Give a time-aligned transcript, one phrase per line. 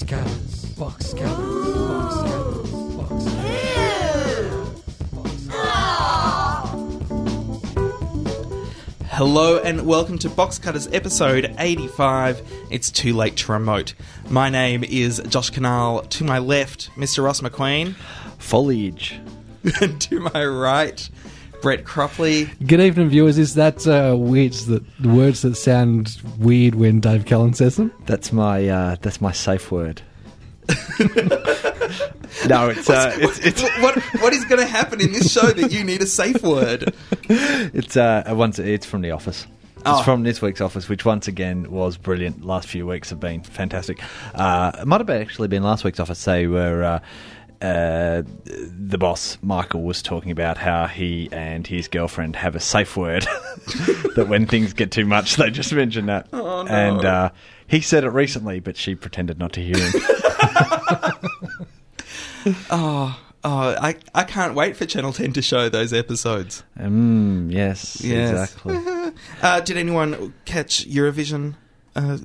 [0.00, 0.64] Box.
[0.78, 1.12] Box.
[1.14, 2.14] Box.
[2.94, 3.24] Box.
[9.08, 12.42] Hello and welcome to Box Cutters episode 85.
[12.70, 13.94] It's too late to remote.
[14.30, 16.08] My name is Josh Kinal.
[16.10, 17.24] To my left, Mr.
[17.24, 17.96] Ross McQueen.
[18.38, 19.18] Foliage.
[19.80, 21.10] and to my right,
[21.60, 22.48] Brett Cropley.
[22.66, 23.36] Good evening, viewers.
[23.36, 27.92] Is that uh, words that words that sound weird when Dave Cullen says them?
[28.06, 30.02] That's my uh, that's my safe word.
[30.68, 35.72] no, it's uh, it's it's what what is going to happen in this show that
[35.72, 36.94] you need a safe word?
[37.22, 39.46] it's uh once it's from the office.
[39.86, 39.96] Oh.
[39.96, 42.44] It's from this week's office, which once again was brilliant.
[42.44, 44.02] Last few weeks have been fantastic.
[44.34, 46.22] Uh, it might have actually been last week's office.
[46.24, 46.84] They were.
[46.84, 47.00] Uh,
[47.60, 52.96] uh, the boss Michael was talking about how he and his girlfriend have a safe
[52.96, 53.22] word
[54.16, 56.28] that when things get too much, they just mention that.
[56.32, 56.68] Oh, no.
[56.70, 57.30] And uh,
[57.66, 59.92] he said it recently, but she pretended not to hear him.
[62.70, 66.62] Oh, oh, I I can't wait for Channel 10 to show those episodes.
[66.78, 68.54] mm, yes, Yes.
[68.54, 68.78] exactly.
[69.42, 71.54] Uh, did anyone catch Eurovision
[71.96, 72.18] uh,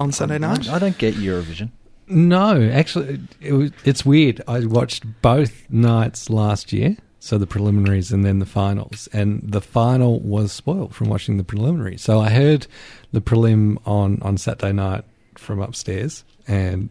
[0.00, 0.68] on Sunday night?
[0.68, 1.70] I, I don't get Eurovision.
[2.10, 4.42] No, actually, it was, it's weird.
[4.48, 9.60] I watched both nights last year, so the preliminaries and then the finals, and the
[9.60, 12.02] final was spoiled from watching the preliminaries.
[12.02, 12.66] So I heard
[13.12, 15.04] the prelim on on Saturday night
[15.36, 16.88] from upstairs, and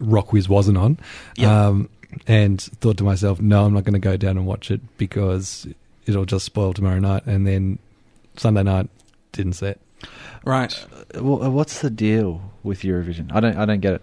[0.00, 0.98] Rockwiz wasn't on.
[1.36, 1.66] Yeah.
[1.66, 1.88] Um,
[2.26, 5.66] and thought to myself, no, I'm not going to go down and watch it because
[6.06, 7.24] it'll just spoil tomorrow night.
[7.26, 7.78] And then
[8.36, 8.90] Sunday night
[9.32, 9.80] didn't see it.
[10.44, 10.74] Right.
[11.14, 13.32] Uh, wh- What's the deal with Eurovision?
[13.32, 13.56] I don't.
[13.56, 14.02] I don't get it.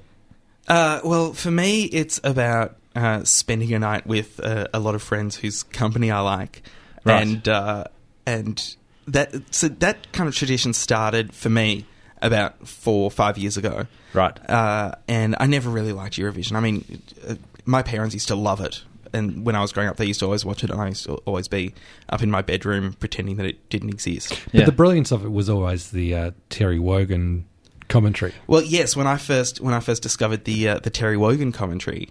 [0.70, 5.02] Uh, well, for me, it's about uh, spending a night with uh, a lot of
[5.02, 6.61] friends whose company I like,
[7.03, 7.22] Right.
[7.26, 7.86] and uh,
[8.26, 8.76] and
[9.08, 11.86] that so that kind of tradition started for me
[12.22, 14.38] about four or five years ago, Right.
[14.50, 16.54] uh, and I never really liked Eurovision.
[16.54, 17.36] I mean, uh,
[17.66, 18.83] my parents used to love it.
[19.11, 21.05] And when I was growing up, they used to always watch it, and I used
[21.05, 21.73] to always be
[22.10, 24.30] up in my bedroom pretending that it didn't exist.
[24.45, 24.66] But Yeah.
[24.66, 27.45] the brilliance of it was always the uh, Terry Wogan
[27.89, 28.33] commentary.
[28.48, 32.10] Well, yes, when I first when I first discovered the uh, the Terry Wogan commentary,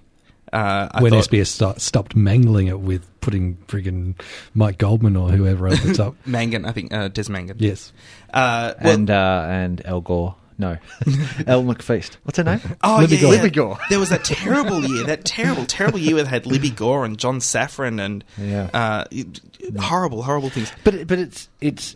[0.53, 4.21] uh, I when thought, SBS sto- stopped mangling it with putting friggin'
[4.55, 6.15] Mike Goldman or whoever at the top.
[6.27, 7.57] Mangan, I think uh, Des Mangan.
[7.59, 7.93] yes.
[8.33, 10.35] Uh, well, and uh, and El Gore.
[10.61, 10.71] No,
[11.47, 12.17] El McFeast.
[12.25, 12.61] What's her name?
[12.83, 13.33] oh Libby yeah, Gore.
[13.35, 13.43] yeah.
[13.43, 13.79] Libby Gore.
[13.91, 17.17] There was that terrible year, that terrible, terrible year where they had Libby Gore and
[17.17, 18.69] John Safran and Yeah.
[18.75, 19.41] uh, it-
[19.79, 20.73] horrible, horrible things.
[20.83, 21.95] But but it's it's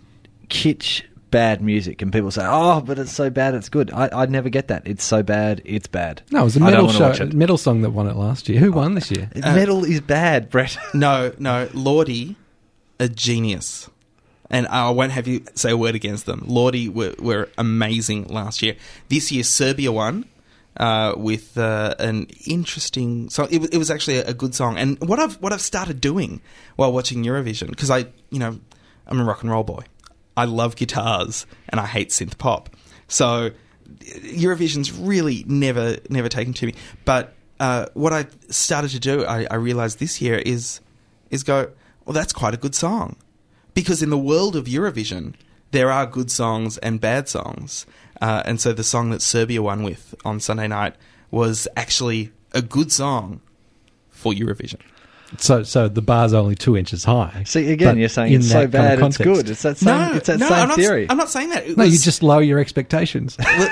[0.48, 4.26] kitsch bad music, and people say, "Oh, but it's so bad, it's good." I I
[4.26, 4.86] never get that.
[4.86, 6.22] It's so bad, it's bad.
[6.30, 7.32] No, it was a I don't metal show, it.
[7.34, 8.60] metal song that won it last year.
[8.60, 9.28] Who won this year?
[9.34, 10.76] Metal is bad, Brett.
[10.94, 12.36] No, no, Lordi,
[13.00, 13.88] a genius.
[14.50, 16.40] And I won't have you say a word against them.
[16.46, 18.76] Lordi were, were amazing last year.
[19.08, 20.26] This year, Serbia won
[20.76, 23.48] uh, with uh, an interesting song.
[23.50, 24.76] It, was- it was actually a, a good song.
[24.76, 26.42] And what I've what I've started doing
[26.76, 28.60] while watching Eurovision, because I, you know,
[29.06, 29.84] I'm a rock and roll boy.
[30.36, 32.74] I love guitars and I hate synth pop.
[33.08, 33.50] So
[34.00, 36.74] Eurovision's really never never taken to me.
[37.04, 40.80] But uh, what I started to do, I, I realized this year is
[41.30, 41.70] is go,
[42.04, 43.16] well, that's quite a good song,
[43.74, 45.34] because in the world of Eurovision,
[45.70, 47.86] there are good songs and bad songs,
[48.20, 50.94] uh, and so the song that Serbia won with on Sunday night
[51.30, 53.40] was actually a good song
[54.10, 54.80] for Eurovision.
[55.38, 57.42] So, so the bar's only two inches high.
[57.46, 59.48] See again, you're saying in it's that so kind of bad, it's good.
[59.50, 60.16] It's that same.
[60.16, 61.06] it's that no, same I'm not, theory.
[61.08, 61.66] I'm not saying that.
[61.66, 63.36] It No, you just lower your expectations.
[63.58, 63.70] well,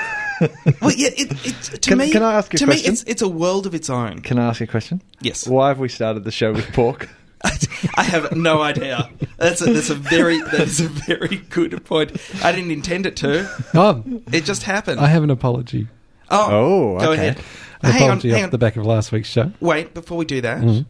[0.81, 1.09] well, yeah.
[1.15, 2.83] It, it, to Can- me, can I ask a to question?
[2.89, 4.19] me, it's it's a world of its own.
[4.21, 5.01] Can I ask you a question?
[5.21, 5.47] Yes.
[5.47, 7.09] Why have we started the show with pork?
[7.95, 9.09] I have no idea.
[9.37, 12.11] That's a, that's a very that is a very good point.
[12.43, 13.49] I didn't intend it to.
[13.73, 14.99] oh, It just happened.
[14.99, 15.87] I have an apology.
[16.29, 17.29] oh, Oh, go okay.
[17.29, 17.37] ahead.
[17.83, 18.49] An hang on, apology hang off on.
[18.51, 19.51] the back of last week's show.
[19.59, 20.85] Wait, before we do that, Mhm.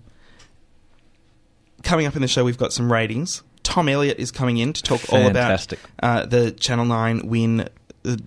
[1.84, 3.44] Coming up in the show, we've got some ratings.
[3.64, 7.70] Tom Elliott is coming in to talk all about uh, the Channel 9 win
[8.06, 8.18] uh,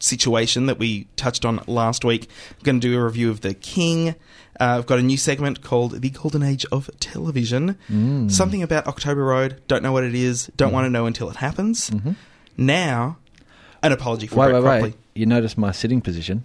[0.00, 2.28] situation that we touched on last week.
[2.50, 4.10] I'm going to do a review of The King.
[4.60, 7.76] Uh, I've got a new segment called The Golden Age of Television.
[7.90, 8.30] Mm.
[8.30, 9.60] Something about October Road.
[9.68, 10.50] Don't know what it is.
[10.56, 11.90] Don't want to know until it happens.
[12.56, 13.18] Now,
[13.82, 14.54] an apology for Mm-hmm.
[14.54, 14.82] Wait, Brett wait, Cropley.
[14.94, 14.94] wait.
[15.14, 16.44] You notice my sitting position,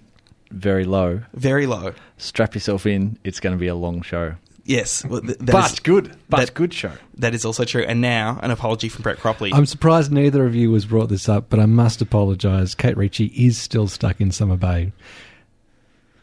[0.51, 1.22] very low.
[1.34, 1.94] Very low.
[2.18, 3.18] Strap yourself in.
[3.24, 4.36] It's going to be a long show,
[4.69, 5.04] Yes.
[5.04, 6.16] Well, th- that but is- good.
[6.30, 6.92] But that- good show.
[7.18, 7.81] that is also true.
[7.83, 9.51] And now, an apology from Brett Cropley.
[9.51, 12.75] I'm surprised neither of you has brought this up, but I must apologise.
[12.75, 14.92] Kate Ritchie is still stuck in Summer Bay.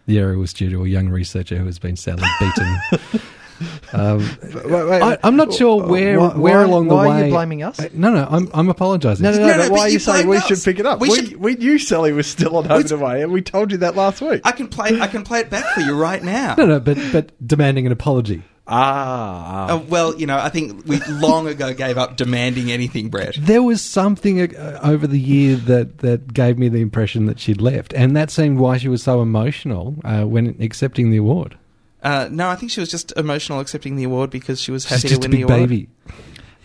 [0.06, 2.78] The error was due to a young researcher who has been sadly beaten
[3.92, 7.22] Um, Wait, wait, I, I'm not sure where Why- where why- along the why way.
[7.22, 7.78] are you blaming us?
[7.80, 9.22] Uh, No, no, I'm I'm apologising.
[9.24, 9.46] No, no, no.
[9.46, 11.00] No, no, but but why are you you saying we should pick it up?
[11.00, 13.72] We We, should- we knew Sally was still on home and away, and we told
[13.72, 14.40] you that last week.
[14.44, 15.00] I can play.
[15.00, 16.54] I can play it back for you right now.
[16.58, 18.42] No, no, but but demanding an apology.
[18.68, 23.36] Ah, Uh, well, you know, I think we long ago gave up demanding anything, Brett.
[23.38, 27.60] There was something uh, over the year that, that gave me the impression that she'd
[27.60, 31.56] left, and that seemed why she was so emotional uh, when accepting the award.
[32.06, 35.02] Uh, no, I think she was just emotional accepting the award because she was She's
[35.02, 35.68] happy just to a win the award.
[35.68, 35.88] baby.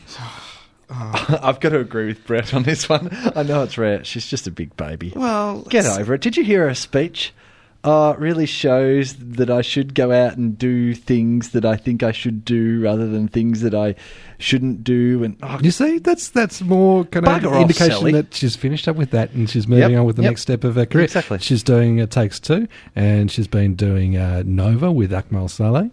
[0.89, 3.09] I've got to agree with Brett on this one.
[3.35, 4.03] I know it's rare.
[4.03, 5.13] She's just a big baby.
[5.15, 6.21] Well, Get over it.
[6.21, 7.33] Did you hear her speech?
[7.83, 12.03] Oh, it really shows that I should go out and do things that I think
[12.03, 13.95] I should do rather than things that I
[14.37, 15.23] shouldn't do.
[15.23, 18.11] And oh, You see, that's that's more kind of Bugger off, indication Sally.
[18.11, 20.29] that she's finished up with that and she's moving Yep, on with the yep.
[20.31, 21.05] next step of her career.
[21.05, 21.39] Exactly.
[21.39, 25.89] She's doing uh, Takes Two, and she's been doing uh, Nova with Akmal Saleh.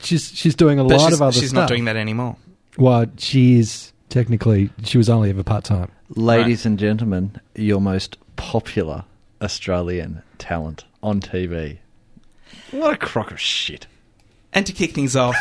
[0.00, 1.40] She's she's doing a but lot of other things.
[1.40, 1.62] she's stuff.
[1.62, 2.36] not doing that anymore.
[2.78, 5.90] Well, she is technically she was only ever part time.
[6.14, 9.04] ladies and gentlemen, your most popular
[9.42, 11.78] Australian talent on TV.
[12.70, 13.86] What a crock of shit.
[14.52, 15.36] And to kick things off,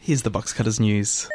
[0.00, 1.28] here's the Box Cutters news.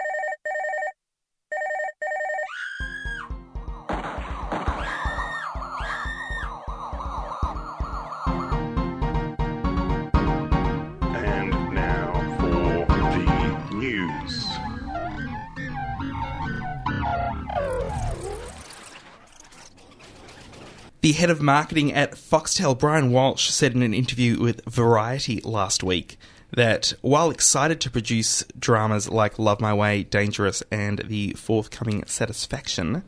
[21.06, 25.84] The head of marketing at Foxtel, Brian Walsh, said in an interview with Variety last
[25.84, 26.18] week
[26.50, 33.04] that while excited to produce dramas like Love My Way, Dangerous, and the forthcoming Satisfaction,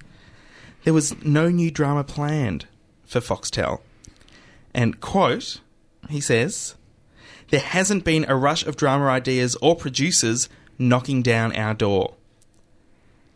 [0.83, 2.67] there was no new drama planned
[3.03, 3.81] for Foxtel.
[4.75, 5.59] And, quote,
[6.07, 6.75] he says,
[7.49, 12.13] there hasn't been a rush of drama ideas or producers knocking down our door.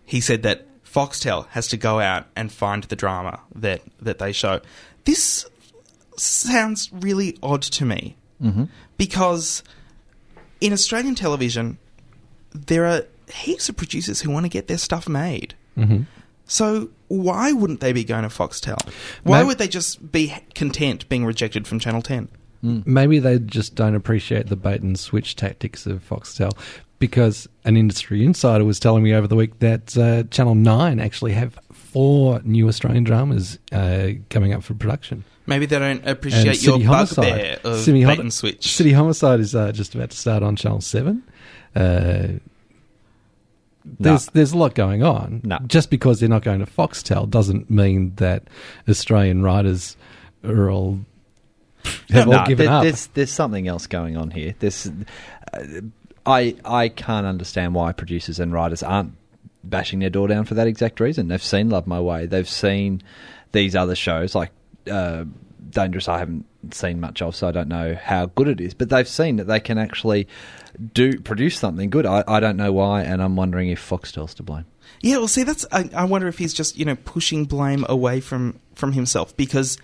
[0.05, 4.31] He said that Foxtel has to go out and find the drama that, that they
[4.31, 4.59] show.
[5.05, 5.45] This
[6.17, 8.15] sounds really odd to me
[8.97, 9.63] because
[10.59, 11.77] in Australian television,
[12.53, 15.53] there are heaps of producers who want to get their stuff made.
[15.77, 16.03] Mm-hmm.
[16.45, 18.77] So why wouldn't they be going to Foxtel?
[19.23, 22.27] Why Maybe- would they just be content being rejected from Channel 10?
[22.63, 26.51] Maybe they just don't appreciate the bait and switch tactics of Foxtel.
[27.01, 31.33] Because an industry insider was telling me over the week that uh, Channel 9 actually
[31.33, 35.25] have four new Australian dramas uh, coming up for production.
[35.47, 38.73] Maybe they don't And appreciate your City bugbear of City, bait and switch.
[38.75, 41.23] City Homicide is uh, just about to start on Channel 7.
[41.75, 42.27] Uh,
[43.99, 45.41] there's there's a lot going on.
[45.43, 45.57] No.
[45.65, 48.43] Just because they're not going to Foxtel doesn't mean that
[48.87, 49.97] Australian writers
[50.43, 50.99] are all
[52.11, 52.83] have all No, given there- up.
[52.83, 54.53] There's there's something else going on here.
[54.59, 54.87] There's,
[55.51, 55.63] uh,
[56.25, 59.13] I I can't understand why producers and writers aren't
[59.63, 61.27] bashing their door down for that exact reason.
[61.27, 62.25] They've seen Love My Way.
[62.25, 63.01] They've seen
[63.51, 64.51] these other shows like
[64.89, 65.25] uh,
[65.69, 66.07] Dangerous.
[66.07, 68.73] I haven't seen much of, so I don't know how good it is.
[68.73, 70.27] But they've seen that they can actually
[70.93, 72.05] do produce something good.
[72.05, 74.65] I, I don't know why, and I'm wondering if Foxtel's to blame.
[75.01, 75.65] Yeah, well, see, that's.
[75.71, 79.77] I, I wonder if he's just you know pushing blame away from from himself because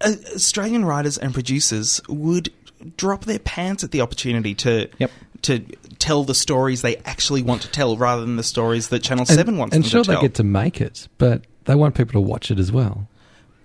[0.00, 2.50] uh, Australian writers and producers would
[2.96, 5.10] drop their pants at the opportunity to Yep.
[5.42, 5.60] To
[5.98, 9.36] tell the stories they actually want to tell rather than the stories that Channel and,
[9.36, 9.98] Seven wants to tell.
[10.00, 12.70] and sure they get to make it, but they want people to watch it as
[12.72, 13.08] well.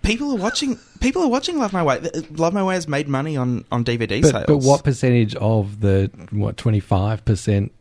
[0.03, 0.77] people are watching.
[0.99, 1.99] People are watching Love My Way.
[2.31, 4.45] Love My Way has made money on on DVD But, sales.
[4.47, 7.71] but what percentage of the what twenty five percent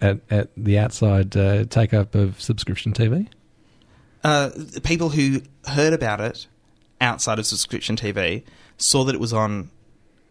[0.00, 3.28] at at the outside uh, take up of subscription TV?
[4.24, 4.50] uh,
[4.82, 6.46] people who heard about it
[7.00, 8.42] outside of subscription TV
[8.78, 9.70] saw that it was on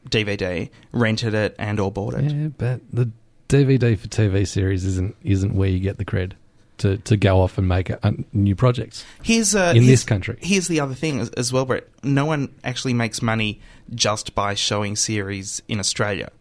[0.10, 2.32] DVD, rented it, and or bought it.
[2.32, 3.10] Yeah, but the
[3.50, 6.34] DVD for TV series isn't isn't where you get the cred
[6.80, 9.06] to, to go off and make uh, new projects.
[9.22, 10.38] Here's uh, In here's- this country.
[10.42, 11.88] Here's the other thing as, as well, Brett.
[12.04, 13.62] No one actually makes money
[13.94, 16.32] just by showing series in Australia.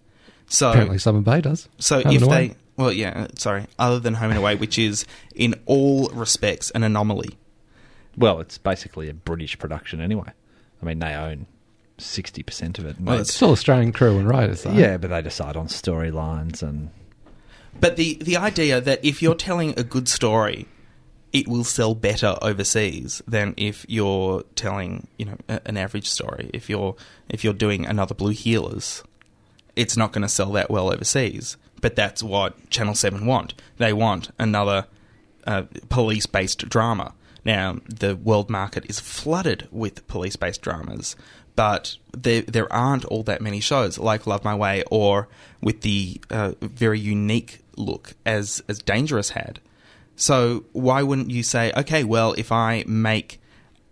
[0.47, 1.69] So, Apparently, Summer Bay does.
[1.78, 5.04] so Home if they, well, yeah, sorry, other than Home and Away, which is
[5.35, 7.38] in all respects an anomaly.
[8.16, 10.31] Well, it's basically a British production anyway.
[10.83, 11.47] I mean, they own
[11.99, 12.97] sixty percent of it.
[13.01, 14.73] Well, It's still Australian crew and writers, though.
[14.73, 16.91] Yeah, but they decide on storylines and
[17.81, 20.67] But the the idea that if you're telling a good story,
[21.33, 26.51] it will sell better overseas than if you're telling you know a, an average story.
[26.53, 26.95] If you're
[27.29, 29.03] if you're doing another Blue Heelers,
[29.77, 31.57] it's not going to sell that well overseas.
[31.81, 33.55] But that's what Channel Seven want.
[33.79, 34.87] They want another
[35.47, 37.15] uh, police based drama.
[37.45, 41.17] Now the world market is flooded with police based dramas,
[41.56, 45.28] but there there aren't all that many shows like Love My Way or
[45.61, 49.61] with the uh, very unique look as as Dangerous had.
[50.16, 53.40] So why wouldn't you say, okay, well, if I make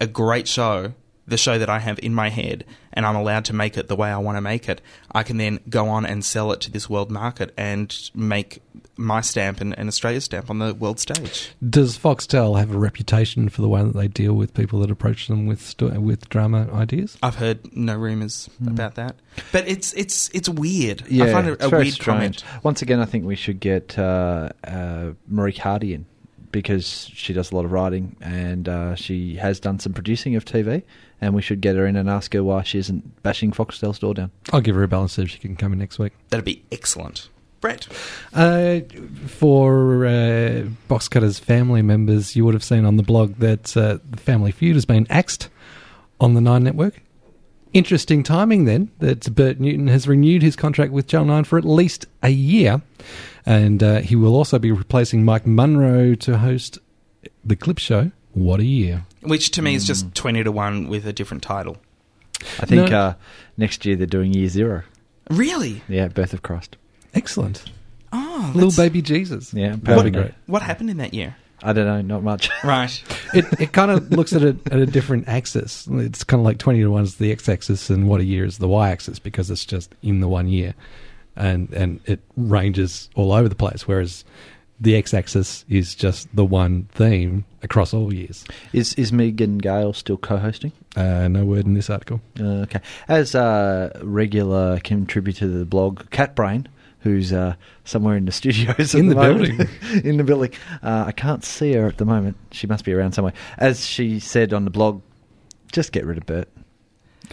[0.00, 0.94] a great show,
[1.30, 3.96] the show that I have in my head, and I'm allowed to make it the
[3.96, 4.80] way I want to make it,
[5.12, 8.60] I can then go on and sell it to this world market and make
[8.96, 11.50] my stamp and, and Australia's stamp on the world stage.
[11.66, 15.28] Does Foxtel have a reputation for the way that they deal with people that approach
[15.28, 17.16] them with sto- with drama ideas?
[17.22, 19.16] I've heard no rumours about that,
[19.52, 21.04] but it's it's it's weird.
[21.08, 22.42] Yeah, I find it it's a very weird strange.
[22.42, 22.64] comment.
[22.64, 26.06] Once again, I think we should get uh, uh, Marieke Hardy in
[26.52, 30.44] because she does a lot of writing and uh, she has done some producing of
[30.44, 30.82] TV.
[31.20, 34.14] And we should get her in and ask her why she isn't bashing Foxtel's door
[34.14, 34.30] down.
[34.52, 36.12] I'll give her a bell and if she can come in next week.
[36.30, 37.28] That'd be excellent.
[37.60, 37.88] Brett,
[38.32, 38.80] Uh,
[39.26, 43.98] for uh, Box Cutters family members, you would have seen on the blog that uh,
[44.10, 45.50] the Family Feud has been axed
[46.20, 47.02] on the Nine Network.
[47.74, 51.64] Interesting timing then that Bert Newton has renewed his contract with Channel 9 for at
[51.66, 52.80] least a year.
[53.44, 56.78] And uh, he will also be replacing Mike Munro to host
[57.44, 58.10] the clip show.
[58.32, 59.04] What a year.
[59.22, 61.76] Which to me is just twenty to one with a different title.
[62.58, 62.98] I think No.
[62.98, 63.14] uh,
[63.56, 64.82] next year they're doing Year Zero.
[65.30, 65.82] Really?
[65.88, 66.76] Yeah, Birth of Christ.
[67.14, 67.64] Excellent.
[68.12, 69.52] Oh, Little that's- baby Jesus.
[69.54, 70.04] Yeah, That'd perfect.
[70.04, 70.34] be great.
[70.46, 71.36] What happened in that year?
[71.62, 72.48] I don't know, not much.
[72.64, 73.02] Right.
[73.34, 75.86] it, it kind of looks at it at a different axis.
[75.90, 78.56] It's kind of like 20 to 1 is the x-axis and what a year is
[78.58, 80.74] the y-axis because it's just in the one year.
[81.36, 84.24] And, and it ranges all over the place, whereas
[84.80, 88.44] the x-axis is just the one theme across all years.
[88.72, 90.72] Is is Megan Gale still co-hosting?
[90.96, 92.20] Uh, no word in this article.
[92.38, 92.80] Uh, okay.
[93.08, 96.66] As a regular contributor to the blog, Catbrain,
[97.00, 99.68] who's uh, somewhere in the studios In at the building.
[100.04, 100.52] in the building.
[100.82, 102.36] Uh, I can't see her at the moment.
[102.52, 103.34] She must be around somewhere.
[103.58, 105.02] As she said on the blog,
[105.72, 106.48] just get rid of Bert.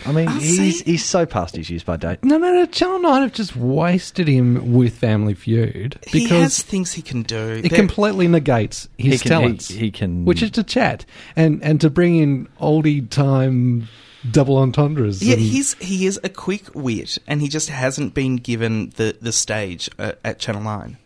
[0.05, 0.91] I mean, I he's see.
[0.91, 2.23] he's so past his use by date.
[2.23, 2.65] No, no, no.
[2.67, 7.23] Channel 9 have just wasted him with Family Feud he has because things he can
[7.23, 7.37] do.
[7.63, 9.67] it There- completely negates his he can, talents.
[9.69, 10.25] He, he can.
[10.25, 13.87] which is to chat and and to bring in oldie time
[14.31, 15.21] double entendres.
[15.23, 19.17] Yeah, and- he's he is a quick wit, and he just hasn't been given the
[19.19, 20.97] the stage uh, at Channel Nine.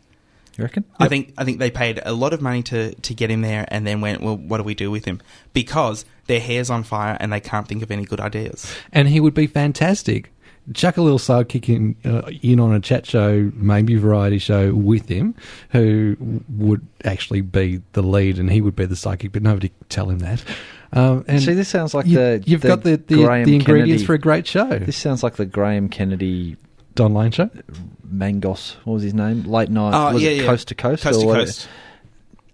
[0.61, 0.85] You reckon?
[0.99, 3.65] I think I think they paid a lot of money to to get him there,
[3.69, 5.21] and then went, well, what do we do with him?
[5.53, 8.71] Because their hair's on fire and they can't think of any good ideas.
[8.93, 10.31] and he would be fantastic.
[10.75, 15.09] Chuck a little sidekick in, uh, in on a chat show, maybe variety show with
[15.09, 15.33] him,
[15.71, 16.15] who
[16.49, 20.07] would actually be the lead, and he would be the sidekick, but nobody could tell
[20.09, 20.43] him that.
[20.93, 23.23] Um, and See, this sounds like you, the you've the got the the, the
[23.55, 24.77] ingredients Kennedy- for a great show.
[24.77, 26.57] This sounds like the Graham Kennedy
[26.95, 27.49] Don Lane show.
[28.07, 28.75] Mangos.
[28.83, 29.43] What was his name?
[29.43, 29.93] Late night.
[29.93, 30.45] Oh, was yeah, it yeah.
[30.45, 31.03] Coast to Coast?
[31.03, 31.67] Coast or to what- coast.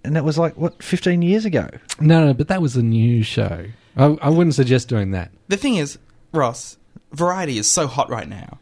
[0.03, 1.67] And that was like what fifteen years ago.
[1.99, 3.65] No, no, but that was a new show.
[3.97, 5.31] I, I wouldn't suggest doing that.
[5.49, 5.97] The thing is,
[6.31, 6.77] Ross,
[7.11, 8.57] variety is so hot right now.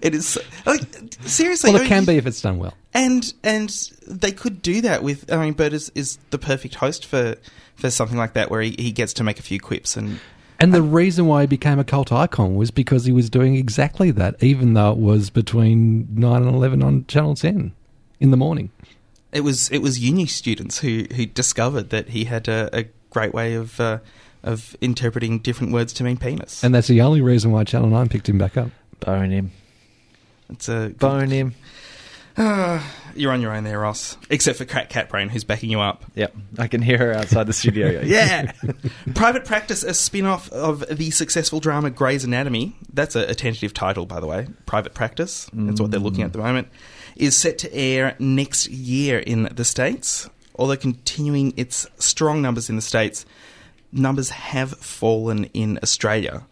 [0.01, 0.81] it is like
[1.21, 1.71] seriously.
[1.71, 2.74] Well, I it mean, can be if it's done well.
[2.93, 3.69] and and
[4.07, 5.31] they could do that with.
[5.31, 7.36] I mean, Bert is, is the perfect host for
[7.75, 10.19] for something like that, where he, he gets to make a few quips and
[10.62, 14.12] And the reason why he became a cult icon was because he was doing exactly
[14.12, 17.72] that, even though it was between 9 and 11 on Channel 10
[18.20, 18.70] in the morning.
[19.32, 23.34] it was it was uni students who who discovered that he had a, a great
[23.34, 23.98] way of uh,
[24.44, 26.63] of interpreting different words to mean penis.
[26.63, 28.70] And that's the only reason why Channel 9 picked him back up.
[29.00, 29.51] Bone him.
[30.48, 31.56] it's a Bone him.
[33.15, 34.18] you're on your own there, Ross.
[34.30, 36.03] Except for Crack Cat Brain, who's backing you up.
[36.15, 36.36] Yep.
[36.58, 38.01] I can hear her outside the studio.
[38.06, 38.51] yeah.
[39.15, 42.75] Private Practice, a spin off of the successful drama Grey's Anatomy.
[42.94, 44.48] That's a, a tentative title, by the way.
[44.65, 45.50] Private Practice.
[45.53, 46.68] That's what they're looking at at the moment.
[47.15, 50.30] Is set to air next year in the States.
[50.56, 53.25] Although continuing its strong numbers in the States,
[53.91, 56.46] numbers have fallen in Australia.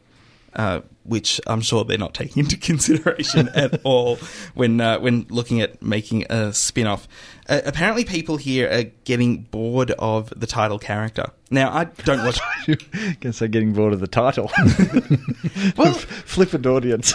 [0.53, 4.17] Uh, which I'm sure they're not taking into consideration at all
[4.53, 7.07] when uh, when looking at making a spin-off.
[7.47, 11.25] Uh, apparently, people here are getting bored of the title character.
[11.49, 12.39] Now, I don't watch.
[13.19, 14.51] Guess I'm getting bored of the title.
[15.77, 17.13] Well- flippant audience.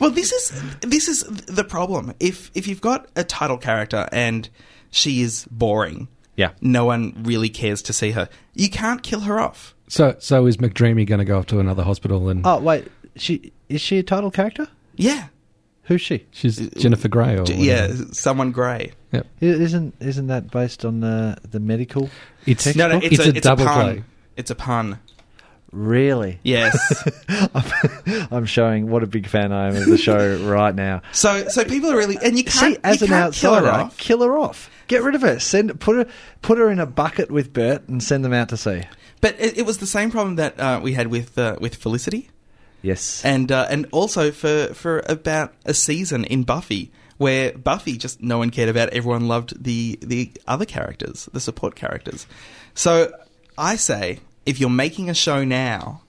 [0.00, 2.12] Well, this is this is the problem.
[2.20, 4.48] If if you've got a title character and
[4.90, 6.50] she is boring, yeah.
[6.60, 8.28] no one really cares to see her.
[8.54, 9.74] You can't kill her off.
[9.88, 13.52] So, so is McDreamy going to go off to another hospital and Oh wait, she
[13.68, 14.68] is she a title character?
[14.96, 15.26] Yeah,
[15.84, 16.26] Who's she?
[16.32, 17.94] she's Jennifer Grey or J- whatever.
[17.94, 18.92] yeah, someone grey.
[19.12, 19.26] Yep.
[19.40, 22.10] Isn't isn't that based on the the medical?
[22.46, 23.84] It's No, no, it's, It's a, a it's double a pun.
[23.94, 24.04] play.
[24.36, 24.98] It's a pun.
[25.72, 26.38] Really?
[26.42, 26.76] Yes.
[28.30, 31.02] I'm showing what a big fan I am of the show right now.
[31.12, 33.58] so so people are really and you can't See, as you an can't kill her
[33.66, 33.96] outsider, off.
[33.98, 34.70] kill her off.
[34.88, 35.38] Get rid of her.
[35.40, 36.06] Send put her
[36.42, 38.82] put her in a bucket with Bert and send them out to sea.
[39.20, 42.30] But it, it was the same problem that uh, we had with uh, with Felicity.
[42.86, 43.22] Yes.
[43.24, 48.38] and uh, and also for for about a season in Buffy, where Buffy just no
[48.38, 48.90] one cared about.
[48.90, 52.26] Everyone loved the the other characters, the support characters.
[52.74, 53.12] So
[53.58, 56.02] I say, if you're making a show now,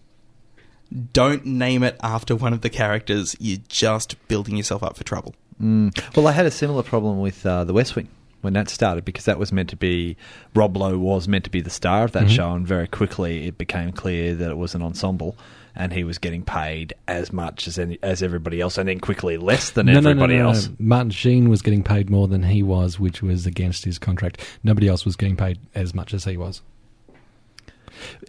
[1.13, 3.35] don't name it after one of the characters.
[3.39, 5.35] You're just building yourself up for trouble.
[5.61, 6.15] Mm.
[6.15, 8.07] Well, I had a similar problem with uh, The West Wing
[8.41, 10.15] when that started because that was meant to be
[10.53, 12.35] Rob Lowe was meant to be the star of that Mhm.
[12.35, 15.35] show, and very quickly it became clear that it was an ensemble.
[15.79, 19.37] And he was getting paid as much as any, as everybody else, and then quickly
[19.37, 20.69] less than no, everybody else.
[20.79, 24.41] Martin Sheen was getting paid more than he was, which was against his contract.
[24.63, 26.63] Nobody else was getting paid as much as he was.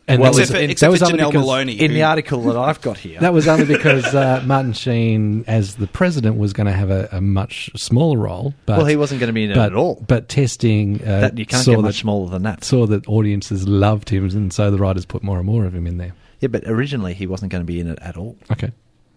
[0.07, 1.81] And Well, that was, for, that was for only because- Maloney.
[1.81, 5.45] In who- the article that I've got here, That was only because uh, Martin Sheen,
[5.47, 8.55] as the president, was going to have a, a much smaller role.
[8.67, 10.05] But, well, he wasn't going to be in it at all.
[10.07, 12.65] But testing uh, That you can't saw get that, much smaller than that.
[12.65, 15.87] saw that audiences loved him, and so the writers put more and more of him
[15.87, 16.13] in there.
[16.41, 18.37] Yeah, but originally he wasn't going to be in it at all.
[18.53, 18.73] Okay, They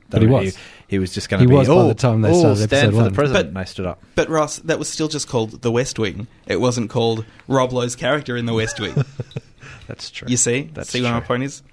[0.10, 0.58] but he was.
[0.88, 1.56] He, was just going He to be.
[1.56, 3.44] was by oh, the time they oh, started stand episode for one." the president.
[3.54, 4.04] But- and they stood up.
[4.16, 6.28] But Ross, that was still just called The West Wing.
[6.48, 8.94] It wasn't called Rob Lowe's character in The West Wing.
[9.88, 10.28] That's true.
[10.30, 10.70] You see?
[10.74, 11.63] That's see what my point is?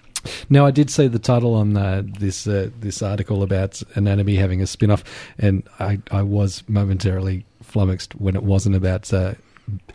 [0.51, 4.61] Now, I did see the title on uh, this uh, this article about Anatomy having
[4.61, 5.05] a spin off,
[5.39, 9.35] and I, I was momentarily flummoxed when it wasn't about uh,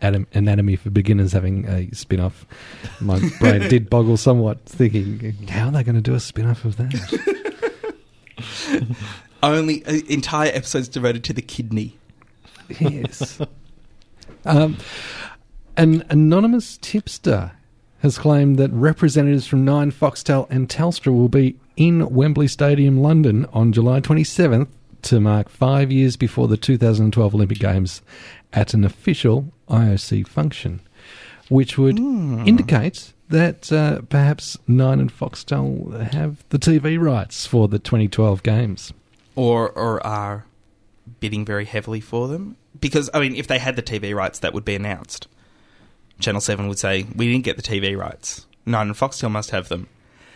[0.01, 2.45] Adam, Anatomy for Beginners having a spin off.
[2.99, 6.65] My brain did boggle somewhat, thinking, how are they going to do a spin off
[6.65, 7.47] of that?
[9.43, 11.97] Only uh, entire episodes devoted to the kidney.
[12.79, 13.39] yes.
[14.45, 14.77] Um,
[15.77, 17.51] an anonymous tipster
[17.99, 23.45] has claimed that representatives from Nine, Foxtel, and Telstra will be in Wembley Stadium, London,
[23.53, 24.67] on July 27th
[25.03, 28.01] to mark five years before the 2012 Olympic Games
[28.51, 30.81] at an official IOC function,
[31.49, 37.79] which would indicate that uh, perhaps Nine and Foxtel have the TV rights for the
[37.79, 38.93] 2012 Games.
[39.35, 40.45] or or are
[41.19, 42.55] bidding very heavily for them?
[42.79, 45.27] Because I mean if they had the TV rights that would be announced
[46.19, 48.45] Channel 7 would say we didn't get the TV rights.
[48.65, 49.87] 9 and Foxtel must have them.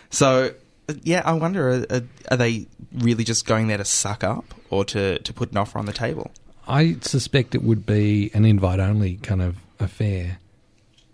[0.09, 0.53] So
[0.89, 2.01] uh, yeah I wonder are, are,
[2.31, 5.77] are they really just going there to suck up or to to put an offer
[5.77, 6.31] on the table
[6.67, 10.39] I suspect it would be an invite only kind of affair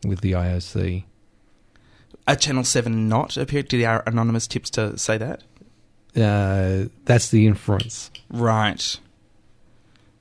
[0.06, 1.04] with the IOC.
[2.28, 5.44] a Channel 7 not appear did our anonymous tipster say that
[6.16, 8.10] Uh, that's the inference.
[8.30, 9.00] right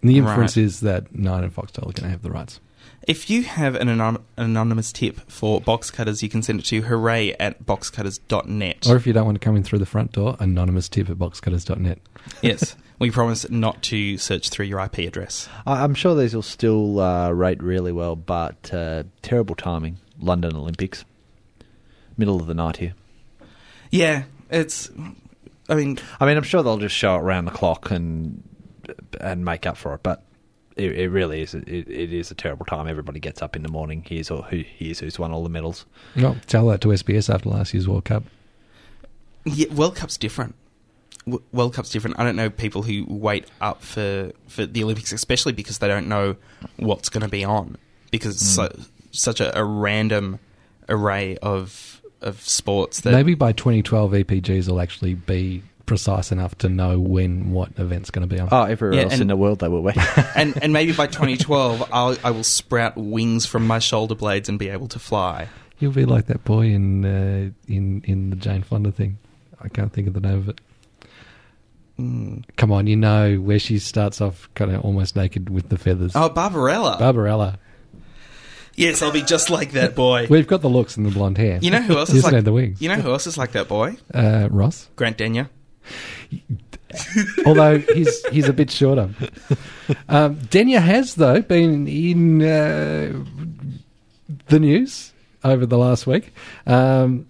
[0.03, 0.65] And the inference Right.
[0.65, 2.59] is that Nine and Foxtel are going to have the rights.
[3.07, 6.83] If you have an, anon- anonymous tip for box cutters, you can send it to
[6.83, 8.87] hooray at boxcutters.net.
[8.89, 11.17] Or if you don't want to come in through the front door, anonymous tip at
[11.19, 11.99] boxcutters.net.
[12.43, 15.49] yes, we promise not to search through your IP address.
[15.67, 19.99] I- I'm sure these will still uh, rate really well, but uh, terrible timing.
[20.21, 21.05] London Olympics,
[22.17, 22.95] middle of the night here.
[23.91, 24.89] Yeah, it's.
[25.69, 28.43] I mean, I mean, I'm sure they'll just show it round the clock and
[29.21, 30.23] and make up for it, but
[30.77, 31.55] it, it really is.
[31.55, 32.87] It, it is a terrible time.
[32.87, 35.87] Everybody gets up in the morning, hears or who hears who's won all the medals.
[36.17, 38.23] Well, tell that to SBS after last year's World Cup.
[39.45, 40.55] yeah, World Cup's different.
[41.27, 42.19] W- World Cup's different.
[42.19, 46.09] I don't know people who wait up for, for the Olympics, especially because they don't
[46.09, 46.37] know
[46.77, 47.77] what's going to be on
[48.11, 48.69] because it's so,
[49.11, 50.39] such a, a random
[50.89, 56.69] array of of sports that Maybe by 2012, EPGs will actually be precise enough to
[56.69, 58.49] know when what event's going to be on.
[58.53, 59.93] Oh, everywhere Yeah, else and- in the world they will be.
[60.37, 64.59] and and maybe by 2012 I'll, I will sprout wings from my shoulder blades and
[64.59, 65.49] be able to fly.
[65.81, 69.19] You'll be like that boy in uh, in in the Jane Fonda thing.
[69.61, 70.61] I can't think of the name of it.
[72.03, 72.45] Mm.
[72.57, 76.13] Come on, you know where she starts off kind of almost naked with the feathers.
[76.15, 76.97] Oh, Barbarella.
[76.99, 77.59] Barbarella.
[78.75, 80.27] yes, I'll be just like that boy.
[80.29, 81.59] We've got the looks and the blonde hair.
[81.63, 82.83] You know who else is like the wings.
[82.83, 83.97] You know who else is like that boy?
[84.13, 84.89] uh, Ross.
[84.97, 85.49] Grant Denyer.
[87.47, 89.11] Although he's he's a bit shorter.
[90.09, 93.25] Um, Denyer has though been in uh,
[94.49, 95.12] the news
[95.45, 96.33] over the last week.
[96.67, 97.27] Um,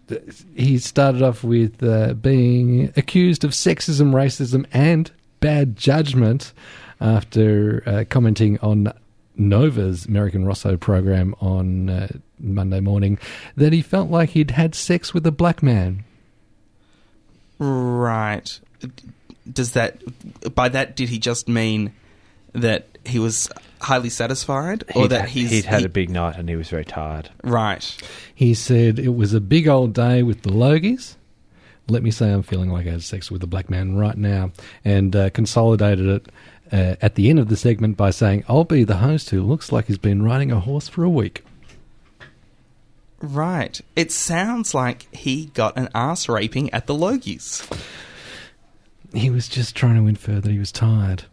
[0.55, 6.53] he started off with uh, being accused of sexism, racism, and bad judgment
[7.01, 8.92] after uh, commenting on
[9.37, 13.18] Nova's Merrick and Rosso program on uh, Monday morning
[13.57, 16.05] that he felt like he'd had sex with a black man.
[17.59, 18.61] Right.
[19.51, 20.01] Does that
[20.55, 21.92] by that did he just mean
[22.53, 23.48] that he was
[23.83, 26.57] highly satisfied or he'd, that had, he's he'd had he- a big night and he
[26.57, 27.31] was very tired.
[27.45, 27.97] right?
[28.35, 31.16] He said it was a big old day with the Logies.
[31.88, 34.53] let me say I'm feeling like I had sex with a black man right now,
[34.85, 36.27] and uh, consolidated it
[36.73, 39.71] uh, at the end of the segment by saying, I'll be the host who looks
[39.73, 41.45] like he's been riding a horse for a week.
[43.21, 43.81] Right.
[43.95, 47.68] It sounds like he got an ass raping at the Logies.
[49.14, 51.25] He was just trying to infer that he was tired.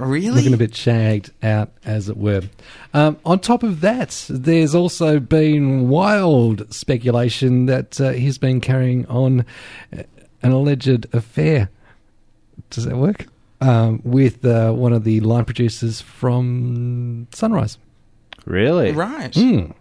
[0.00, 0.36] Really?
[0.36, 2.42] looking a bit shagged out, as it were.
[2.94, 9.06] Um, on top of that, there's also been wild speculation that uh, he's been carrying
[9.06, 9.44] on
[9.96, 10.02] uh,
[10.42, 11.70] an alleged affair.
[12.70, 13.26] Does that work?
[13.60, 17.76] Um, with uh, one of the line producers from Sunrise.
[18.46, 18.92] Really?
[18.92, 19.32] Right.
[19.32, 19.74] Mm.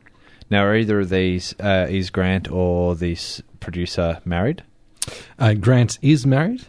[0.49, 4.63] Now, are either of these, uh, is Grant or this producer married?
[5.37, 6.65] Uh, Grant is married.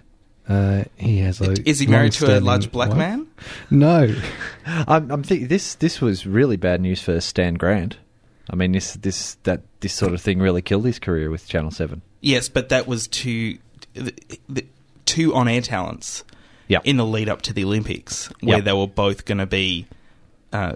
[0.51, 1.53] Uh, he has a.
[1.69, 2.99] Is he married to a large black wife.
[2.99, 3.27] man?
[3.71, 4.13] No.
[4.67, 5.77] I'm, I'm thinking this.
[5.77, 7.97] This was really bad news for Stan Grant.
[8.51, 11.71] I mean, this this that this sort of thing really killed his career with Channel
[11.71, 12.03] Seven.
[12.21, 13.59] Yes, but that was two,
[13.95, 14.13] the,
[14.49, 14.67] the,
[15.07, 16.23] two on-air talents
[16.69, 16.81] Yeah.
[16.85, 18.65] in the lead up to the Olympics, where Yep.
[18.65, 19.87] they were both going to be
[20.53, 20.75] uh,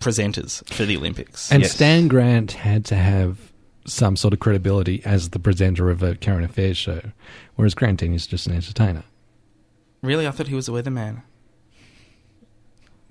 [0.00, 1.50] presenters for the Olympics.
[1.52, 1.72] And Yes.
[1.72, 3.49] Stan Grant had to have
[3.86, 7.00] some sort of credibility as the presenter of a current affairs show,
[7.56, 9.04] whereas Grant Denyer is just an entertainer.
[10.02, 11.22] really, I thought he was a weatherman.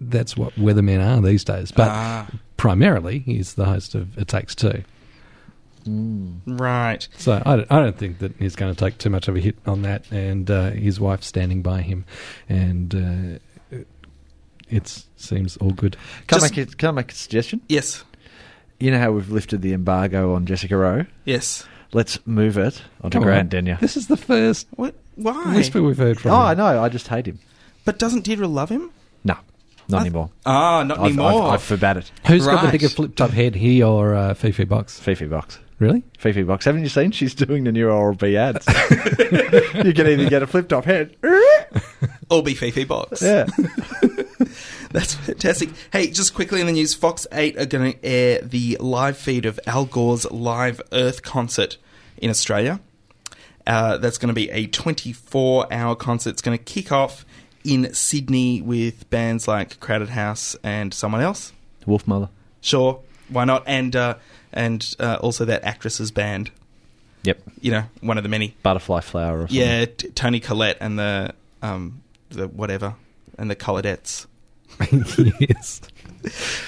[0.01, 1.71] That's what weathermen are these days.
[1.71, 4.83] But Ah, primarily, he's the host of It Takes Two.
[6.45, 7.07] right.
[7.17, 9.39] So I don't, I don't think that he's going to take too much of a
[9.39, 10.09] hit on that.
[10.11, 12.05] And uh, his wife standing by him,
[12.47, 13.39] and
[13.71, 13.77] uh,
[14.69, 15.97] it seems all good.
[16.27, 17.61] Can, Just- I make a, can I make a suggestion?
[17.67, 18.03] Yes,
[18.79, 21.05] You know how we've lifted the embargo on Jessica Rowe?
[21.25, 21.65] yes.
[21.91, 23.63] Let's move it onto Come Grant on.
[23.65, 23.77] Denyer.
[23.81, 24.93] This is the first What?
[25.15, 25.55] Why?
[25.55, 26.41] whisper we've heard from Oh, him.
[26.41, 26.83] I know.
[26.83, 27.39] I just hate him.
[27.83, 28.91] But doesn't Deirdre love him?
[29.23, 29.35] No,
[29.87, 30.29] not I- anymore.
[30.45, 31.45] Ah, not I've, anymore.
[31.47, 32.11] I've, I've forbade it.
[32.27, 32.71] Who's got the Right.
[32.73, 34.99] bigger flip top head, he or uh, Fifi Box?
[34.99, 35.57] Fifi Box.
[35.79, 36.03] Really?
[36.19, 36.65] Fifi Box.
[36.65, 37.09] Haven't you seen?
[37.09, 38.67] She's doing the new Oral B ads.
[39.83, 41.15] you can either get a flip top head.
[42.29, 43.23] or be Fifi Box.
[43.23, 43.47] Yeah.
[44.91, 45.69] That's fantastic.
[45.91, 49.45] Hey, just quickly in the news, Fox 8 are going to air the live feed
[49.45, 51.77] of Al Gore's live Earth concert
[52.17, 52.79] in Australia.
[53.67, 56.31] Uh, that's going to be a 24 hour concert.
[56.31, 57.23] It's going to kick off
[57.63, 61.53] in Sydney with bands like Crowded House and someone else.
[61.85, 62.29] Wolfmother.
[62.61, 62.99] Sure,
[63.29, 63.63] why not?
[63.67, 64.15] And uh,
[64.51, 66.51] and uh, also that actress's band.
[67.23, 67.41] Yep.
[67.61, 68.55] You know, one of the many.
[68.63, 69.57] Butterfly Flower or something.
[69.57, 72.95] Yeah, t- Toni Collette and the um the whatever
[73.37, 74.25] and the Colladettes.
[75.39, 75.81] Yes.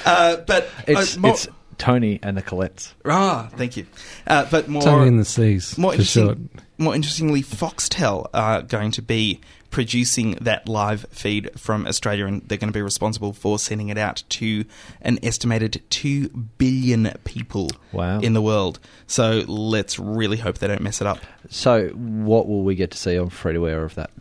[0.05, 1.47] Uh, but It's, uh, more, it's
[1.77, 2.93] Toni and the Colettes.
[3.05, 3.85] ah, thank you.
[4.27, 6.37] Uh, but more Toni in the Seas, more for short.
[6.37, 12.41] interesting, more interestingly, Foxtel are going to be producing that live feed from Australia, and
[12.47, 14.65] they're going to be responsible for sending it out to
[15.01, 18.19] an estimated two billion people Wow.
[18.19, 18.79] in the world.
[19.07, 21.19] So let's really hope they don't mess it up.
[21.49, 24.11] So, what will we get to see on free to air of that?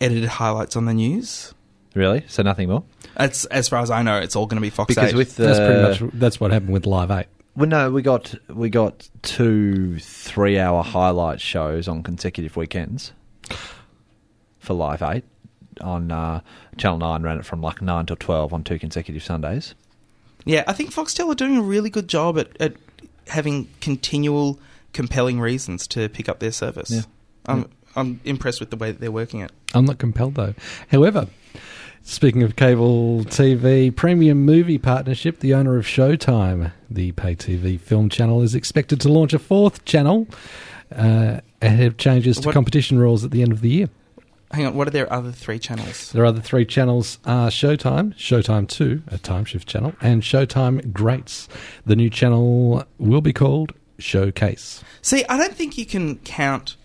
[0.00, 1.54] Edited highlights on the news.
[1.98, 2.22] Really?
[2.28, 2.84] So nothing more?
[3.16, 4.18] That's as far as I know.
[4.18, 5.16] It's all going to be Fox Because 8.
[5.16, 7.26] with the that's pretty much that's what happened with Live Eight.
[7.56, 13.12] well, no, we got we got two three-hour highlight shows on consecutive weekends
[14.60, 15.24] for Live Eight
[15.80, 16.40] on uh,
[16.76, 17.22] Channel Nine.
[17.22, 19.74] Ran it from like nine till twelve on two consecutive Sundays.
[20.44, 22.74] Yeah, I think Foxtel are doing a really good job at, at
[23.26, 24.58] having continual,
[24.92, 26.90] compelling reasons to pick up their service.
[26.90, 27.02] Yeah.
[27.46, 29.50] I'm, I'm impressed with the way that they're working it.
[29.74, 30.54] I'm not compelled though.
[30.90, 31.26] However,
[32.08, 38.08] speaking of cable TV premium movie partnership, the owner of Showtime, the pay TV film
[38.08, 40.26] channel, is expected to launch a fourth channel
[40.96, 43.88] uh, ahead of changes to What- competition rules at the end of the year.
[44.50, 46.10] Hang on, what are their other three channels?
[46.12, 51.48] Their other three channels are Showtime, Showtime 2, a time shift channel, and Showtime Greats.
[51.84, 54.82] The new channel will be called Showcase.
[55.02, 56.76] See, I don't think you can count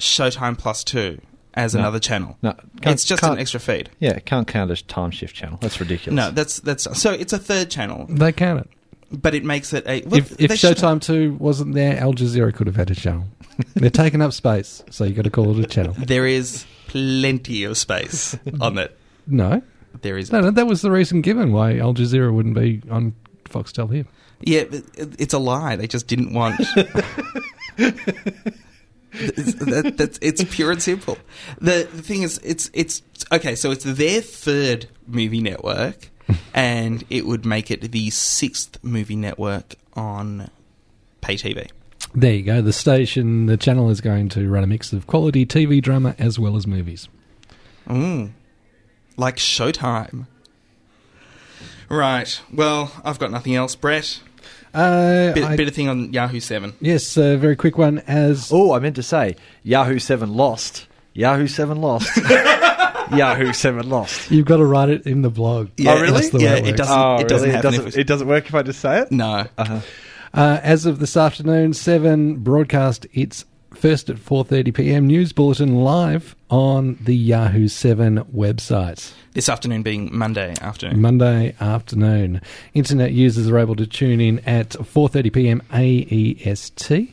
[0.00, 1.20] Showtime Plus 2
[1.54, 1.80] as No.
[1.80, 2.36] another channel.
[2.42, 3.90] No, it's just an extra feed.
[4.00, 5.58] Yeah, it can't count as time shift channel.
[5.60, 6.16] That's ridiculous.
[6.16, 8.68] No, that's that's so it's a third channel, They count it.
[9.22, 10.02] but it makes it a.
[10.06, 12.94] well, if if they should- Showtime 2 wasn't there, Al Jazeera could have had a
[12.94, 13.24] channel.
[13.74, 15.94] They're taking up space, so you got to call it a channel.
[15.98, 18.96] there is plenty of space on it.
[19.26, 19.62] No,
[20.00, 20.32] There is.
[20.32, 24.04] no, no, that was the reason given why Al Jazeera wouldn't be on Foxtel here.
[24.40, 25.76] Yeah, but it's a lie.
[25.76, 26.60] They just didn't want.
[29.14, 31.18] It's- that, that's, it's pure and simple.
[31.60, 33.54] The, the thing is, it's it's okay.
[33.54, 36.08] So it's their third movie network,
[36.54, 40.50] and it would make it the sixth movie network on
[41.20, 41.68] pay TV.
[42.14, 42.60] There you go.
[42.60, 46.38] The station, the channel is going to run a mix of quality TV drama as
[46.38, 47.08] well as movies.
[47.86, 48.32] Mm.
[49.16, 50.26] Like Showtime.
[51.88, 52.40] Right.
[52.52, 54.20] Well, I've got nothing else, Brett.
[54.74, 56.72] Uh, Bit, I- bit of thing on Yahoo Seven.
[56.80, 57.98] yes, a very quick one.
[58.06, 60.86] As Oh, I meant to say Yahoo Seven lost.
[61.14, 62.08] Yahoo Seven lost.
[63.12, 64.30] Yahoo Seven lost.
[64.30, 65.68] you've got to write it in the blog.
[65.76, 66.12] Yeah, Oh, really?
[66.12, 66.98] That's the way yeah, it it doesn't.
[66.98, 67.58] oh, it doesn't really?
[67.58, 69.12] It doesn't, it doesn't work if I just say it.
[69.12, 69.46] no.
[69.58, 69.80] Uh-huh.
[70.34, 73.44] Uh, as of this afternoon, Seven broadcast its
[73.76, 75.06] first at 4:30 p.m.
[75.06, 79.12] news bulletin live on the Yahoo Seven website.
[79.32, 81.00] This afternoon being Monday afternoon.
[81.00, 82.40] Monday afternoon.
[82.74, 85.62] Internet users are able to tune in at 4:30 p.m.
[85.72, 87.12] AEST,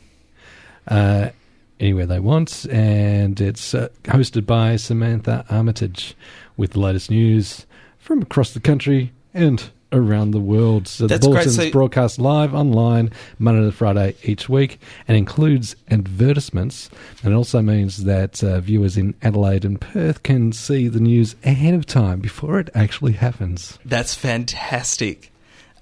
[0.88, 1.30] uh,
[1.78, 6.14] anywhere they want, and it's uh, hosted by Samantha Armytage
[6.56, 7.66] with the latest news
[7.98, 10.86] from across the country and around the world.
[10.86, 11.44] So That's the great.
[11.44, 16.90] bulletin's So- broadcast live online Monday to Friday each week and includes advertisements.
[17.22, 21.34] And it also means that uh, viewers in Adelaide and Perth can see the news
[21.44, 23.78] ahead of time before it actually happens.
[23.84, 25.32] That's fantastic.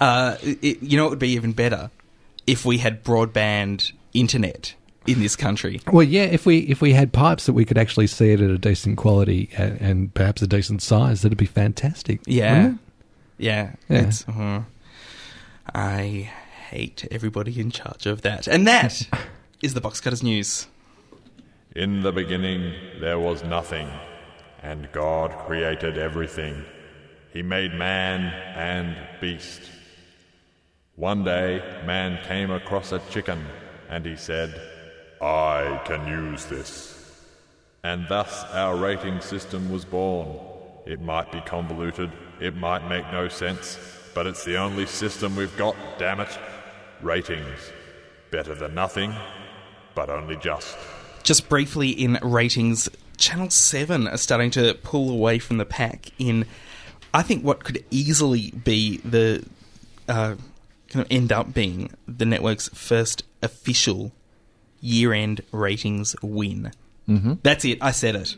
[0.00, 1.90] Uh, it, you know, it would be even better
[2.46, 4.74] if we had broadband internet
[5.06, 5.80] in this country.
[5.92, 8.50] Well, yeah, if we if we had pipes that we could actually see it at
[8.50, 12.20] a decent quality and, and perhaps a decent size, that'd be fantastic.
[12.26, 12.74] Yeah.
[13.38, 13.44] Wouldn't it?
[13.44, 14.08] Yeah, Yeah.
[14.08, 14.62] It's, uh,
[15.74, 16.30] I
[16.70, 19.06] hate everybody in charge of that, and that
[19.62, 20.66] is the Box Cutters news.
[21.74, 23.88] In the beginning there was nothing,
[24.62, 26.64] and God created everything.
[27.32, 29.60] He made man and beast.
[30.96, 33.44] One day, man came across a chicken,
[33.88, 34.60] and he said,
[35.20, 36.94] I can use this.
[37.84, 40.57] And thus our rating system was born.
[40.88, 43.78] It might be convoluted, it might make no sense,
[44.14, 46.38] but it's the only system we've got, damn it.
[47.02, 47.72] Ratings.
[48.30, 49.14] Better than nothing,
[49.94, 50.78] but only just.
[51.24, 56.46] Just briefly in ratings, Channel 7 are starting to pull away from the pack in,
[57.12, 59.44] I think, what could easily be the,
[60.08, 60.36] uh,
[60.88, 64.12] kind of end up being the network's first official
[64.80, 66.72] year end ratings win.
[67.06, 67.34] Mm-hmm.
[67.42, 67.76] That's it.
[67.82, 68.36] I said it.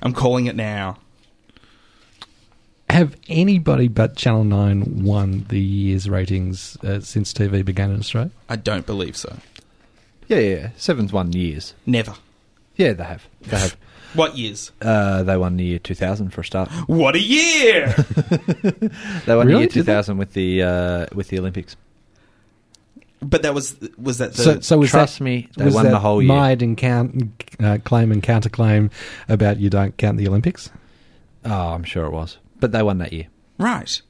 [0.00, 1.00] I'm calling it now.
[2.96, 8.30] Have anybody but Channel Nine won the year's ratings uh, since TV began in Australia?
[8.48, 9.36] I don't believe so.
[10.28, 10.70] Yeah, yeah, yeah.
[10.78, 11.74] Seven's won years.
[11.84, 12.14] Never.
[12.76, 13.26] Yeah, they have.
[13.42, 13.76] They have.
[14.14, 14.72] What years?
[14.80, 16.70] Uh, they won the year 2000 for a start.
[16.86, 17.94] What a year!
[19.26, 19.52] They won Really?
[19.52, 19.92] the year Did they?
[19.92, 21.76] 2000 with the uh, with the Olympics.
[23.20, 25.84] but that was was that the so, so was trust that, me, they was won
[25.84, 26.32] that the whole year.
[26.32, 28.90] Mired and count, uh, claim and counterclaim
[29.28, 30.70] about you don't count the Olympics.
[31.44, 32.38] Oh, I'm sure it was.
[32.60, 33.26] But they won that year.
[33.58, 34.00] right?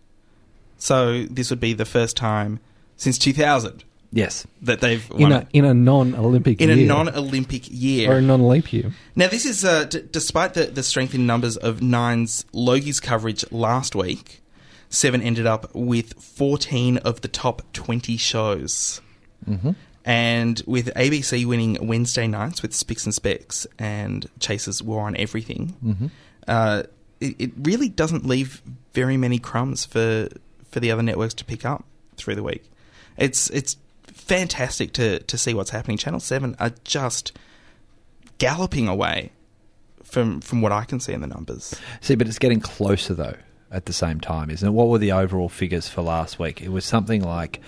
[0.79, 2.61] So this would be the first time
[2.97, 4.47] since 2000 Yes.
[4.63, 8.11] that they've in a in a non-Olympic in a non-Olympic year.
[8.13, 8.93] or a non-leap year.
[9.15, 13.45] Now, this is uh, d- despite the, the strength in numbers of Nine's Logie's coverage
[13.51, 14.43] last week.
[14.89, 19.01] Seven ended up with 14 of the top 20 shows.
[19.49, 19.73] Mm-hmm.
[20.05, 25.75] And with ABC winning Wednesday nights with Spicks and Specs and Chaser's War on Everything,
[25.85, 26.07] Mm-hmm.
[26.47, 26.85] uh,
[27.21, 30.29] it, it really doesn't leave very many crumbs for
[30.71, 31.85] for the other networks to pick up
[32.17, 32.71] through the week.
[33.17, 33.77] It's it's
[34.07, 35.97] fantastic to to see what's happening.
[35.97, 37.33] Channel Seven are just
[38.39, 39.33] galloping away
[40.03, 41.75] from from what I can see in the numbers.
[42.01, 43.37] See, but it's getting closer though.
[43.69, 44.71] At the same time, isn't it?
[44.71, 46.63] What were the overall figures for last week?
[46.63, 47.61] It was something like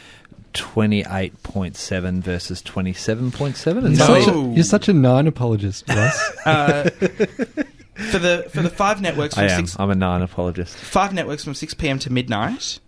[0.53, 3.83] twenty-eight point seven versus twenty-seven point seven.
[3.83, 4.21] You're, No.
[4.21, 6.33] such a, you're such a nine apologist, Russ.
[6.47, 6.89] Uh,
[8.11, 9.67] for the for the five networks from I am.
[9.67, 10.77] six I'm a nine apologist.
[10.77, 11.99] five networks from six p.m.
[12.01, 12.79] to midnight.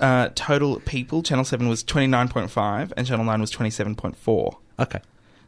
[0.00, 3.70] Uh, total people, Channel Seven was twenty nine point five, and Channel Nine was twenty
[3.70, 4.58] seven point four.
[4.78, 5.00] Okay.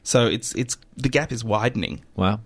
[0.02, 2.02] So it's it's the gap is widening.
[2.16, 2.40] Wow.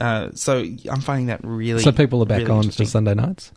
[0.00, 0.58] Uh, so
[0.90, 1.82] I'm finding that really.
[1.82, 2.86] so people are back really on for interesting.
[2.86, 3.52] Sunday nights.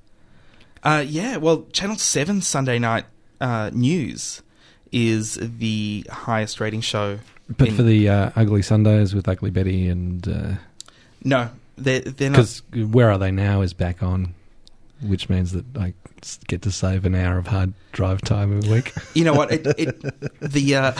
[0.84, 3.06] Uh, yeah, well, Channel 7 Sunday night
[3.42, 4.44] uh, news
[4.92, 7.18] is the highest rating show.
[7.58, 10.60] But in- for the uh, Ugly Sundays with Ugly Betty and
[11.24, 12.38] No, they're, they're not.
[12.38, 14.34] because Where Are They Now is back on,
[15.02, 18.70] which means that I s- get to save an hour of hard drive time a
[18.72, 18.94] week.
[19.14, 19.52] You know what?
[19.52, 20.92] It, it, the uh,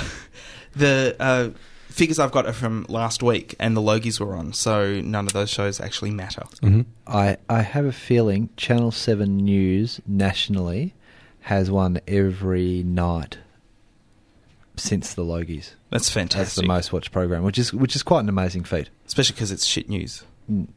[0.76, 1.50] the uh,
[1.90, 5.34] figures I've got are from last week, and the Logies were on, so none of
[5.34, 6.44] those shows actually matter.
[6.62, 10.94] hmm I, I have a feeling Channel 7 News nationally
[11.42, 13.38] has won every night
[14.76, 15.72] since the Logies.
[15.90, 16.40] That's fantastic.
[16.48, 18.90] That's the most watched program, which is which is quite an amazing feat.
[19.08, 20.24] especially because it's shit news.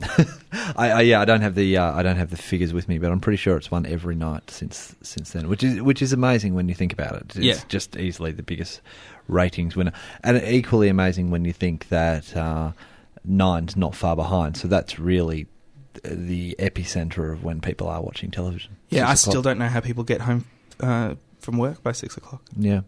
[0.77, 2.99] I, I yeah, I don't have the uh, I don't have the figures with me,
[2.99, 6.13] but I'm pretty sure it's won every night since since then, which is which is
[6.13, 7.37] amazing when you think about it.
[7.37, 7.59] It's Yeah.
[7.69, 8.81] just easily the biggest
[9.29, 9.93] ratings winner,
[10.25, 12.73] and equally amazing when you think that uh,
[13.25, 14.57] Nine's not far behind.
[14.57, 15.47] So that's really
[16.03, 18.77] the epicenter of when people are watching television.
[18.89, 20.45] Yeah, I still don't know how people get home
[20.81, 22.41] uh, from work by six o'clock.
[22.57, 22.81] Yeah.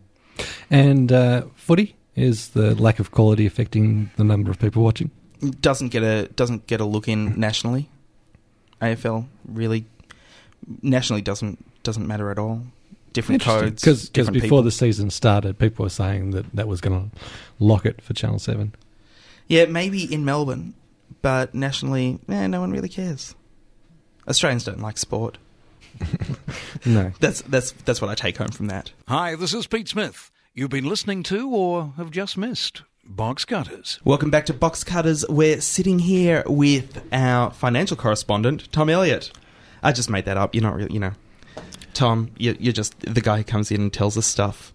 [0.71, 5.11] And uh, footy is the lack of quality affecting the number of people watching.
[5.61, 7.89] Doesn't get a doesn't get a look in nationally.
[8.81, 9.87] AFL really
[10.83, 12.63] nationally doesn't doesn't matter at all.
[13.13, 14.63] Different codes, because different before people.
[14.63, 17.17] the season started, people were saying that that was going to
[17.59, 18.73] lock it for Channel Seven.
[19.49, 20.75] Yeah, maybe in Melbourne,
[21.23, 23.35] but nationally, eh, no one really cares.
[24.29, 25.39] Australians don't like sport.
[26.87, 28.93] No, That's that's that's what I take home from that.
[29.09, 30.31] Hi, this is Pete Smith.
[30.55, 33.99] You've been listening to or have just missed Box Cutters.
[34.05, 35.25] Welcome back to Box Cutters.
[35.29, 39.33] We're sitting here with our financial correspondent, Tom Elliott.
[39.83, 40.55] I just made that up.
[40.55, 41.13] You're not really, you know,
[41.93, 42.31] Tom.
[42.39, 44.73] You're, you're just the guy who comes in and tells us stuff.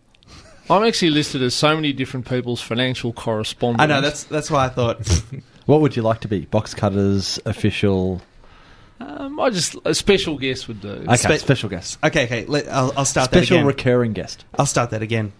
[0.69, 3.81] I'm actually listed as so many different people's financial correspondent.
[3.81, 5.23] I know that's that's why I thought.
[5.65, 6.41] What would you like to be?
[6.41, 8.21] Box cutters, official.
[8.99, 10.89] Um, I just a special guest would do.
[10.89, 11.97] Okay, Spe- special guest.
[12.03, 12.45] Okay, okay.
[12.45, 14.45] Let, I'll, I'll start that Special recurring guest.
[14.59, 15.33] I'll start that again.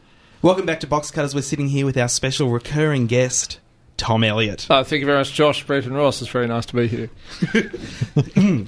[0.46, 1.34] Welcome back to Box Cutters.
[1.34, 3.60] We're sitting here with our special recurring guest,
[3.98, 4.68] Tom Elliott.
[4.70, 6.22] Oh, thank you very much, Josh, Brett, and Ross.
[6.22, 7.10] It's very nice to be here.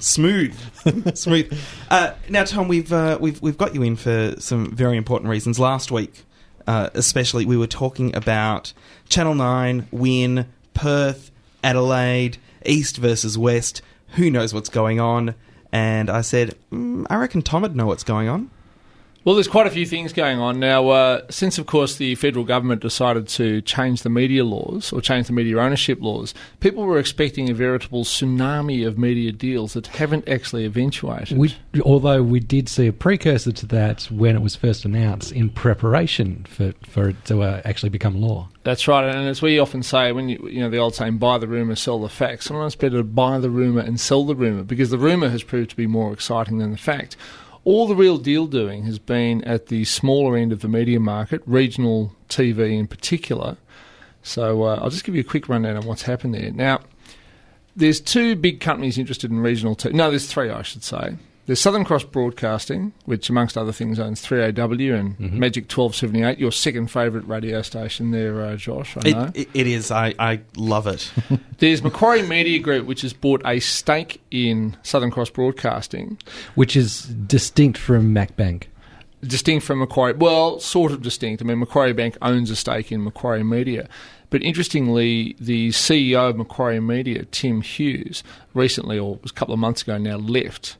[0.00, 0.58] smooth,
[1.16, 1.56] smooth.
[1.88, 5.60] Uh, now, Tom, we've uh, we've we've got you in for some very important reasons.
[5.60, 6.24] Last week,
[6.66, 8.72] uh, especially, we were talking about
[9.08, 11.30] Channel Nine, Win, Perth,
[11.62, 13.82] Adelaide, East versus West.
[14.16, 15.36] Who knows what's going on?
[15.70, 18.50] And I said, mm, I reckon Tom would know what's going on.
[19.24, 20.88] Well, there's quite a few things going on now.
[20.88, 25.26] Uh, since, of course, the federal government decided to change the media laws or change
[25.26, 30.28] the media ownership laws, people were expecting a veritable tsunami of media deals that haven't
[30.28, 31.36] actually eventuated.
[31.36, 31.54] we,
[31.84, 36.46] although we did see a precursor to that when it was first announced in preparation
[36.48, 38.48] for, for it to uh, actually become law.
[38.64, 41.38] That's right, and as we often say, when you you know the old saying, "Buy
[41.38, 44.36] the rumor, sell the fact." Sometimes it's better to buy the rumor and sell the
[44.36, 47.16] rumor because the rumor has proved to be more exciting than the fact.
[47.68, 51.42] All the real deal doing has been at the smaller end of the media market,
[51.44, 53.58] regional TV in particular.
[54.22, 56.50] So uh, I'll just give you a quick rundown on what's happened there.
[56.50, 56.80] Now,
[57.76, 59.92] there's two big companies interested in regional TV.
[59.92, 61.16] No, there's three, I should say.
[61.48, 66.90] There's Southern Cross Broadcasting, which, amongst other things, owns 3AW and Magic 1278, your second
[66.90, 69.30] favourite radio station there, uh, Josh, I know.
[69.34, 69.90] It, it, it is.
[69.90, 71.10] I, I love it.
[71.56, 76.18] There's Macquarie Media Group, which has bought a stake in Southern Cross Broadcasting,
[76.54, 78.64] which is distinct from MacBank.
[79.22, 80.12] distinct from Macquarie.
[80.12, 81.40] Well, sort of distinct.
[81.40, 83.88] I mean, Macquarie Bank owns a stake in Macquarie Media.
[84.28, 89.54] But interestingly, the CEO of Macquarie Media, Tim Hughes, recently, or it was a couple
[89.54, 90.76] of months ago now, left.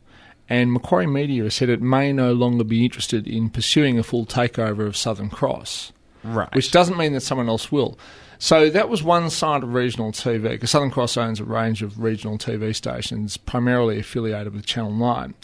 [0.48, 4.24] And Macquarie Media has said it may no longer be interested in pursuing a full
[4.24, 5.92] takeover of Southern Cross.
[6.24, 6.52] Right.
[6.54, 7.96] which doesn't mean that someone else will.
[8.38, 12.00] So that was one side of regional TV, because Southern Cross owns a range of
[12.00, 15.34] regional TV stations, primarily affiliated with Channel 9.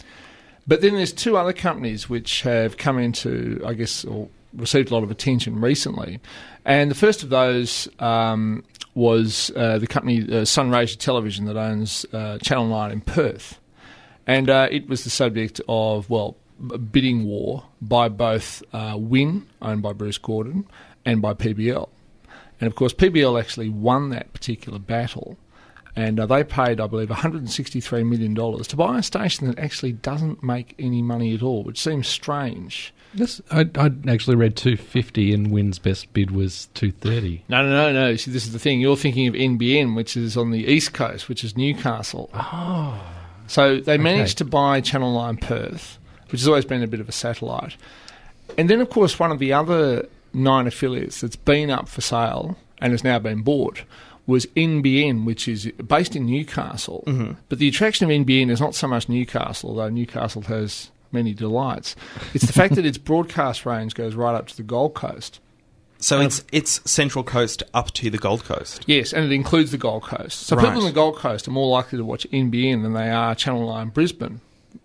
[0.67, 4.93] But then there's two other companies which have come into, I guess, or received a
[4.93, 6.19] lot of attention recently.
[6.63, 8.63] And the first of those um,
[8.95, 13.59] was uh, the company uh, Sunraysia Television that owns uh, Channel 9 in Perth.
[14.27, 16.37] And uh, it was the subject of, well,
[16.91, 20.67] bidding war by both uh, Win, owned by Bruce Gordon,
[21.05, 21.89] and by PBL.
[22.59, 25.37] And of course, PBL actually won that particular battle.
[25.97, 30.43] And uh, they paid, I believe, $163 million to buy a station that actually doesn't
[30.43, 32.93] make any money at all, which seems strange.
[33.13, 37.45] This I, I actually read 250 and Win's best bid was 230.
[37.47, 38.15] No, no, no, no.
[38.17, 38.81] See, this is the thing.
[38.81, 42.29] You're thinking of NBN, which is on the east coast, which is Newcastle.
[42.33, 43.14] Oh.
[43.47, 47.09] So they managed to buy Channel 9 Perth, which has always been a bit of
[47.09, 47.75] a satellite.
[48.57, 52.57] And then, of course, one of the other nine affiliates that's been up for sale
[52.79, 53.83] and has now been bought
[54.27, 57.03] was NBN, which is based in Newcastle.
[57.05, 57.33] Mm-hmm.
[57.47, 61.95] But the attraction of NBN is not so much Newcastle, although Newcastle has many delights.
[62.33, 65.39] It's the fact that its broadcast range goes right up to the Gold Coast.
[66.05, 68.83] So it's it's Central Coast up to the Gold Coast.
[68.85, 70.41] Yes, and it includes the Gold Coast.
[70.41, 70.67] So Right.
[70.67, 73.73] people on the Gold Coast are more likely to watch NBN than they are Channel
[73.73, 74.39] 9 Brisbane,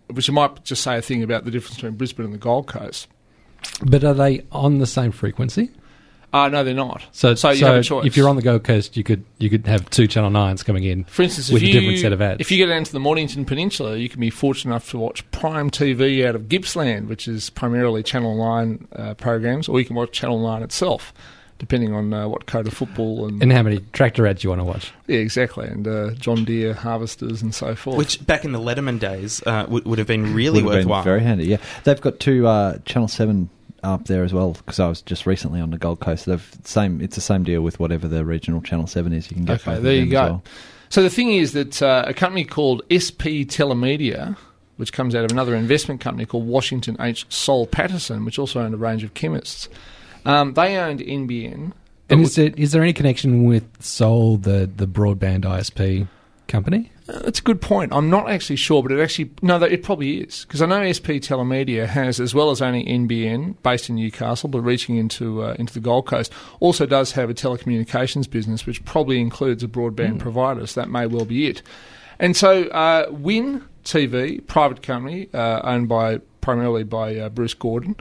[0.07, 2.65] which you might just say a thing about the difference between Brisbane and the Gold
[2.65, 3.07] Coast.
[3.85, 5.69] But are they on the same frequency?
[6.33, 7.03] Uh, no, they're not.
[7.11, 8.05] So, so you have a choice.
[8.05, 10.83] if you're on the Gold Coast, you could you could have two Channel Nines coming
[10.85, 11.03] in.
[11.03, 12.39] For instance, with if a you, different set of ads.
[12.39, 15.29] If you go down to the Mornington Peninsula, you can be fortunate enough to watch
[15.31, 19.95] Prime TV out of Gippsland, which is primarily Channel 9 uh, programs, or you can
[19.97, 21.13] watch Channel 9 itself,
[21.59, 24.61] depending on uh, what code of football and, and how many tractor ads you want
[24.61, 24.93] to watch?
[25.07, 27.97] yeah, exactly, and uh, John Deere harvesters and so forth.
[27.97, 30.87] Which back in the Letterman days uh, would, would have been really Would have been
[30.89, 31.03] worthwhile.
[31.03, 31.45] very handy.
[31.47, 33.49] Yeah, they've got two uh, Channel Seven
[33.83, 36.25] up there as well because I was just recently on the Gold Coast.
[36.25, 37.01] They've same.
[37.01, 39.29] It's the same deal with whatever the regional Channel Seven is.
[39.29, 40.21] You can get Okay, both of there you go.
[40.23, 40.43] as well.
[40.89, 44.35] So the thing is that uh, a company called SP Telemedia,
[44.77, 47.25] which comes out of another investment company called Washington H.
[47.29, 49.69] Soul Pattinson, which also owned a range of chemists,
[50.25, 51.71] Um, they owned NBN.
[52.09, 56.07] And is there, is there any connection with Soul, the, the broadband ISP
[56.49, 56.90] company?
[57.11, 57.93] That's a good point.
[57.93, 61.19] I'm not actually sure, but it actually no, it probably is because I know SP
[61.19, 65.73] Telemedia has, as well as only NBN based in Newcastle, but reaching into uh, into
[65.73, 70.65] the Gold Coast, also does have a telecommunications business, which probably includes a broadband provider.
[70.67, 71.61] So that may well be it.
[72.19, 77.95] And so, uh, Win TV, private company uh, owned by primarily by uh, Bruce Gordon,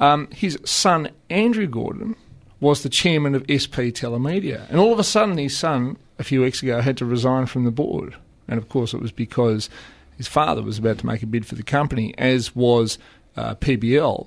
[0.00, 2.16] um, his son Andrew Gordon
[2.60, 6.42] was the chairman of SP Telemedia, and all of a sudden, his son a few
[6.42, 8.16] weeks ago had to resign from the board.
[8.48, 9.70] And of course, it was because
[10.16, 12.98] his father was about to make a bid for the company, as was
[13.36, 14.26] uh, PBL.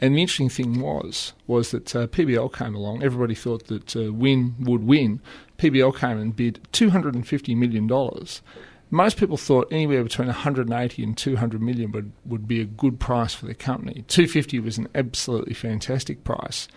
[0.00, 3.02] And the interesting thing was was that uh, PBL came along.
[3.02, 5.20] Everybody thought that uh, Win would win.
[5.58, 8.42] PBL came and bid two hundred and fifty million dollars.
[8.90, 13.34] Most people thought anywhere between 180 and 200 million would, would be a good price
[13.34, 14.04] for the company.
[14.06, 16.68] 250 was an absolutely fantastic price.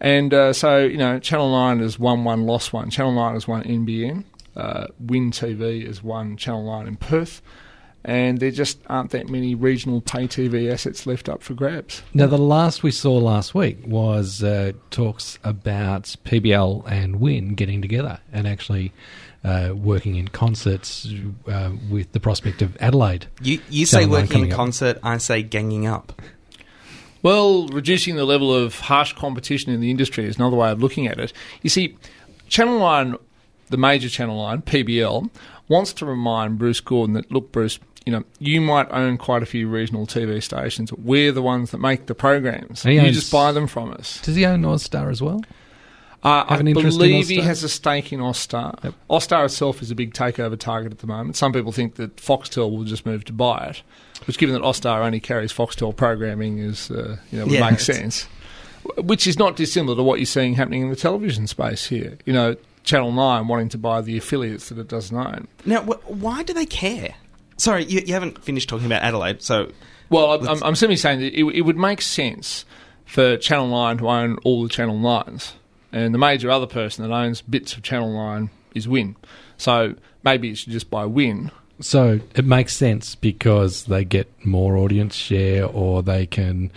[0.00, 2.90] And uh, so, you know, Channel 9 has won one, lost one.
[2.90, 4.24] Channel 9 has won NBN.
[4.60, 7.40] Uh, Win TV is one, Channel 9 in Perth.
[8.02, 12.02] And there just aren't that many regional pay TV assets left up for grabs.
[12.14, 17.82] Now, the last we saw last week was uh, talks about PBL and Win getting
[17.82, 18.94] together and actually
[19.44, 21.12] uh, working in concerts
[21.46, 23.26] uh, with the prospect of Adelaide.
[23.42, 24.56] You, you say working coming in up.
[24.56, 26.22] concert, I say ganging up.
[27.22, 31.06] Well, reducing the level of harsh competition in the industry is another way of looking
[31.06, 31.34] at it.
[31.60, 31.98] You see,
[32.48, 33.16] Channel 9,
[33.70, 35.30] the major Channel line, PBL,
[35.68, 39.46] wants to remind Bruce Gordon that, look, Bruce, you know, you might own quite a
[39.46, 40.92] few regional TV stations.
[40.92, 42.82] We're the ones that make the programs.
[42.82, 44.20] He You owns- just buy them from us.
[44.22, 45.42] Does he own Northstar as well?
[46.22, 48.82] Uh, I Have an interest believe he has a stake in Austar.
[48.84, 48.94] Yep.
[49.08, 51.36] Austar itself is a big takeover target at the moment.
[51.36, 53.82] Some people think that Foxtel will just move to buy it,
[54.26, 57.80] which, given that Austar only carries Foxtel programming, is uh, you know would Yeah, make
[57.80, 58.26] sense.
[58.98, 62.18] Which is not dissimilar to what you're seeing happening in the television space here.
[62.26, 65.48] You know, Channel Nine wanting to buy the affiliates that it doesn't own.
[65.64, 67.14] Now, wh- why do they care?
[67.56, 69.70] Sorry, you, you haven't finished talking about Adelaide, so
[70.08, 72.64] Well, I'm, I'm, I'm simply saying that it, it would make sense
[73.04, 75.52] for Channel 9 to own all the Channel 9s.
[75.92, 79.16] And the major other person that owns bits of Channel 9 is Win.
[79.56, 81.50] So maybe it should just buy Win.
[81.80, 86.70] So it makes sense because they get more audience share or they can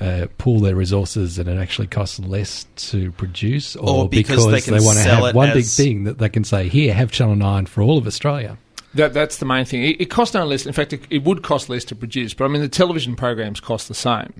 [0.00, 4.60] uh, pool their resources and it actually costs less to produce or, Or because they
[4.60, 7.36] can want to have it one big thing that they can say, here, have Channel
[7.36, 8.56] 9 for all of Australia.
[8.94, 9.82] That, that's the main thing.
[9.82, 10.64] It, it costs no less.
[10.64, 12.32] In fact, it, it would cost less to produce.
[12.32, 14.32] But I mean, the television programs cost the same.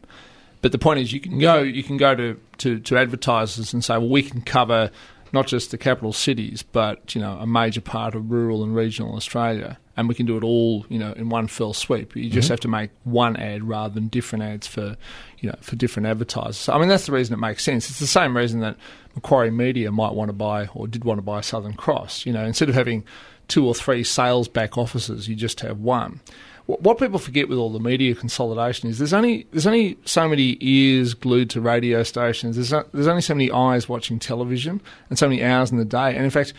[0.62, 3.84] But the point is, you can go you can go to, to, to advertisers and
[3.84, 4.90] say, well, we can cover
[5.32, 9.14] not just the capital cities, but you know, a major part of rural and regional
[9.14, 12.14] Australia, and we can do it all, you know, in one fell sweep.
[12.14, 12.52] You just mm-hmm.
[12.52, 14.96] have to make one ad rather than different ads for,
[15.38, 16.58] you know, for different advertisers.
[16.58, 17.88] So, I mean, that's the reason it makes sense.
[17.88, 18.76] It's the same reason that
[19.14, 22.26] Macquarie Media might want to buy or did want to buy Southern Cross.
[22.26, 23.04] You know, instead of having
[23.48, 26.20] two or three sales back offices, you just have one.
[26.66, 30.28] What what people forget with all the media consolidation is there's only there's only so
[30.28, 32.56] many ears glued to radio stations.
[32.56, 36.14] There's there's only so many eyes watching television and so many hours in the day.
[36.14, 36.52] And in fact,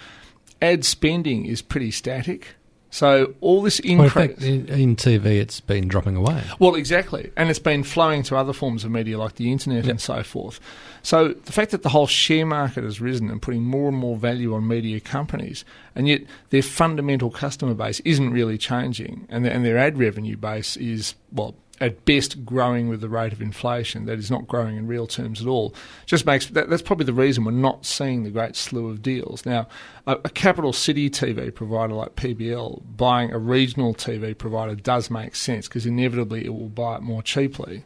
[0.62, 2.56] ad spending is pretty static.
[2.90, 4.14] So all this Well, in increase.
[4.30, 6.42] fact, in, in TV, it's been dropping away.
[6.60, 7.32] Well, exactly.
[7.36, 10.60] And it's been flowing to other forms of media like the internet and so forth.
[11.04, 14.16] So the fact that the whole share market has risen and putting more and more
[14.18, 15.64] value on media companies,
[15.96, 20.38] and yet their fundamental customer base isn't really changing, and their, and their ad revenue
[20.38, 24.78] base is, well, at best growing with the rate of inflation, that is not growing
[24.78, 25.74] in real terms at all,
[26.06, 29.46] just makes that, that's probably the reason we're not seeing the great slew of deals.
[29.46, 29.68] Now,
[30.06, 35.36] a, a capital city TV provider like PBL buying a regional TV provider does make
[35.36, 37.84] sense because inevitably it will buy it more cheaply.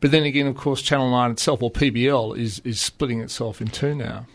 [0.00, 3.68] But then again, of course, Channel 9 itself, or PBL, is, is splitting itself in
[3.68, 4.26] two now.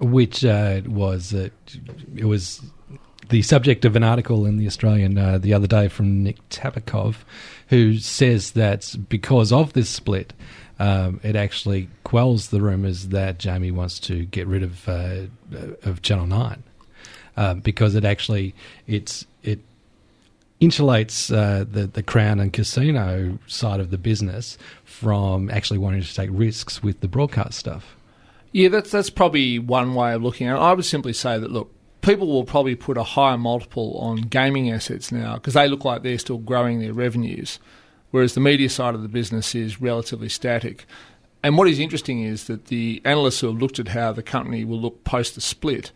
[0.00, 1.48] which uh, was uh,
[2.16, 2.62] it was
[3.28, 7.16] the subject of an article in the Australian uh, the other day from Nick Tabakoff,
[7.68, 10.32] who says that because of this split,
[10.78, 15.26] um, it actually quells the rumours that Jamie wants to get rid of uh,
[15.82, 16.62] of Channel Nine
[17.38, 18.54] uh, because it actually
[18.86, 19.60] it's it
[20.60, 26.14] insulates uh, the the Crown and Casino side of the business from actually wanting to
[26.14, 27.96] take risks with the broadcast stuff.
[28.52, 30.60] Yeah, that's that's probably one way of looking at it.
[30.60, 34.70] I would simply say that look, people will probably put a higher multiple on gaming
[34.70, 37.58] assets now because they look like they're still growing their revenues,
[38.10, 40.86] whereas the media side of the business is relatively static.
[41.42, 44.64] And what is interesting is that the analysts who have looked at how the company
[44.64, 45.92] will look post the split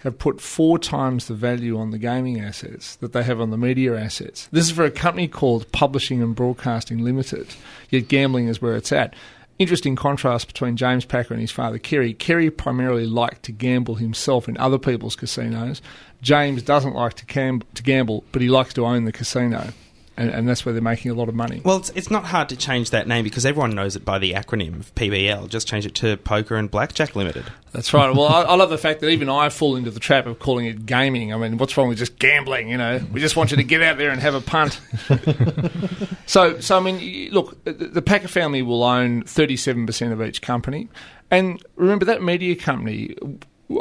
[0.00, 3.58] have put four times the value on the gaming assets that they have on the
[3.58, 4.48] media assets.
[4.52, 7.48] This is for a company called Publishing and Broadcasting Limited,
[7.90, 9.14] yet gambling is where it's at.
[9.58, 12.14] Interesting contrast between James Packer and his father Kerry.
[12.14, 15.82] Kerry primarily liked to gamble himself in other people's casinos.
[16.22, 19.72] James doesn't like to, cam- to gamble, but he likes to own the casino,
[20.18, 21.62] and, and that's where they're making a lot of money.
[21.64, 24.32] Well, it's, it's not hard to change that name because everyone knows it by the
[24.32, 25.48] acronym of PBL.
[25.48, 27.44] Just change it to Poker and Blackjack Limited.
[27.70, 28.12] That's right.
[28.14, 30.66] Well, I, I love the fact that even I fall into the trap of calling
[30.66, 31.32] it gaming.
[31.32, 32.68] I mean, what's wrong with just gambling?
[32.68, 34.80] You know, we just want you to get out there and have a punt.
[36.26, 40.42] so, so I mean, look, the, the Packer family will own thirty-seven percent of each
[40.42, 40.88] company,
[41.30, 43.14] and remember that media company.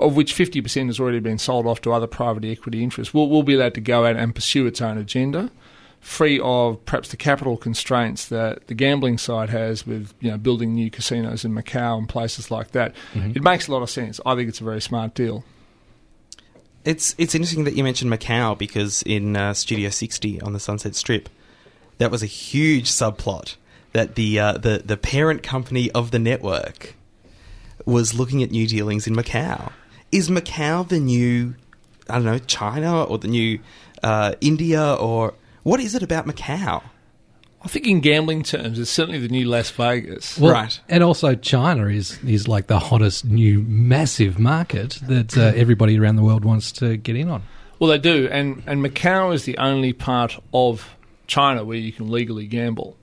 [0.02, 3.42] Of which 50% has already been sold off to other private equity interests, will will
[3.42, 5.50] be allowed to go out and pursue its own agenda,
[6.08, 10.74] free of perhaps the capital constraints that the gambling side has with you know building
[10.74, 12.96] new casinos in Macau and places like that.
[13.36, 14.22] It makes a lot of sense.
[14.26, 15.44] I think it's a very smart deal.
[16.86, 20.96] It's it's interesting that you mentioned Macau because in uh, Studio 60 on the Sunset
[20.96, 21.28] Strip,
[21.98, 23.58] that was a huge subplot
[23.92, 26.96] that the uh, the the parent company of the network
[27.86, 29.74] was looking at new dealings in Macau.
[30.14, 31.56] Is Macau the new
[32.10, 33.60] I don't know China or the new
[34.02, 35.34] uh, India or
[35.68, 36.82] what is it about Macau?
[37.62, 40.40] I think in gambling terms, it's certainly the new Las Vegas.
[40.40, 40.80] Well, Right.
[40.88, 46.16] And also, China is is like the hottest new massive market that uh, everybody around
[46.16, 47.44] the world wants to get in on.
[47.80, 50.96] Well, they do, and and Macau is the only part of
[51.26, 52.96] China where you can legally gamble.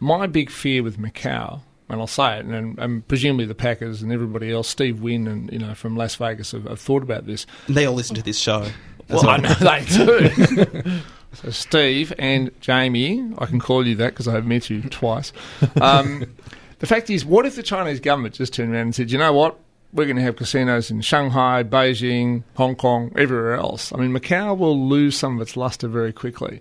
[0.00, 1.60] My big fear with Macau,
[1.90, 5.52] and I'll say it, and, and presumably the Packers and everybody else, Steve Wynn and
[5.52, 7.44] you know from Las Vegas have, have thought about this.
[7.68, 8.62] They all listen to this show.
[9.10, 11.00] as Well, I know they do.
[11.42, 15.32] so Steve and Jamie, I can call you that because I have met you twice.
[15.80, 16.24] Um,
[16.78, 19.32] the fact is, what if the Chinese government just turned around and said, you know
[19.32, 19.58] what?
[19.92, 23.92] We're going to have casinos in Shanghai, Beijing, Hong Kong, everywhere else.
[23.92, 26.60] I mean, Macau will lose some of its luster very quickly.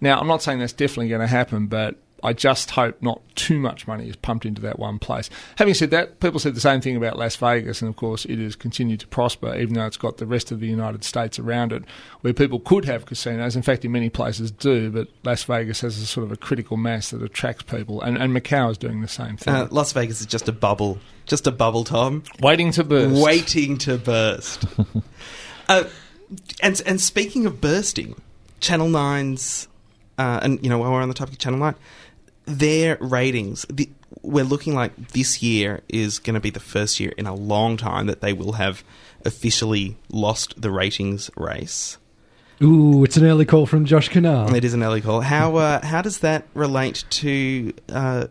[0.00, 3.58] Now, I'm not saying that's definitely going to happen, but I just hope not too
[3.58, 5.28] much money is pumped into that one place.
[5.56, 8.38] Having said that, people said the same thing about Las Vegas, and of course, it
[8.38, 11.72] has continued to prosper, even though it's got the rest of the United States around
[11.72, 11.84] it,
[12.22, 13.54] where people could have casinos.
[13.54, 16.76] In fact, in many places do, but Las Vegas has a sort of a critical
[16.76, 19.54] mass that attracts people, and, and Macau is doing the same thing.
[19.54, 22.22] Uh, Las Vegas is just a bubble, just a bubble, Tom.
[22.40, 23.22] Waiting to burst.
[23.22, 24.64] waiting to burst.
[25.68, 25.84] uh,
[26.62, 28.20] and and speaking of bursting,
[28.60, 29.68] Channel 9's,
[30.18, 31.74] uh, and you know while we're on the topic of Channel Nine,
[32.46, 33.66] their ratings.
[33.68, 33.90] The,
[34.22, 37.76] we're looking like this year is going to be the first year in a long
[37.76, 38.82] time that they will have
[39.24, 41.98] officially lost the ratings race.
[42.62, 44.54] Ooh, it's an early call from Josh Kinal.
[44.54, 45.20] It is an early call.
[45.20, 48.28] How uh, how does that relate to uh,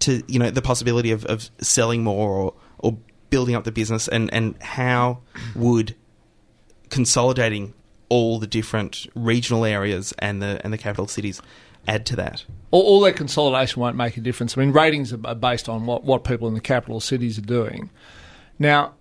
[0.00, 2.98] to you know the possibility of, of selling more or, or
[3.30, 5.20] building up the business, and, and how
[5.54, 5.94] would
[6.90, 7.74] consolidating
[8.08, 11.40] all the different regional areas and the and the capital cities
[11.86, 12.44] add to that?
[12.74, 14.58] All, all that consolidation won't make a difference.
[14.58, 17.42] I mean, ratings are are based on what, what people in the capital cities are
[17.42, 17.90] doing.
[18.58, 18.94] Now,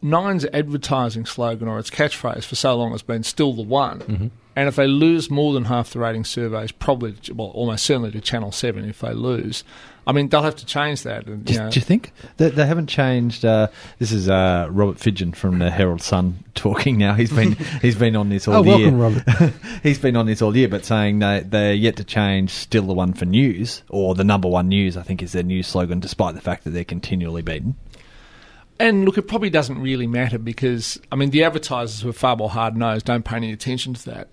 [0.00, 4.26] Nine's advertising slogan or its catchphrase for so long has been "still the one," mm-hmm.
[4.54, 8.20] and if they lose more than half the rating surveys, probably well, almost certainly to
[8.20, 8.88] Channel Seven.
[8.88, 9.64] If they lose,
[10.08, 11.26] I mean, they'll have to change that.
[11.26, 13.44] And, Do, you know, do you think they, they haven't changed?
[13.44, 17.12] Uh, this is uh, Robert Fidgeon from the Herald Sun talking now.
[17.12, 17.52] He's been
[17.82, 18.90] he's been on this all Oh, year.
[18.90, 19.54] welcome, Robert.
[19.82, 22.50] he's been on this all year, but saying they they're yet to change.
[22.50, 24.96] Still the one for news or the number one news.
[24.96, 27.76] I think is their new slogan, despite the fact that they're continually beaten.
[28.80, 32.34] And look, it probably doesn't really matter because I mean the advertisers who are far
[32.36, 34.28] more hard nosed don't pay any attention to that.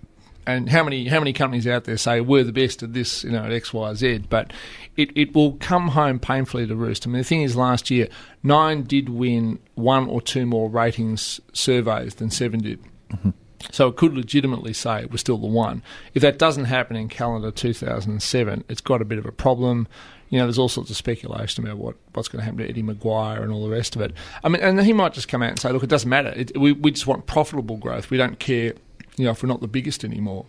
[0.46, 3.30] And how many how many companies out there say we're the best at this, you
[3.30, 4.18] know, at X, Y, Z?
[4.28, 4.52] But
[4.96, 7.06] it, it will come home painfully to roost.
[7.06, 8.08] I mean, the thing is, last year
[8.42, 12.80] Nine did win one or two more ratings surveys than Seven did.
[13.10, 13.30] Mm-hmm.
[13.72, 15.82] So it could legitimately say it was still the one.
[16.14, 19.88] If that doesn't happen in calendar 2007, it's got a bit of a problem.
[20.28, 22.82] You know, there's all sorts of speculation about what, what's going to happen to Eddie
[22.82, 24.12] McGuire and all the rest of it.
[24.42, 26.32] I mean, and he might just come out and say, look, it doesn't matter.
[26.36, 28.10] It, we, we just want profitable growth.
[28.10, 28.74] We don't care,
[29.16, 30.46] you know, if we're not the biggest anymore.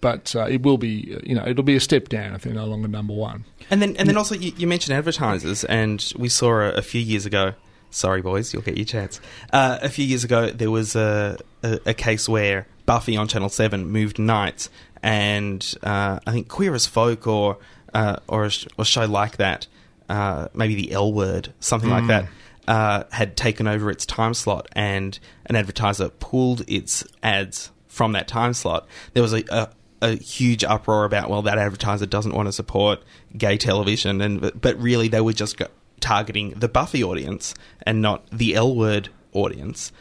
[0.00, 2.66] But uh, it will be, you know, it'll be a step down if they're no
[2.66, 3.44] longer number one.
[3.70, 7.00] And then and then also you, you mentioned advertisers, and we saw a, a few
[7.00, 7.54] years ago.
[7.90, 9.20] Sorry, boys, you'll get your chance.
[9.52, 13.48] Uh, a few years ago, there was a, a, a case where Buffy on Channel
[13.48, 14.68] Seven moved nights,
[15.02, 17.56] and uh, I think Queer as Folk or
[17.94, 19.66] uh, or a, sh- or a show like that,
[20.10, 22.28] uh, maybe the L Word, something like that,
[22.68, 28.28] uh, had taken over its time slot, and an advertiser pulled its ads from that
[28.28, 28.86] time slot.
[29.14, 29.68] There was a, a
[30.02, 33.02] a huge uproar about well that advertiser doesn't want to support
[33.34, 35.60] gay television and but, really they were just
[36.00, 37.54] targeting the Buffy audience
[37.86, 39.92] and not the L word audience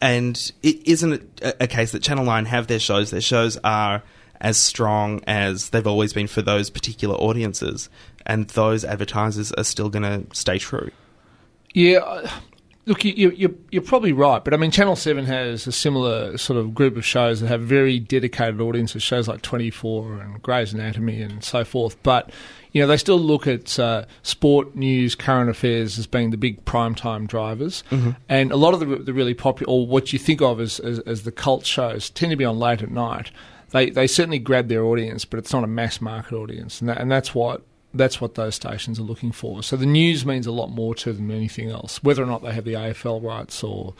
[0.00, 4.02] and it isn't a, a case that Channel 9 have their shows their shows are
[4.40, 7.88] as strong as they've always been for those particular audiences,
[8.26, 10.90] and those advertisers are still going to stay true.
[11.74, 12.30] Yeah,
[12.88, 16.38] look, you, you, you're, you're probably right, but I mean, Channel 7 has a similar
[16.38, 20.72] sort of group of shows that have very dedicated audiences, shows like 24 and Grey's
[20.72, 22.30] Anatomy and so forth, but,
[22.72, 26.64] you know, they still look at uh, sport, news, current affairs as being the big
[26.64, 27.84] primetime drivers,
[28.28, 30.98] and a lot of the, the really popular, or what you think of as, as,
[31.00, 33.30] as the cult shows, tend to be on late at night.
[33.70, 36.98] They, they certainly grab their audience, but it's not a mass market audience, and, that,
[36.98, 37.62] and that's what
[37.94, 39.62] that's what those stations are looking for.
[39.62, 42.42] So the news means a lot more to them than anything else, whether or not
[42.42, 43.94] they have the AFL rights or,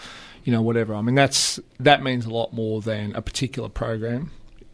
[0.45, 0.95] you know, whatever.
[0.95, 4.31] I mean, that's that means a lot more than a particular program.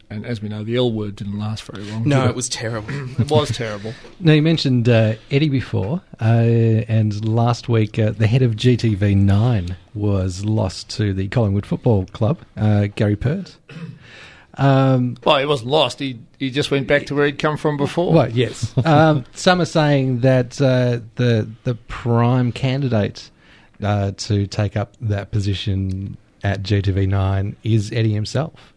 [0.07, 2.07] And as we know, the L word didn't last very long.
[2.07, 2.89] No, did it was terrible.
[3.19, 3.93] it was terrible.
[4.19, 9.75] Now, you mentioned uh, Eddie before, uh, and last week uh, the head of GTV9
[9.95, 13.57] was lost to the Collingwood Football Club, uh, Gary Pert.
[14.57, 15.99] Um, Well, he wasn't lost.
[15.99, 18.13] He he just went back to where he'd come from before.
[18.13, 18.73] well, yes.
[18.85, 23.29] Um, some are saying that uh, the the prime candidate
[23.83, 28.73] uh, to take up that position at GTV9 is Eddie himself.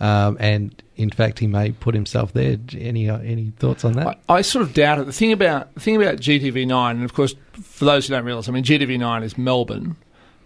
[0.00, 2.56] Um, and in fact, he may put himself there.
[2.76, 4.18] Any uh, any thoughts on that?
[4.28, 5.06] I, I sort of doubt it.
[5.06, 8.24] The thing about the thing about GTV nine, and of course, for those who don't
[8.24, 9.96] realise, I mean, GTV nine is Melbourne,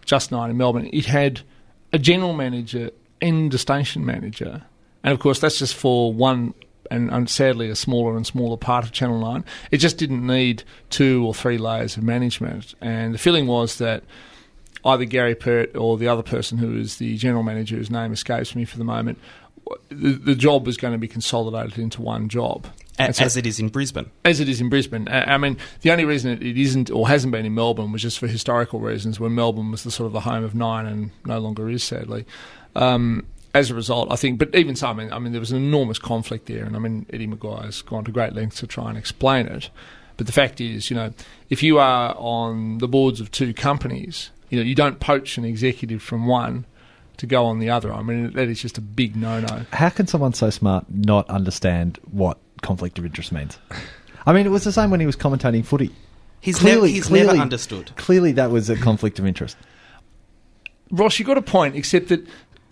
[0.05, 0.91] just nine in Melbourne.
[0.93, 1.41] It had
[1.93, 2.91] a general manager
[3.21, 4.63] and a station manager,
[5.03, 6.55] and of course, that's just for one.
[6.89, 9.45] And, and sadly, a smaller and smaller part of Channel 9.
[9.73, 12.77] It just didn't need two or three layers of management.
[12.81, 14.05] And the feeling was that
[14.85, 18.55] either Gary Pert or the other person who is the general manager, whose name escapes
[18.55, 19.19] me for the moment,
[19.89, 22.69] the, the job was going to be consolidated into one job.
[23.01, 24.09] A- so- as it is in Brisbane.
[24.25, 25.09] as it is in Brisbane.
[25.11, 28.19] I mean, the only reason it, it isn't or hasn't been in Melbourne was just
[28.21, 31.41] for historical reasons, when Melbourne was the sort of the home of nine and no
[31.41, 32.25] longer is, sadly.
[32.77, 35.51] Um, as a result, I think, but even so, I mean, I mean, there was
[35.51, 38.91] an enormous conflict there, and I mean, Eddie McGuire's gone to great lengths to try
[38.91, 39.71] and explain it.
[40.19, 41.13] But the fact is, you know,
[41.49, 45.45] if you are on the boards of two companies, you know, you don't poach an
[45.47, 46.67] executive from one
[47.17, 47.93] to go on the other.
[47.95, 49.65] I mean, that is just a big no-no.
[49.73, 53.59] How can someone so smart not understand what conflict of interest means?
[54.27, 55.93] I mean, it was the same when he was commentating footy.
[56.43, 57.93] He's, Clearly- never, he's clearly- never understood.
[57.97, 59.57] Clearly, that was a conflict of interest.
[60.91, 62.25] Ross, you got a point, except that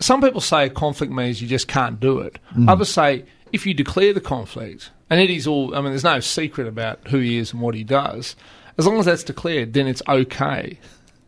[0.05, 2.37] some people say a conflict means you just can't do it.
[2.67, 6.67] Others say if you declare the conflict, and Eddie's all, I mean, there's no secret
[6.67, 8.35] about who he is and what he does.
[8.77, 10.77] As long as that's declared, then it's okay.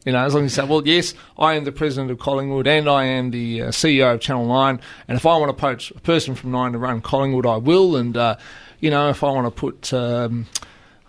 [0.05, 2.67] You know, as long as you say, well, yes, I am the president of Collingwood
[2.67, 5.91] and I am the uh, CEO of Channel 9, and if I want to poach
[5.91, 8.35] a person from 9 to run Collingwood, I will, and, uh,
[8.79, 10.45] you know, if I want to put, um,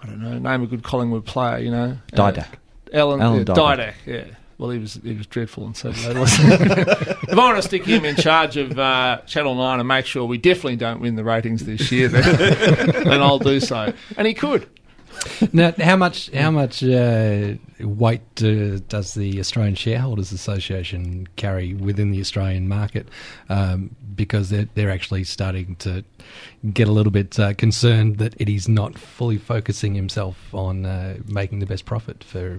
[0.03, 1.99] I don't know, name a good Collingwood player, you know.
[2.14, 2.49] uh, Didak.
[2.93, 3.57] Alan, Alan yeah, Didak.
[3.57, 4.35] Didak, yeah.
[4.59, 6.61] Well, he was he was dreadful and so that wasn't.
[6.61, 10.24] if I want to stick him in charge of uh, Channel Nine and make sure
[10.24, 12.24] we definitely don't win the ratings this year, then,
[13.04, 13.92] then I'll do so.
[14.16, 14.68] And he could.
[15.52, 22.11] Now, how much how much uh, weight uh, does the Australian Shareholders Association carry within
[22.11, 23.09] the Australian market?
[23.48, 26.04] Um, because they're they're actually starting to
[26.72, 31.61] get a little bit uh, concerned that Eddie's not fully focusing himself on uh, making
[31.61, 32.59] the best profit for.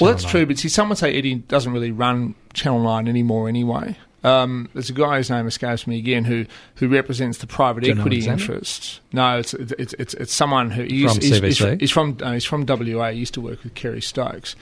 [0.00, 0.30] Well, that's 9.
[0.30, 3.96] true, but see, someone say Eddie doesn't really run Channel 9 anymore anyway.
[4.24, 7.98] Um, there's a guy whose name escapes me again who, who represents the private John
[7.98, 8.42] equity Alexander?
[8.54, 9.00] interests.
[9.12, 12.44] No, it's it's it's, it's someone who he's, From he's, he's, he's from uh, he's
[12.44, 13.10] from WA.
[13.10, 14.56] He used to work with Kerry Stokes,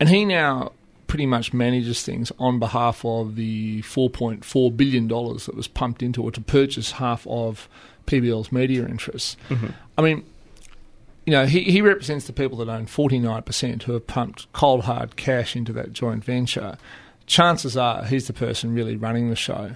[0.00, 0.72] and he now
[1.08, 6.26] pretty much manages things on behalf of the 4.4 billion dollars that was pumped into
[6.26, 7.68] it to purchase half of
[8.06, 9.36] PBL's media interests.
[9.98, 10.24] I mean,
[11.26, 15.16] you know, he, he represents the people that own 49% who have pumped cold hard
[15.16, 16.78] cash into that joint venture.
[17.26, 19.74] Chances are he's the person really running the show.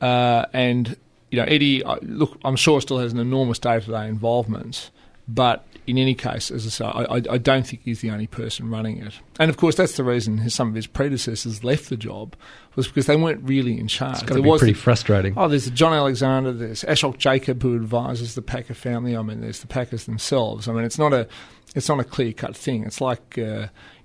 [0.00, 0.96] Uh, and,
[1.30, 4.90] you know, Eddie, look, I'm sure still has an enormous day to day involvement.
[5.28, 8.70] But in any case, as I say, I, I, don't think he's the only person
[8.70, 9.14] running it.
[9.38, 12.34] And of course, that's the reason his, some of his predecessors left the job,
[12.74, 14.14] was because they weren't really in charge.
[14.14, 15.34] It's got to There be was pretty the- frustrating.
[15.36, 19.16] Oh, there's John Alexander, there's Ashok Jacob who advises the Packer family.
[19.16, 20.68] I mean, there's the Packers themselves.
[20.68, 21.28] I mean, it's not a
[21.74, 22.84] it's not a clear cut thing.
[22.84, 23.42] It's like uh,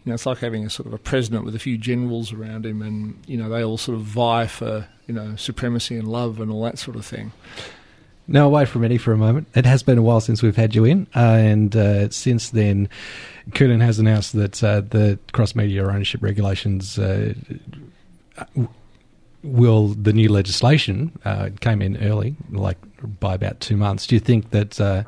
[0.04, 2.66] you know, it's like having a sort of a president with a few generals around
[2.66, 6.40] him, and you know, they all sort of vie for you know supremacy and love
[6.42, 7.32] and all that sort of thing.
[8.32, 9.48] Now, away from Eddie for a moment.
[9.56, 12.88] It has been a while since we've had you in, uh, and uh, since then,
[13.52, 17.34] Coonan has announced that uh, the cross media ownership regulations uh,
[19.44, 22.78] will the new legislation uh, came in early, like
[23.20, 24.06] by about two months.
[24.06, 25.04] Do you think that uh,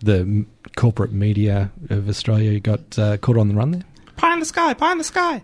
[0.00, 0.44] the
[0.76, 3.82] corporate media of Australia got uh, caught on the run there?
[4.16, 5.42] Pie in the sky, pie in the sky.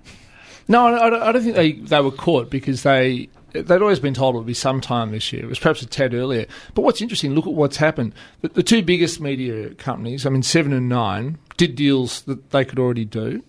[0.69, 4.01] No, I, I don't- I don't think they, they were caught because they they'd always
[4.01, 5.43] been told it would be sometime this year.
[5.45, 6.47] It was perhaps a tad earlier.
[6.75, 8.15] But what's interesting, look at what's happened.
[8.41, 12.65] The, the two biggest media companies, I mean, Seven and Nine, did deals that they
[12.65, 13.43] could already do.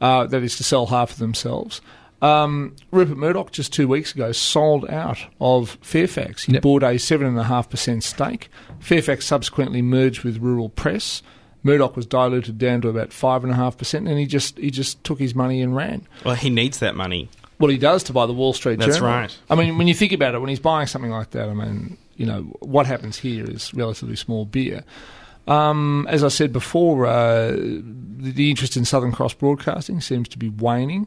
[0.00, 1.80] Uh, that is to sell half of themselves.
[2.22, 6.44] Um, Rupert Murdoch just two weeks ago sold out of Fairfax.
[6.44, 6.62] He Yep.
[6.62, 8.48] bought a seven and a half percent stake.
[8.78, 11.22] Fairfax subsequently merged with Rural Press.
[11.62, 14.70] Murdoch was diluted down to about five and a half percent, and he just he
[14.70, 16.06] just took his money and ran.
[16.24, 17.28] Well, he needs that money.
[17.60, 19.10] Well, he does to buy the Wall Street That's Journal.
[19.10, 19.38] right.
[19.50, 21.98] I mean, when you think about it, when he's buying something like that, I mean,
[22.16, 24.82] you know, what happens here is relatively small beer.
[25.46, 30.38] Um, as I said before, uh, the, the interest in Southern Cross Broadcasting seems to
[30.38, 31.06] be waning.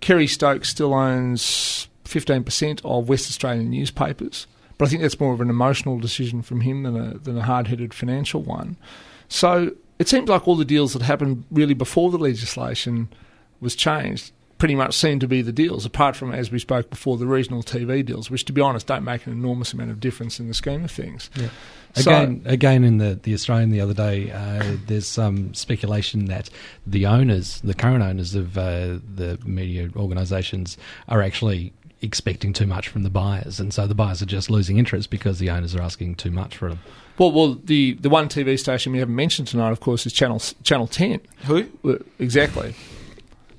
[0.00, 4.46] Kerry Stokes still owns 15% of West Australian newspapers,
[4.78, 7.42] but I think that's more of an emotional decision from him than a, than a
[7.42, 8.76] hard headed financial one.
[9.28, 13.08] So it seems like all the deals that happened really before the legislation
[13.60, 14.30] was changed
[14.60, 17.62] pretty much seem to be the deals, apart from, as we spoke before, the regional
[17.64, 20.54] TV deals, which, to be honest, don't make an enormous amount of difference in the
[20.54, 21.28] scheme of things.
[21.34, 21.48] Yeah.
[21.96, 26.48] So- Again, again, in the, the Australian the other day, uh, there's some speculation that
[26.86, 30.76] the owners, the current owners of uh, the media organisations,
[31.08, 34.78] are actually expecting too much from the buyers, and so the buyers are just losing
[34.78, 36.78] interest because the owners are asking too much for them.
[37.18, 40.38] Well, well, the, the one TV station we haven't mentioned tonight, of course, is Channel
[40.62, 41.20] Channel Ten.
[41.46, 41.66] Who?
[42.18, 42.74] Exactly.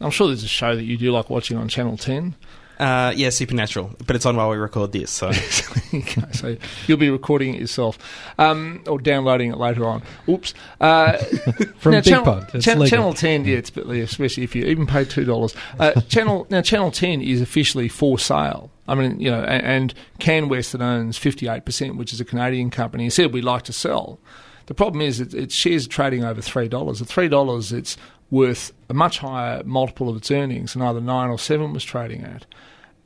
[0.01, 2.35] I'm sure there's a show that you do like watching on Channel Ten.
[2.79, 5.11] Uh, yeah, Supernatural, but it's on while we record this.
[5.11, 5.27] So
[5.93, 7.99] Okay, so you'll be recording it yourself
[8.39, 10.01] um, or downloading it later on.
[10.27, 10.51] Oops.
[10.79, 11.11] Uh,
[11.77, 12.89] From now, Big channel, Pod, it's Chan- legal.
[12.89, 15.55] channel 10, yeah, it's a bit legal, especially if you even pay $2.
[15.79, 18.71] Uh, channel Now, Channel 10 is officially for sale.
[18.87, 23.11] I mean, you know, and, and CanWest that owns 58%, which is a Canadian company,
[23.11, 24.17] said we'd like to sell.
[24.65, 26.65] The problem is it, its shares are trading over $3.
[26.65, 27.95] At $3, it's
[28.31, 32.23] worth a much higher multiple of its earnings than either 9 or 7 was trading
[32.23, 32.45] at.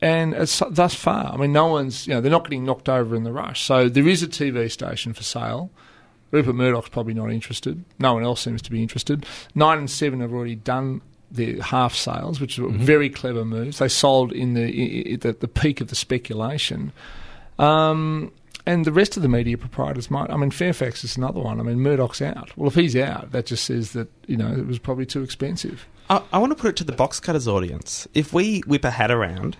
[0.02, 3.16] And it's, thus far, I mean, no one's, you know, they're not getting knocked over
[3.16, 3.62] in the rush.
[3.64, 5.70] So there is a TV station for sale.
[6.32, 7.84] Rupert Murdoch's probably not interested.
[7.98, 9.24] No one else seems to be interested.
[9.54, 13.78] Nine and seven have already done their half sales, which are very clever moves.
[13.78, 16.92] They sold in the i- i- the, the peak of the speculation.
[17.58, 18.32] Um,
[18.66, 20.28] and the rest of the media proprietors might.
[20.30, 21.60] I mean, Fairfax is another one.
[21.60, 22.56] I mean, Murdoch's out.
[22.56, 25.86] Well, if he's out, that just says that you know it was probably too expensive.
[26.10, 28.06] I, I want to put it to the box cutters audience.
[28.14, 29.56] If we whip a hat around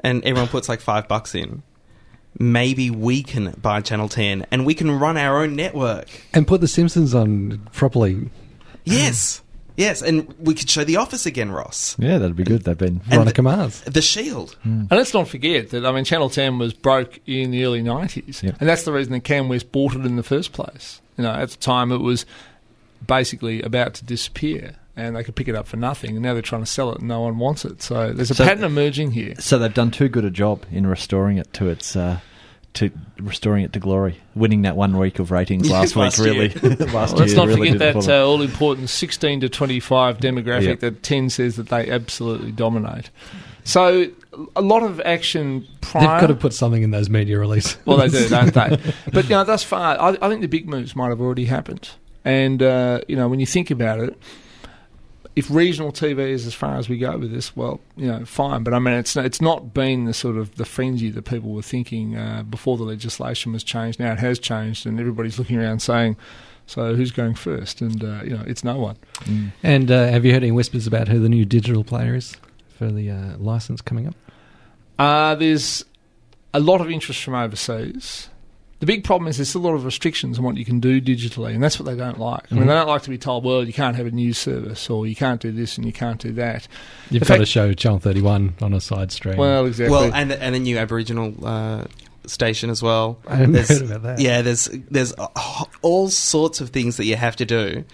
[0.00, 1.62] and everyone puts like five bucks in,
[2.38, 6.08] maybe we can buy Channel 10 and we can run our own network.
[6.32, 8.30] And put The Simpsons on properly.
[8.84, 9.42] Yes.
[9.80, 10.02] Yes.
[10.02, 11.96] And we could show The Office again, Ross.
[11.98, 12.62] Yeah, that'd be good.
[12.64, 13.00] They've been.
[13.04, 13.80] And Veronica the- Mars.
[13.82, 14.56] The Shield.
[14.64, 18.42] And let's not forget that I mean, Channel Ten was broke in the early nineties,
[18.42, 18.56] Yep.
[18.60, 21.00] and that's the reason that CanWest bought it in the first place.
[21.16, 22.24] You know, at the time it was
[23.06, 26.42] basically about to disappear, and they could pick it up for nothing, and now they're
[26.42, 27.82] trying to sell it, and no one wants it.
[27.82, 29.34] So there's a So- pattern emerging here.
[29.38, 31.96] So they've done too good a job in restoring it to its.
[31.96, 32.18] Uh,
[32.74, 36.48] to restoring it to glory, winning that one week of ratings last last week, really.
[36.48, 36.76] year.
[36.92, 40.80] Let's not really forget that uh, all important 16 to 25 demographic Yep.
[40.80, 43.10] that 10 says that they absolutely dominate.
[43.64, 44.06] So
[44.56, 46.00] a lot of action prior.
[46.02, 47.76] They've got to put something in those media releases.
[47.84, 48.78] Well, they do, don't they?
[49.12, 51.90] But you know, thus far, I, I think the big moves might have already happened.
[52.24, 54.18] And uh, you know, when you think about it,
[55.36, 58.62] if regional TV is as far as we go with this, well, you know, fine.
[58.62, 61.62] But I mean, it's it's not been the sort of the frenzy that people were
[61.62, 64.00] thinking uh, before the legislation was changed.
[64.00, 66.16] Now it has changed, and everybody's looking around saying,
[66.66, 67.80] "So who's going first?
[67.80, 68.96] And uh, you know, it's no one.
[69.62, 72.36] And uh, have you heard any whispers about who the new digital player is
[72.76, 74.14] for the uh, license coming up?
[74.98, 75.84] Uh, there's
[76.52, 78.29] a lot of interest from overseas.
[78.80, 81.54] The big problem is there's a lot of restrictions on what you can do digitally,
[81.54, 82.44] and that's what they don't like.
[82.50, 82.68] I mean, Mhm.
[82.68, 85.14] they don't like to be told, well, you can't have a news service, or you
[85.14, 86.66] can't do this and you can't do that.
[87.10, 89.36] You've The got fact- to show Channel 31 on a side stream.
[89.36, 89.90] Well, exactly.
[89.92, 91.84] Well, and, and a new Aboriginal uh,
[92.26, 93.18] station as well.
[93.28, 94.18] I hadn't There's- heard about that.
[94.20, 95.12] Yeah, there's there's
[95.82, 97.84] all sorts of things that you have to do,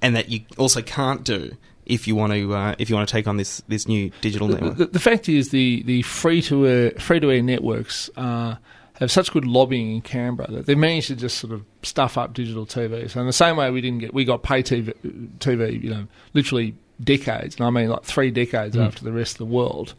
[0.00, 1.56] and that you also can't do
[1.86, 4.46] if you want to uh, if you want to take on this this new digital
[4.46, 4.76] network.
[4.76, 8.54] the, the fact is, the, the free to air free to air networks uh,
[9.00, 12.32] have such good lobbying in Canberra that they managed to just sort of stuff up
[12.34, 13.10] digital TV.
[13.10, 14.94] So in the same way we didn't get we got pay TV,
[15.40, 18.86] TV you know, literally decades, and I mean like three decades Mm.
[18.86, 19.94] after the rest of the world.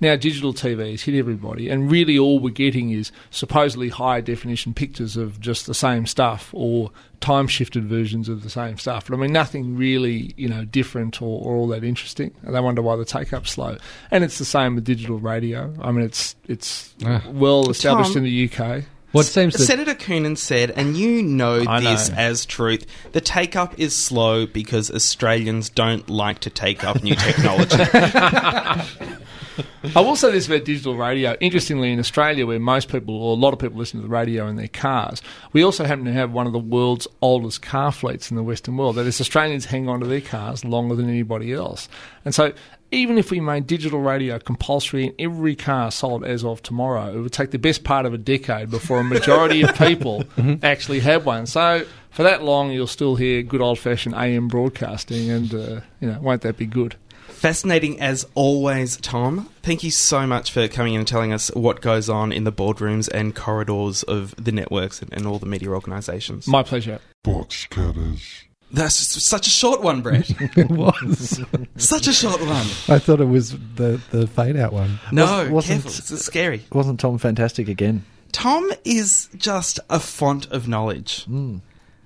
[0.00, 4.72] Now digital TV has hit everybody, and really all we're getting is supposedly high definition
[4.72, 6.90] pictures of just the same stuff or
[7.20, 9.06] time shifted versions of the same stuff.
[9.08, 12.32] But I mean nothing really you know different or, or all that interesting.
[12.42, 13.76] And they wonder why the take up's slow.
[14.10, 15.72] And it's the same with digital radio.
[15.82, 17.22] I mean it's it's Ah.
[17.28, 18.84] well established Tom, in the UK.
[19.12, 22.14] What seems that Senator Coonan said, and you know I this know.
[22.16, 27.14] as truth, the take up is slow because Australians don't like to take up new
[27.16, 27.76] technology.
[29.96, 31.36] I will say this about digital radio.
[31.40, 34.46] Interestingly, in Australia, where most people, or a lot of people, listen to the radio
[34.46, 38.30] in their cars, we also happen to have one of the world's oldest car fleets
[38.30, 38.96] in the Western world.
[38.96, 41.88] That is, Australians hang on to their cars longer than anybody else.
[42.24, 42.52] And so,
[42.92, 47.20] even if we made digital radio compulsory in every car sold as of tomorrow, it
[47.20, 50.24] would take the best part of a decade before a majority of people
[50.62, 51.46] actually have one.
[51.46, 56.10] So, for that long, you'll still hear good old fashioned AM broadcasting, and uh, you
[56.10, 56.96] know, won't that be good?
[57.40, 59.48] Fascinating as always, Tom.
[59.62, 62.52] Thank you so much for coming in and telling us what goes on in the
[62.52, 66.46] boardrooms and corridors of the networks and, and all the media organisations.
[66.46, 67.00] My pleasure.
[67.24, 68.44] Box cutters.
[68.70, 70.30] That's such a short one, Brett.
[70.54, 71.42] it was.
[71.78, 72.66] such a short one.
[72.90, 74.98] I thought it was the, the fade out one.
[75.10, 76.14] No, Wasn't- wasn't- careful.
[76.16, 76.66] It's scary.
[76.70, 78.04] Wasn't Tom fantastic again?
[78.32, 81.26] Tom is just a font of knowledge.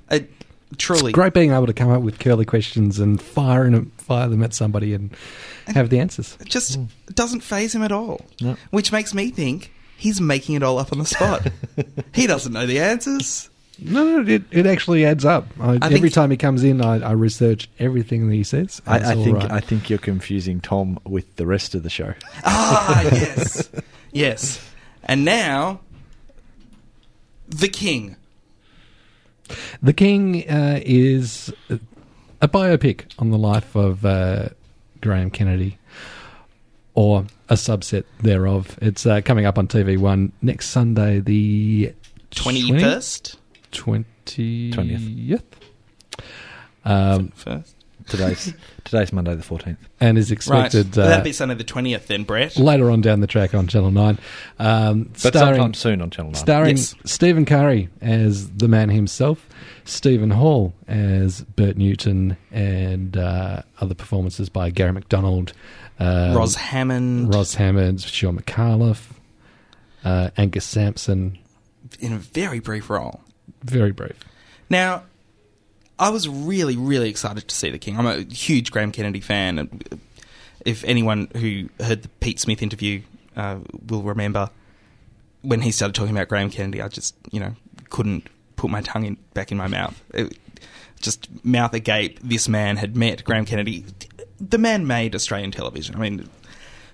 [0.09, 0.21] Uh,
[0.79, 1.13] truly.
[1.13, 4.55] Great being able to come up with curly questions and fire, them, fire them at
[4.55, 5.15] somebody and
[5.67, 6.37] have the answers.
[6.41, 6.79] It just
[7.15, 8.21] doesn't phase him at all.
[8.41, 8.57] No.
[8.71, 11.51] Which makes me think he's making it all up on the spot.
[12.15, 13.49] he doesn't know the answers.
[13.79, 15.49] No, no, it, it actually adds up.
[15.59, 18.81] I, I every time he comes in, I, I research everything that he says.
[18.87, 19.51] I, I think right.
[19.51, 22.15] I think you're confusing Tom with the rest of the show.
[22.45, 23.69] Ah, yes.
[24.13, 24.71] yes.
[25.03, 25.81] And now,
[27.49, 28.17] the king.
[29.83, 31.53] The King uh, is
[32.41, 34.49] a biopic on the life of uh,
[35.01, 35.79] Graham Kennedy,
[36.95, 38.79] or a subset thereof.
[38.81, 41.95] It's uh, coming up on TV One next Sunday, the
[42.31, 43.37] 21st?
[43.73, 44.05] 20th.
[44.73, 45.43] 20th.
[46.85, 47.74] Um, First.
[48.07, 48.53] Today's
[48.85, 49.79] today's Monday the fourteenth.
[50.01, 50.37] and is Right.
[50.37, 52.57] expected Well, uh, that'd be Sunday the 20th then, Brett.
[52.57, 54.19] later on down the track on Channel 9.
[54.59, 56.41] Um, But starring, sometime soon on Channel Nine.
[56.43, 56.95] starring Yes.
[57.05, 59.49] Stephen Curry as the man himself,
[59.85, 65.53] Stephen Hall as Bert Newton, and uh, other performances by Gary McDonald,
[65.99, 67.33] um, Ros Hammond.
[67.35, 69.07] Ros Hammond, Sean McAuliffe,
[70.05, 71.39] uh, Angus Sampson.
[72.01, 73.23] in a very brief role.
[73.63, 74.19] Very brief.
[74.69, 75.05] Now,
[75.99, 77.99] I was really, really excited to see The King.
[77.99, 79.81] I'm a huge Graham Kennedy fan.
[80.65, 83.03] If anyone who heard the Pete Smith interview
[83.37, 84.51] uh, will remember,
[85.43, 87.55] when he started talking about Graham Kennedy, I just, you know,
[87.91, 90.03] couldn't put my tongue in, back in my mouth.
[90.13, 90.37] It,
[91.01, 92.19] just mouth agape.
[92.21, 93.85] This man had met Graham Kennedy.
[94.41, 95.95] The man made Australian television.
[95.95, 96.29] I mean,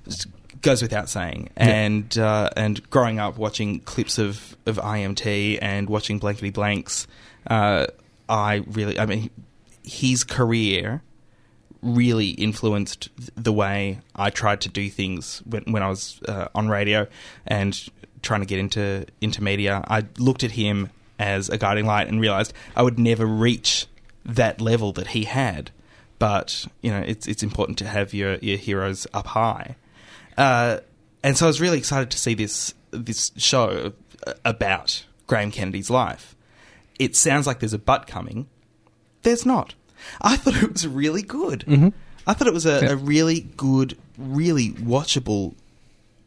[0.06, 0.26] it
[0.60, 1.50] goes without saying.
[1.56, 7.06] And uh, and growing up watching clips of, of IMT and watching Blankety Blanks,
[7.46, 7.86] uh,
[8.30, 9.28] I really, I mean,
[9.82, 11.02] his career
[11.82, 16.68] really influenced the way I tried to do things when, when I was uh, on
[16.68, 17.06] radio
[17.46, 17.78] and
[18.22, 19.84] trying to get into into media.
[19.88, 23.86] I looked at him as a guiding light and realized I would never reach
[24.24, 25.70] that level that he had.
[26.18, 29.76] But you know, it's it's important to have your your heroes up high.
[30.36, 30.78] Uh,
[31.22, 33.92] and so I was really excited to see this this show
[34.44, 36.36] about Graham Kennedy's life.
[37.00, 38.46] It sounds like there's a butt coming.
[39.22, 39.74] There's not.
[40.20, 41.92] I thought it was really good.
[42.26, 42.90] I thought it was a, Yeah.
[42.92, 45.54] a really good, really watchable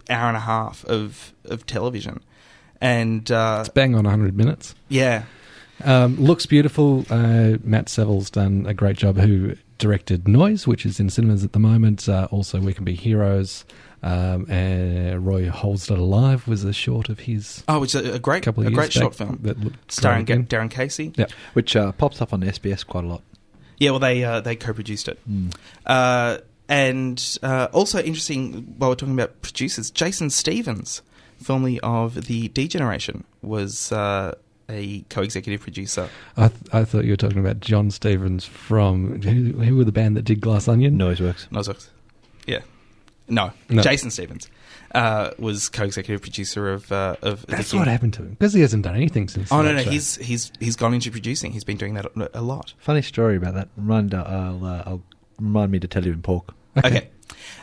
[0.10, 2.22] hour and a half of of television.
[2.82, 4.76] And uh, Bang on 100 minutes.
[4.90, 5.24] yeah,
[5.84, 7.06] Um, looks beautiful.
[7.10, 9.18] Uh, Matt Saville's done a great job.
[9.18, 12.10] Who directed Noise, which is in cinemas at the moment.
[12.10, 13.64] Uh, also, We Can Be Heroes.
[14.04, 18.44] Um, and Roy Hollsdotter Alive was a short of his oh, it's a, a great,
[18.44, 21.14] couple a of years great short film that looked starring great Darren Casey.
[21.16, 21.28] Yeah.
[21.54, 23.22] which uh, pops up on SBS quite a lot.
[23.78, 25.20] Yeah, well, they uh, they co-produced it,
[25.86, 26.38] uh,
[26.68, 28.76] and uh, also interesting.
[28.78, 31.02] While we're talking about producers, Jason Stephens,
[31.42, 34.36] formerly of the D Generation, was uh,
[34.70, 36.10] a co-executive producer.
[36.38, 39.92] I, th- I thought you were talking about John Stevens from who, who were the
[39.92, 40.98] band that did Glass Onion?
[40.98, 41.48] Noiseworks.
[41.50, 41.88] Nozox.
[43.28, 43.82] No, No.
[43.82, 44.50] Jason Stephens
[44.94, 47.46] uh, was co-executive producer of of.
[47.46, 49.52] The That's what happened to him because he hasn't done anything since.
[49.52, 49.90] Oh no, no, show.
[49.90, 51.52] he's he's he's gone into producing.
[51.54, 52.74] He's been doing that a- lot.
[52.80, 53.70] Funny story about that.
[53.78, 55.04] Remind, uh, I'll, uh, I'll
[55.40, 56.54] remind me to tell you in pork.
[56.78, 57.10] Okay,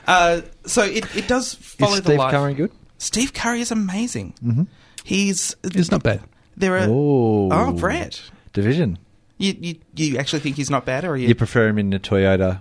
[0.06, 2.30] uh, so it it does follow Is the Steve life.
[2.32, 2.72] Curry good?
[2.98, 4.34] Steve Curry is amazing.
[4.42, 4.62] Mm-hmm.
[5.04, 6.20] He's It's not bad.
[6.56, 8.20] There are Oh, oh Brett.
[8.52, 8.98] Division.
[9.38, 11.28] You, you you actually think he's not bad, or you?
[11.28, 12.60] You prefer him in the Toyota?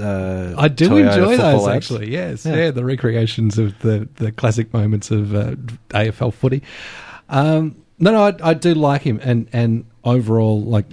[0.00, 1.76] Uh, I do Toyota enjoy those ads?
[1.76, 2.10] actually.
[2.12, 2.56] Yes, Yeah.
[2.56, 2.70] yeah.
[2.70, 5.56] the recreations of the the classic moments of uh,
[5.90, 6.62] AFL footy.
[7.28, 10.86] Um, no, no, I, I do like him, and and overall, like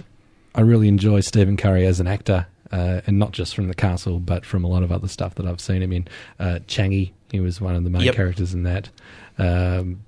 [0.54, 4.18] I really enjoy Stephen Curry as an actor, uh, and not just from The Castle,
[4.20, 6.06] but from a lot of other stuff that I've seen him in.
[6.38, 8.14] Uh, Changi, he was one of the main Yep.
[8.14, 8.90] characters in that.
[9.38, 10.00] Um,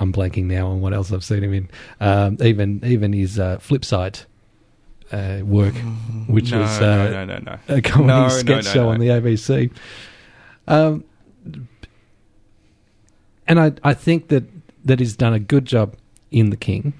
[0.00, 1.70] I'm blanking now on what else I've seen him in.
[2.00, 4.20] Um, even even his uh, flip side
[5.12, 5.74] uh, work,
[6.26, 7.58] which no, was uh, no, no, no.
[7.68, 8.88] a comedy No, no, sketch no, show no.
[8.90, 9.70] on the ABC.
[10.66, 11.04] Um,
[13.46, 14.44] and I, I think that,
[14.84, 15.96] that he's done a good job
[16.30, 16.94] in The King,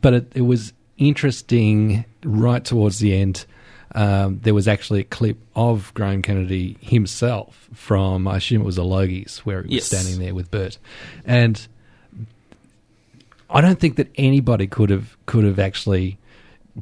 [0.00, 3.46] but it, it was interesting right towards the end.
[3.92, 8.78] Um, there was actually a clip of Graham Kennedy himself from, I assume it was
[8.78, 9.86] a Logies, where he was Yes.
[9.86, 10.78] standing there with Bert.
[11.24, 11.66] And
[13.48, 16.18] I don't think that anybody could have could have actually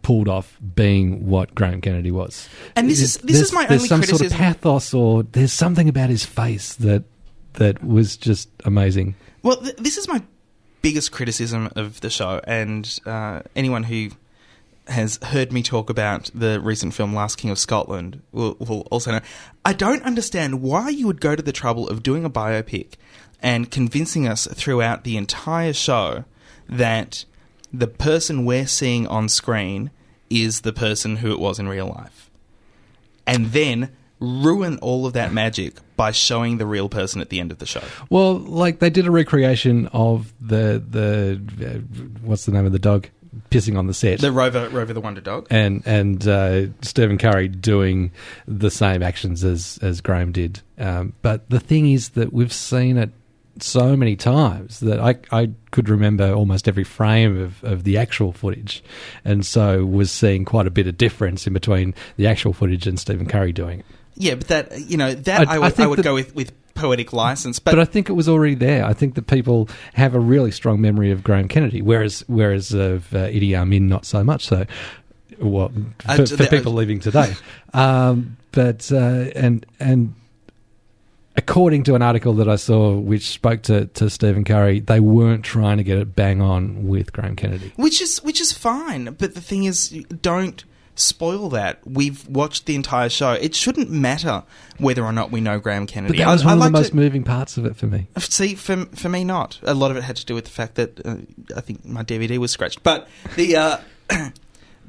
[0.03, 2.49] pulled off being what Graham Kennedy was.
[2.77, 5.53] And this is- this There's- is my there's only some sort of pathos, or there's
[5.53, 7.05] something about his face that
[7.55, 9.15] that was just amazing.
[9.43, 10.23] Well, th- this is my
[10.83, 14.11] biggest criticism of the show, and uh, anyone who
[14.87, 19.11] has heard me talk about the recent film Last King of Scotland will, will also
[19.13, 19.21] know.
[19.65, 22.95] I don't understand why you would go to the trouble of doing a biopic
[23.43, 26.25] and convincing us throughout the entire show
[26.69, 27.25] that
[27.73, 29.91] the person we're seeing on screen
[30.31, 32.31] is the person who it was in real life.
[33.27, 33.91] And then
[34.21, 37.67] ruin all of that magic by showing the real person at the end of the
[37.67, 37.83] show.
[38.11, 41.79] Well, like they did a recreation of the the uh,
[42.23, 43.09] what's the name of the dog
[43.51, 44.21] pissing on the set.
[44.21, 45.47] The Rover, Rover the Wonder Dog.
[45.51, 48.13] and and uh, Stephen Curry doing
[48.47, 50.61] the same actions as as Graham did.
[50.79, 53.11] Um, but the thing is that we've seen it
[53.63, 58.33] so many times that I I could remember almost every frame of, of the actual
[58.33, 58.83] footage,
[59.25, 62.99] and so was seeing quite a bit of difference in between the actual footage and
[62.99, 63.87] Stephen Curry doing it.
[64.17, 66.35] Yeah, but that you know that I- I, I would, I, would that- go with
[66.35, 68.85] with poetic license, But, but, I think it was already there.
[68.85, 73.13] I think that people have a really strong memory of Graham Kennedy, whereas whereas of
[73.15, 74.65] uh, Idi Amin not so much so.
[75.41, 75.73] Well,
[76.07, 77.35] Uh, for, d- for the- people leaving today,
[77.75, 78.97] um, but uh,
[79.37, 80.15] and and
[81.39, 85.45] according to an article that I saw, which spoke to to Stephen Curry, they weren't
[85.45, 87.73] trying to get it bang on with Graham Kennedy.
[87.77, 89.15] which is which is fine.
[89.19, 89.89] But the thing is,
[90.23, 90.65] don't
[90.95, 91.79] spoil that.
[91.87, 93.33] We've watched the entire show.
[93.33, 94.43] It shouldn't matter
[94.79, 96.19] whether or not we know Graham But Kennedy.
[96.19, 98.09] that I- was I one of the most moving parts of it for me.
[98.19, 100.75] See, for for me, not a lot of it had to do with the fact
[100.75, 101.17] that uh,
[101.57, 102.83] I think my DVD was scratched.
[102.83, 103.79] But the uh,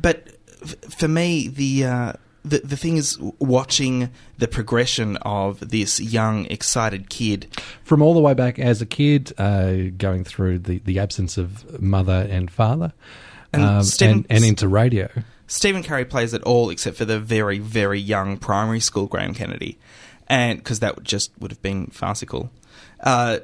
[0.01, 0.27] but
[0.63, 2.13] f- for me, the uh,
[2.43, 7.47] the the thing is watching the progression of this young, excited kid.
[7.83, 11.81] From all the way back as a kid, uh, going through the, the absence of
[11.81, 12.93] mother and father,
[13.53, 15.09] And um, Stephen- and, and into radio.
[15.47, 19.79] Stephen Curry plays it all except for the very, very young primary school Graham Kennedy,
[20.27, 22.51] and because that would just would have been farcical.
[22.99, 23.39] Uh,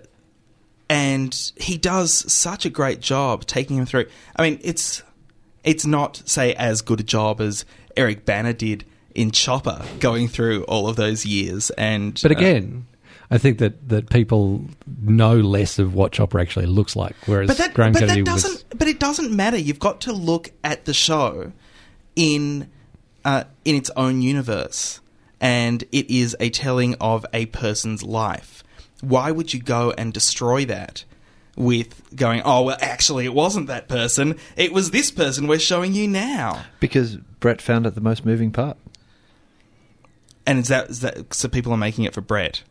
[0.87, 4.05] and he does such a great job taking him through.
[4.35, 5.01] I mean, it's
[5.63, 7.65] it's not say as good a job as
[7.97, 11.69] Eric Bana did in Chopper, going through all of those years.
[11.71, 12.85] And But uh, again,
[13.31, 14.65] I think that, that people
[15.01, 18.25] know less of what Chopper actually looks like, whereas but that, Graham but Kennedy that
[18.25, 18.65] doesn't.
[18.77, 19.57] But it doesn't matter.
[19.57, 21.51] You've got to look at the show
[22.15, 22.69] in
[23.23, 24.99] uh, in its own universe,
[25.41, 28.63] and it is a telling of a person's life.
[29.01, 31.03] Why would you go and destroy that
[31.55, 32.41] with going?
[32.45, 34.37] Oh well, actually, it wasn't that person.
[34.57, 36.63] It was this person we're showing you now.
[36.79, 38.77] Because Brett found it the most moving part.
[40.45, 41.47] And is that, is that so?
[41.49, 42.61] People are making it for Brett,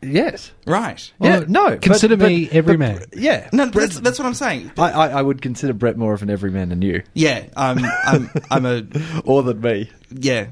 [0.00, 0.52] Yes.
[0.64, 1.12] right?
[1.20, 1.68] Yeah, Well, no.
[1.70, 2.98] but- consider but- me everyman.
[3.10, 3.48] but- Yeah.
[3.52, 4.70] No, that's, that's what I'm saying.
[4.78, 7.02] I, I, I would consider Brett more of an everyman than you.
[7.14, 8.86] Yeah, I'm, I'm, I'm a
[9.24, 9.90] Or than me.
[10.10, 10.46] yeah.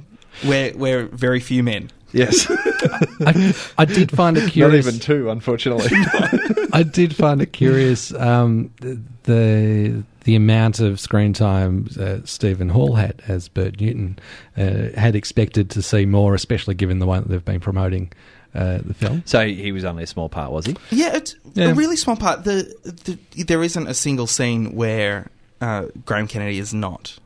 [0.44, 1.90] We're we're very few men.
[2.16, 2.46] Yes.
[3.26, 4.84] I, I did find it curious.
[4.86, 5.88] Not even two, unfortunately.
[6.72, 8.70] I did find it curious um,
[9.24, 14.18] the the amount of screen time uh, Stephen Hall had as Bert Newton.
[14.56, 18.12] Uh, had expected to see more, especially given the way that they've been promoting
[18.54, 19.22] uh, the film.
[19.26, 20.74] so he was only a small part, was he?
[20.90, 21.70] Yeah, it's Yeah.
[21.70, 22.44] a really small part.
[22.44, 22.72] The,
[23.34, 27.18] the there isn't a single scene where uh, Graham Kennedy is not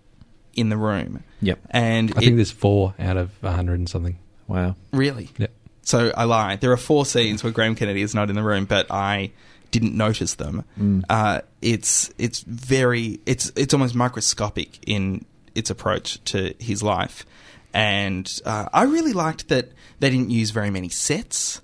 [0.54, 1.60] in the room, Yep.
[1.70, 4.18] and I think there's four out of a hundred and something.
[4.50, 4.74] Wow.
[4.92, 5.30] really.
[5.38, 5.46] Yeah.
[5.82, 6.56] So I lie.
[6.56, 9.32] There are four scenes where Graham Kennedy is not in the room, but I
[9.70, 10.64] didn't notice them.
[11.08, 15.24] Uh, it's it's very it's it's almost microscopic in
[15.54, 17.24] its approach to his life,
[17.72, 19.70] and uh, I really liked that
[20.00, 21.60] they didn't use very many sets.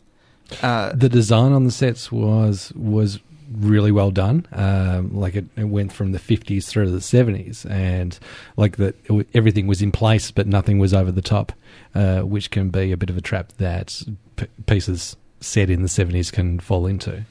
[0.63, 3.21] Uh, the design on the sets was was
[3.53, 4.47] really well done.
[4.53, 8.19] Um, like it, it went from the 50s through to the 70s, and
[8.57, 8.97] like that
[9.35, 11.53] everything was in place, but nothing was over the top,
[11.97, 14.03] uh, which can be a bit of a trap that
[14.37, 17.25] p- pieces set in the 70s can fall into.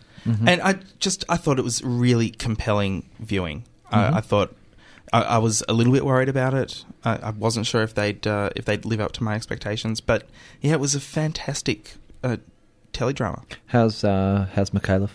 [0.47, 3.63] And I just I thought it was really compelling viewing.
[3.91, 4.55] I, I thought
[5.13, 6.84] I, I was a little bit worried about it.
[7.03, 10.28] I, I wasn't sure if they'd uh, if they'd live up to my expectations, but
[10.61, 11.93] yeah, it was a fantastic
[12.24, 12.38] uh,
[12.91, 13.43] teledrama.
[13.68, 15.11] How's uh, how's Micallef?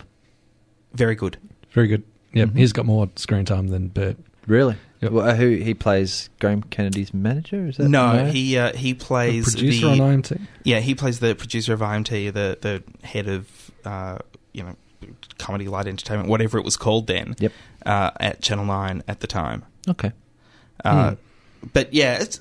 [0.94, 1.38] Very good.
[1.72, 2.05] Very good.
[2.32, 4.16] Yeah, he's got more screen time than Bert.
[4.46, 4.76] Really?
[5.01, 5.12] Yep.
[5.12, 7.66] Well, uh, who he plays Graham Kennedy's manager?
[7.68, 10.40] Is that No, he uh, he The plays producer the, on IMT.
[10.64, 14.18] Yeah, he plays the producer of IMT, the the head of uh,
[14.53, 14.76] you know
[15.38, 17.34] comedy light entertainment, whatever it was called then.
[17.38, 17.53] Yep.
[17.86, 19.64] Uh, at Channel Nine at the time.
[19.88, 20.12] Okay.
[20.84, 21.14] Uh,
[21.72, 22.40] But yeah, it's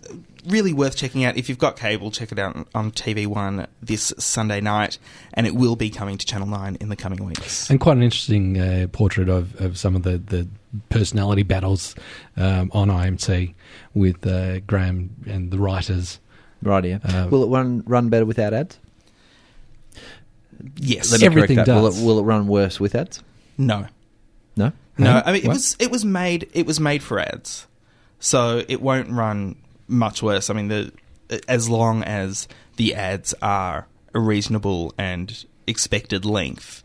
[0.50, 1.38] really worth checking out.
[1.38, 4.97] If you've got cable, check it out on- on TV One this Sunday night,
[5.34, 7.70] and it will be coming to Channel Nine in the coming weeks.
[7.70, 10.47] And quite an interesting uh, portrait of, of some of the, the
[10.89, 11.95] personality battles
[12.38, 13.54] um, on IMT
[13.93, 16.20] with uh, Graham and the writers.
[16.62, 16.84] Right.
[16.86, 17.00] Yeah.
[17.04, 18.78] Uh, will it run run better without ads?
[20.76, 21.12] Yes.
[21.12, 21.76] Let me Everything correct that.
[21.76, 22.02] Will does.
[22.02, 23.22] it, will it run worse with ads?
[23.58, 23.88] no.
[24.58, 24.74] No.
[24.97, 27.66] No, I mean it was it was made it was made for ads,
[28.20, 29.56] so it won't run
[29.89, 30.49] much worse.
[30.49, 30.91] I mean, the
[31.47, 36.81] as long as the ads are a reasonable and expected length,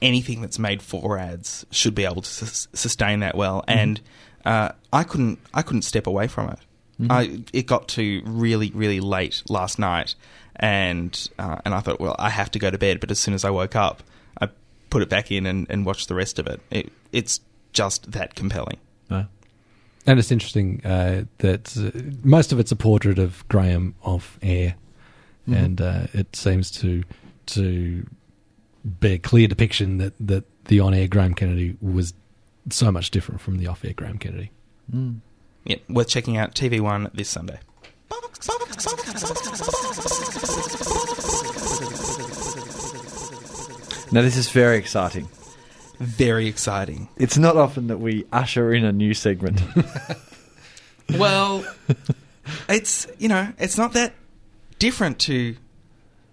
[0.00, 3.64] anything that's made for ads should be able to sus- sustain that well.
[3.66, 4.00] And
[4.44, 6.58] uh, I couldn't I couldn't step away from it.
[7.10, 10.14] I it got to really really late last night,
[10.56, 13.00] and uh, and I thought, well, I have to go to bed.
[13.00, 14.02] But as soon as I woke up,
[14.40, 14.48] I
[14.90, 16.60] put it back in and, and watched the rest of it.
[16.70, 16.92] it.
[17.12, 17.40] It's
[17.72, 18.78] just that compelling.
[20.06, 20.12] No.
[20.12, 24.74] And it's interesting uh, that uh, most of it's a portrait of Graham off air,
[25.46, 27.04] and uh, it seems to
[27.46, 28.06] to
[29.00, 32.14] be a clear depiction that, that the on air Graham Kennedy was
[32.70, 34.50] so much different from the off air Graham Kennedy.
[35.64, 37.60] Yeah, worth checking out TV One this Sunday.
[44.10, 45.28] Now this is very exciting.
[45.98, 47.08] Very exciting.
[47.16, 49.60] It's not often that we usher in a new segment.
[51.16, 51.64] Well,
[52.68, 54.14] it's you know it's not that
[54.78, 55.56] different to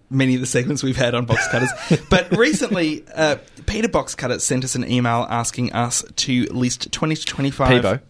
[0.09, 1.71] many of the segments we've had on Box Cutters.
[2.09, 7.15] but recently, uh, Peter Box Cutter sent us an email asking us to list twenty
[7.15, 7.83] to twenty-five.
[7.83, 8.01] Peebo.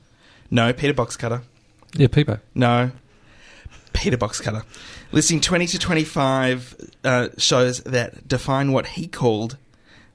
[0.49, 1.41] No, Peter Box Cutter.
[1.95, 2.39] Yeah, Peepo.
[2.53, 2.91] No.
[3.93, 4.63] Peter Box Cutter.
[5.13, 9.57] Listing 20 to 25 uh, shows that define what he called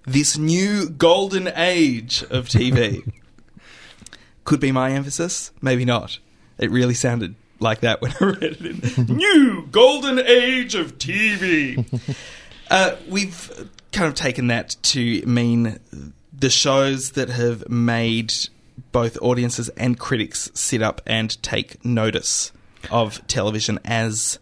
[0.06, 3.12] this new golden age of TV.
[4.44, 6.18] Could be my emphasis, maybe not.
[6.58, 8.98] It really sounded like that when I read it.
[8.98, 11.84] In, new golden age of TV.
[12.70, 15.78] uh, we've kind of taken that to mean
[16.32, 18.32] the shows that have made
[18.92, 22.50] both audiences and critics sit up and take notice
[22.90, 24.38] of television as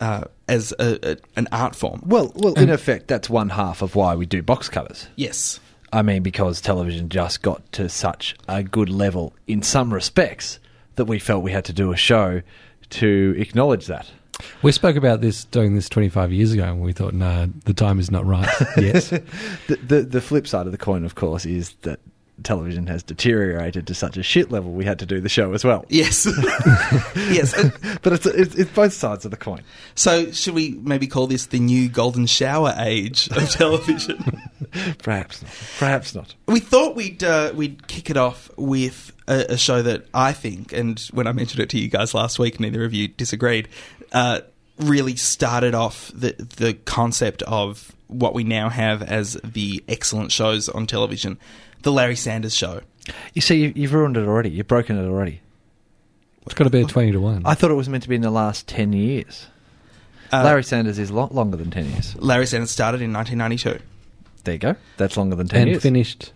[0.00, 2.02] uh, as a, a, an art form.
[2.06, 5.08] well, well, in effect, that's one half of why we do box cutters.
[5.16, 5.60] Yes.
[5.92, 10.58] I mean, because television just got to such a good level in some respects
[10.96, 12.42] that we felt we had to do a show
[12.90, 14.10] to acknowledge that.
[14.62, 17.98] We spoke about this doing this 25 years ago, and we thought, no, the time
[17.98, 19.04] is not right yet.
[19.66, 21.98] The, the the flip side of the coin, of course, is that
[22.42, 25.64] television has deteriorated to such a shit level we had to do the show as
[25.64, 25.84] well.
[25.88, 26.26] Yes.
[27.16, 27.54] yes.
[28.02, 29.62] But it's, it's it's both sides of the coin.
[29.94, 34.40] So, should we maybe call this the new golden shower age of television?
[34.98, 35.52] Perhaps not.
[35.78, 36.34] Perhaps not.
[36.46, 40.72] we thought we'd uh, we'd kick it off with a, a show that I think,
[40.72, 43.68] and when I mentioned it to you guys last week, neither of you disagreed.
[44.12, 44.40] Uh,
[44.78, 50.68] really started off the the concept of what we now have as the excellent shows
[50.68, 51.38] on television,
[51.82, 52.80] the Larry Sanders Show.
[53.34, 54.50] You see, you, you've ruined it already.
[54.50, 55.40] You've broken it already.
[56.44, 57.42] It's got to be a 20 to 1.
[57.44, 59.46] I thought it was meant to be in the last 10 years.
[60.32, 62.16] Uh, Larry Sanders is lot longer than 10 years.
[62.16, 63.82] Larry Sanders started in 1992.
[64.44, 64.76] There you go.
[64.96, 65.82] That's longer than 10 and years.
[65.82, 66.32] finished.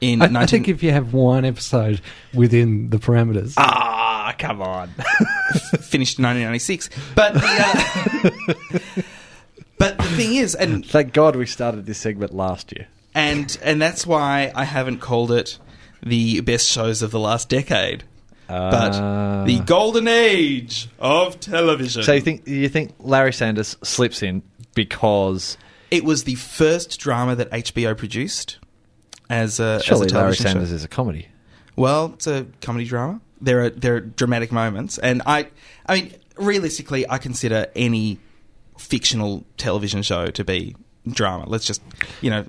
[0.00, 2.00] In I, 19- I think if you have one episode
[2.34, 3.54] within the parameters.
[3.56, 4.88] Ah, come on.
[5.80, 6.90] finished in 1996.
[7.14, 9.02] But the, uh,
[9.78, 12.88] but the thing is, and Thank God we started this segment last year.
[13.14, 15.58] And and that's why I haven't called it
[16.02, 18.04] the best shows of the last decade,
[18.48, 19.44] but Ah.
[19.44, 22.02] the golden age of television.
[22.02, 24.42] So you think you think Larry Sanders slips in
[24.74, 25.56] because
[25.90, 28.58] it was the first drama that HBO produced
[29.28, 30.44] as a, as a surely Larry show.
[30.44, 31.28] Sanders is a comedy.
[31.76, 33.20] Well, it's a comedy drama.
[33.40, 35.48] There are there are dramatic moments, and I,
[35.86, 38.18] I mean, realistically, I consider any
[38.78, 40.76] fictional television show to be
[41.08, 41.44] drama.
[41.48, 41.80] Let's just,
[42.20, 42.44] you know,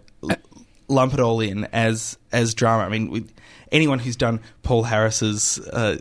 [0.92, 2.84] lump it all in as as drama.
[2.84, 3.26] I mean, we,
[3.72, 5.98] anyone who's done Paul Harris's uh,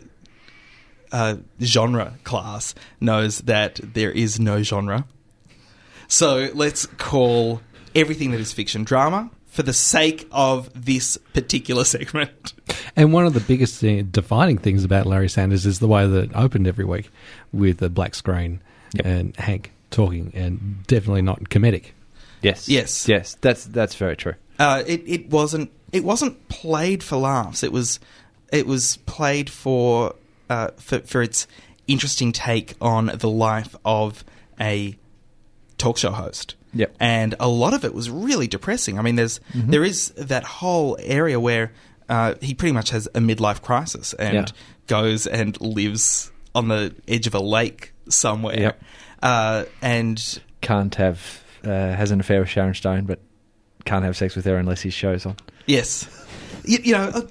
[1.11, 5.05] uh, genre class knows that there is no genre.
[6.07, 7.61] So let's call
[7.95, 12.53] everything that is fiction drama for the sake of this particular segment.
[12.95, 16.23] And one of the biggest thing, defining things about Larry Sanders is the way that
[16.25, 17.09] it opened every week
[17.51, 18.61] with a black screen
[18.93, 19.05] Yep.
[19.05, 21.91] and Hank talking, and definitely not comedic.
[22.41, 22.67] Yes.
[22.67, 23.07] Yes.
[23.07, 23.37] Yes.
[23.39, 24.33] That's that's very true.
[24.61, 27.63] Uh, it it wasn't it wasn't played for laughs.
[27.63, 27.99] It was
[28.51, 30.15] it was played for
[30.49, 31.47] uh, for, for its
[31.87, 34.23] interesting take on the life of
[34.59, 34.95] a
[35.77, 36.55] talk show host.
[36.73, 36.95] Yep.
[36.99, 38.97] And a lot of it was really depressing.
[38.99, 41.71] I mean, there's there is that whole area where
[42.07, 44.45] uh, he pretty much has a midlife crisis and Yeah.
[44.87, 48.59] goes and lives on the edge of a lake somewhere.
[48.59, 48.81] Yep.
[49.23, 53.19] Uh, and Can't have uh, has an affair with Sharon Stone, but
[53.85, 55.35] can't have sex with her unless his show's on.
[55.65, 56.07] Yes,
[56.65, 57.21] you, you know, uh,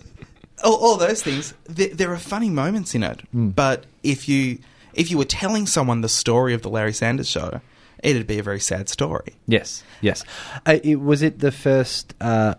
[0.65, 1.55] all, all those things.
[1.65, 4.59] There, there are funny moments in it, but if you
[4.95, 7.61] if you were telling someone the story of the Larry Sanders Show,
[8.03, 9.35] it'd be a very sad story.
[9.47, 10.25] Yes, yes.
[10.67, 12.15] Uh, it, was it the first?
[12.21, 12.55] Uh,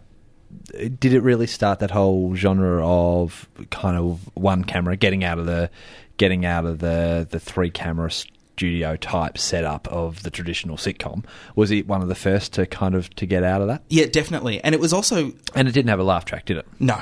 [0.99, 5.45] did it really start that whole genre of kind of one camera, getting out of
[5.45, 5.69] the,
[6.17, 8.11] getting out of the the three camera
[8.55, 11.23] studio type setup of the traditional sitcom?
[11.55, 13.83] Was it one of the first to kind of to get out of that?
[13.89, 14.61] Yeah, definitely.
[14.63, 16.67] And it was also And it didn't have a laugh track, did it?
[16.79, 17.01] no,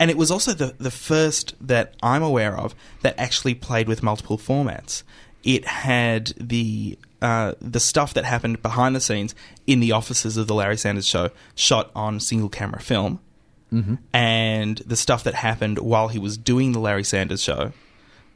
[0.00, 4.02] and it was also the the first that I'm aware of that actually played with
[4.02, 5.02] multiple formats.
[5.42, 9.34] It had the uh, the stuff that happened behind the scenes
[9.66, 13.18] in the offices of the Larry Sanders Show, shot on single camera film,
[14.12, 17.72] and the stuff that happened while he was doing the Larry Sanders Show,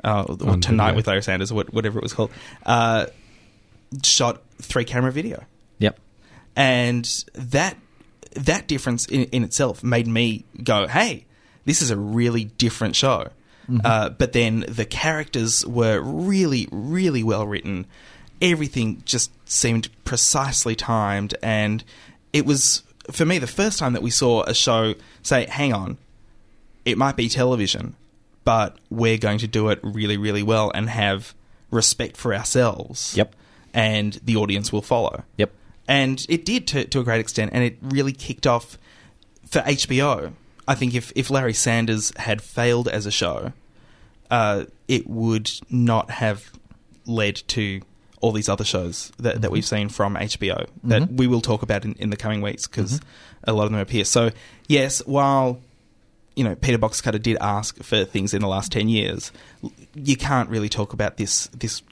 [0.05, 2.31] uh, or On Tonight with Larry Sanders, or what- whatever it was called,
[2.67, 3.07] uh,
[4.05, 5.45] shot three camera video
[5.79, 5.99] Yep.
[6.57, 7.77] and that
[8.35, 11.25] that difference in, in itself made me go, "Hey,
[11.65, 13.29] this is a really different show."
[13.85, 17.85] Uh, but then the characters were really, really well written.
[18.41, 21.85] Everything just seemed precisely timed, and
[22.33, 25.99] it was for me the first time that we saw a show say, "Hang on,
[26.87, 27.95] it might be television,
[28.49, 31.35] but we're going to do it really, really well and have
[31.71, 33.35] respect for ourselves." Yep.
[33.75, 35.25] and the audience will follow.
[35.37, 35.53] Yep.
[35.87, 38.79] And it did to, to a great extent, and it really kicked off
[39.47, 40.33] for HBO.
[40.67, 43.53] I think if, if Larry Sanders had failed as a show,
[44.31, 46.51] uh, it would not have
[47.07, 47.83] led to
[48.21, 49.53] all these other shows that, that mm-hmm.
[49.53, 50.89] we've seen from HBO mm-hmm.
[50.89, 53.51] that we will talk about in, in the coming weeks because mm-hmm.
[53.51, 54.05] a lot of them appear.
[54.05, 54.31] So,
[54.67, 55.61] yes, while
[56.39, 59.33] you know Peter Boxcutter did ask for things in the last ten years,
[59.95, 61.83] you can't really talk about this this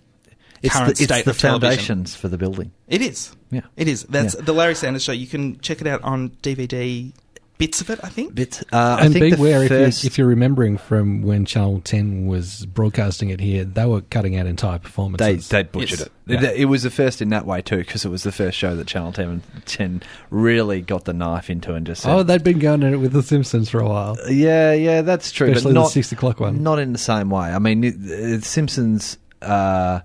[0.62, 1.70] It's the, current it's state the of television.
[1.70, 2.70] foundations for the building.
[2.88, 3.34] It is.
[3.50, 3.60] Yeah.
[3.76, 4.04] It is.
[4.04, 4.42] That's Yeah.
[4.42, 5.12] the Larry Sanders Show.
[5.12, 7.12] You can check it out on DVD.
[7.58, 8.34] Bits of it, I think.
[8.34, 11.46] Bit, uh, I and think the beware first, if, you, if you're remembering from when
[11.46, 15.48] Channel 10 was broadcasting it here, they were cutting out entire performances.
[15.48, 16.00] they butchered Yes.
[16.02, 16.12] it.
[16.26, 16.42] Yeah.
[16.50, 18.76] It, it was the first in that way too, because it was the first show
[18.76, 22.58] that Channel 10, 10 really got the knife into and just said, oh, they'd been
[22.58, 24.18] going at it with The Simpsons for a while.
[24.28, 25.46] Yeah, yeah, that's true.
[25.46, 26.62] Especially but the not, 6 o'clock one.
[26.62, 27.48] Not in the same way.
[27.48, 29.16] I mean, it, it, Simpsons.
[29.40, 30.00] Uh,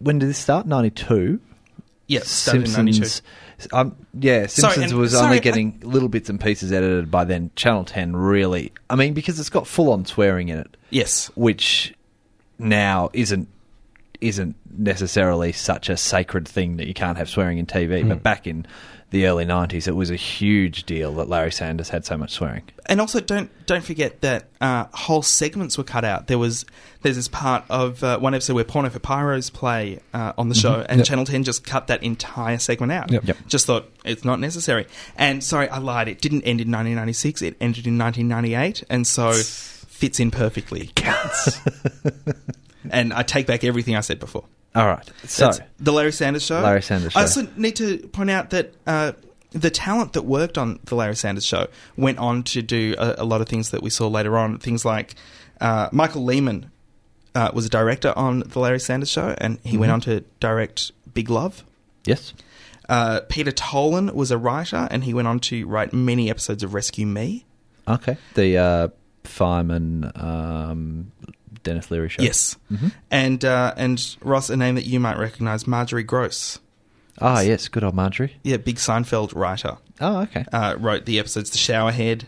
[0.00, 0.66] when did this start?
[0.66, 1.40] Ninety two.
[2.06, 3.20] Yes, started in 92.
[3.72, 7.10] Um, yeah, Sorry, Simpsons and- was sorry, only I- getting little bits and pieces edited
[7.10, 7.50] by then.
[7.56, 8.72] Channel Ten really.
[8.88, 11.30] I mean, because it's got full on swearing in it, Yes.
[11.34, 11.94] which
[12.58, 13.48] now isn't
[14.20, 18.02] isn't necessarily such a sacred thing that you can't have swearing in TV.
[18.02, 18.08] Hmm.
[18.10, 18.66] But back in
[19.10, 22.62] the early nineties, it was a huge deal that Larry Sanders had so much swearing.
[22.86, 26.26] And also, don't don't forget that uh, whole segments were cut out.
[26.28, 26.64] There was
[27.02, 30.54] there's this part of uh, one episode where Porno for Pyros play uh, on the
[30.54, 31.06] show, and Yep.
[31.06, 33.10] Channel Ten just cut that entire segment out.
[33.10, 33.24] Yep.
[33.26, 33.36] Yep.
[33.48, 34.86] Just thought it's not necessary.
[35.16, 36.08] And sorry, I lied.
[36.08, 37.42] It didn't end in 1996.
[37.42, 40.90] It ended in 1998, and so fits in perfectly.
[40.94, 41.60] Counts.
[42.90, 44.44] and I take back everything I said before.
[44.74, 46.60] All right, so That's the Larry Sanders Show.
[46.60, 47.18] Larry Sanders Show.
[47.18, 49.12] I also need to point out that uh,
[49.50, 51.66] the talent that worked on the Larry Sanders Show
[51.96, 54.58] went on to do a, a lot of things that we saw later on.
[54.58, 55.16] Things like
[55.60, 56.70] uh, Michael Lehmann
[57.34, 59.80] uh, was a director on the Larry Sanders Show, and he Mm-hmm.
[59.80, 61.64] went on to direct Big Love.
[62.06, 62.32] yes,
[62.88, 66.74] Uh, Peter Tolan was a writer, and he went on to write many episodes of
[66.74, 67.44] Rescue Me.
[67.88, 68.88] okay, the uh,
[69.24, 71.10] fireman um,
[71.62, 72.22] Denis Leary show.
[72.22, 72.56] Yes,
[73.10, 76.58] and uh, and Ross, a name that you might recognise, Marjorie Gross.
[77.20, 78.36] Ah, yes, good old Marjorie.
[78.42, 79.76] Yeah, big Seinfeld writer.
[80.00, 80.44] Oh, okay.
[80.52, 82.22] uh, wrote the episodes The Showerhead,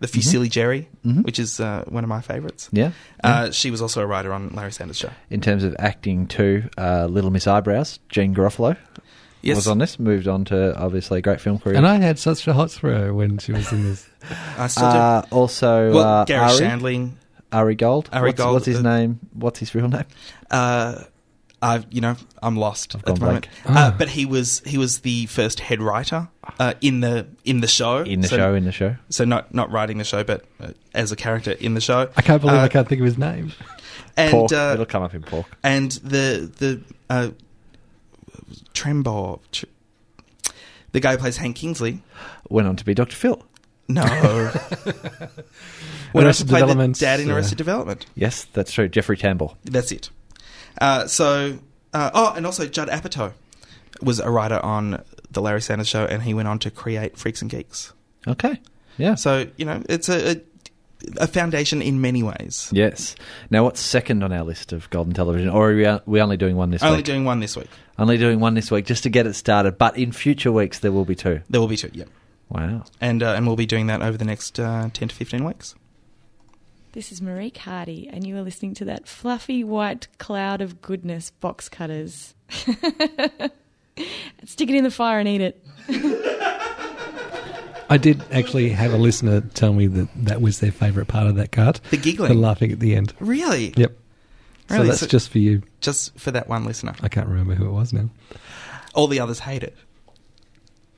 [0.00, 2.68] The Fusilli Jerry, which is uh, one of my favourites.
[2.72, 2.90] Yeah.
[3.22, 5.10] Uh, she was also a writer on Larry Sanders' show.
[5.30, 8.76] In terms of acting too, uh, Little Miss Eyebrows, Janeane Garofalo
[9.42, 9.56] Yes.
[9.56, 9.98] was on this.
[10.00, 11.76] Moved on to obviously a great film career.
[11.76, 14.08] And I had such a hot for her when she was in this.
[14.58, 14.98] I still do.
[14.98, 17.12] uh, also, well, uh, Garry Ari, Shandling.
[17.52, 18.08] Ari Gold.
[18.12, 19.20] Ari what's, Gold, What's his uh, name?
[19.34, 20.04] What's his real name?
[20.50, 21.02] Uh,
[21.60, 23.48] I, you know, I'm lost I've at the moment.
[23.64, 23.76] blank.
[23.78, 27.68] Uh, but he was he was the first head writer uh, in the in the
[27.68, 27.98] show.
[28.02, 28.96] In the So- show, in the show.
[29.10, 32.08] So not not writing the show, but uh, as a character in the show.
[32.16, 33.52] I can't believe Uh, I can't think of his name.
[34.16, 34.52] And pork.
[34.52, 35.46] uh, It'll come up in pork.
[35.62, 37.28] and the the uh,
[38.74, 39.66] Trembo, Tr-
[40.92, 42.02] the guy who plays Hank Kingsley.
[42.48, 43.14] Went on to be Dr.
[43.16, 43.42] Phil.
[43.88, 44.02] No.
[46.12, 48.04] when I Arrested played the dad in uh, Arrested Development.
[48.14, 48.88] Yes, that's true.
[48.88, 49.56] Jeffrey Tambor.
[49.64, 50.10] That's it.
[50.80, 51.58] Uh, so,
[51.92, 53.32] uh, oh, and also Judd Apatow
[54.00, 57.42] was a writer on the Larry Sanders Show, and he went on to create Freaks
[57.42, 57.92] and Geeks.
[58.26, 58.60] Okay.
[58.98, 59.16] Yeah.
[59.16, 60.40] So you know, it's a, a
[61.18, 62.68] a foundation in many ways.
[62.72, 63.14] Yes.
[63.50, 65.48] Now, what's second on our list of golden television?
[65.48, 66.98] Or are we, are we only doing one this Only week?
[66.98, 67.68] Only doing one this week.
[67.98, 69.78] only doing one this week just to get it started.
[69.78, 71.40] But in future weeks, there will be two.
[71.50, 71.90] There will be two.
[71.92, 72.04] Yeah,
[72.52, 72.84] Wow.
[73.00, 75.74] and uh, and we'll be doing that over the next uh, ten to fifteen weeks.
[76.92, 81.30] This is Marieke Hardy, and you are listening to that fluffy white cloud of goodness,
[81.30, 82.34] box cutters.
[84.44, 85.64] Stick it in the fire and eat it.
[87.88, 91.36] I did actually have a listener tell me that that was their favourite part of
[91.36, 91.80] that cut.
[91.90, 92.32] The giggling.
[92.34, 93.12] The laughing at the end.
[93.20, 93.74] Really?
[93.76, 93.96] Yep.
[94.68, 95.62] So that's So- just for you.
[95.80, 96.94] Just for that one listener.
[97.02, 98.08] I can't remember who it was now.
[98.94, 99.76] All the others hate it.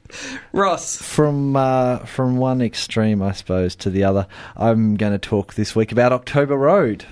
[0.52, 1.00] Ross.
[1.00, 4.26] From uh, from one extreme, I suppose, to the other,
[4.56, 7.04] I'm going to talk this week about October Road,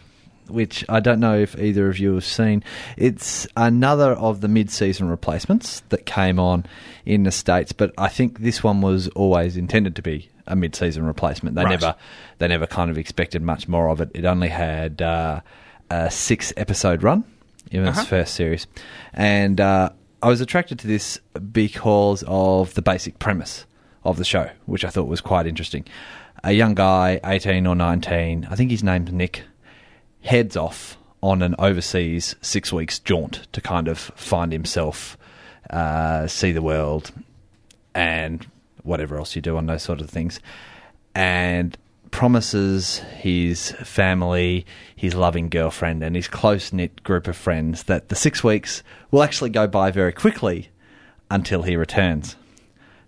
[0.48, 2.62] which I don't know if either of you have seen.
[2.96, 6.66] It's another of the mid-season replacements that came on
[7.04, 11.04] in the states, but I think this one was always intended to be a mid-season
[11.06, 11.56] replacement.
[11.56, 11.70] They Right.
[11.80, 11.94] never
[12.38, 14.10] they never kind of expected much more of it.
[14.14, 15.40] It only had uh,
[15.90, 17.24] a six-episode run
[17.70, 18.06] in its Uh-huh.
[18.06, 18.66] first series,
[19.14, 19.90] and uh,
[20.22, 21.18] I was attracted to this
[21.50, 23.66] because of the basic premise
[24.04, 25.84] of the show, which I thought was quite interesting.
[26.44, 29.42] A young guy, 18 or 19, I think his name's Nick,
[30.22, 35.18] heads off on an overseas six weeks jaunt to kind of find himself,
[35.70, 37.10] uh, see the world,
[37.92, 38.46] and
[38.84, 40.38] whatever else you do on those sort of things.
[41.16, 41.76] And
[42.12, 44.64] promises his family,
[44.94, 49.24] his loving girlfriend, and his close knit group of friends that the six weeks will
[49.24, 50.68] actually go by very quickly
[51.30, 52.36] until he returns.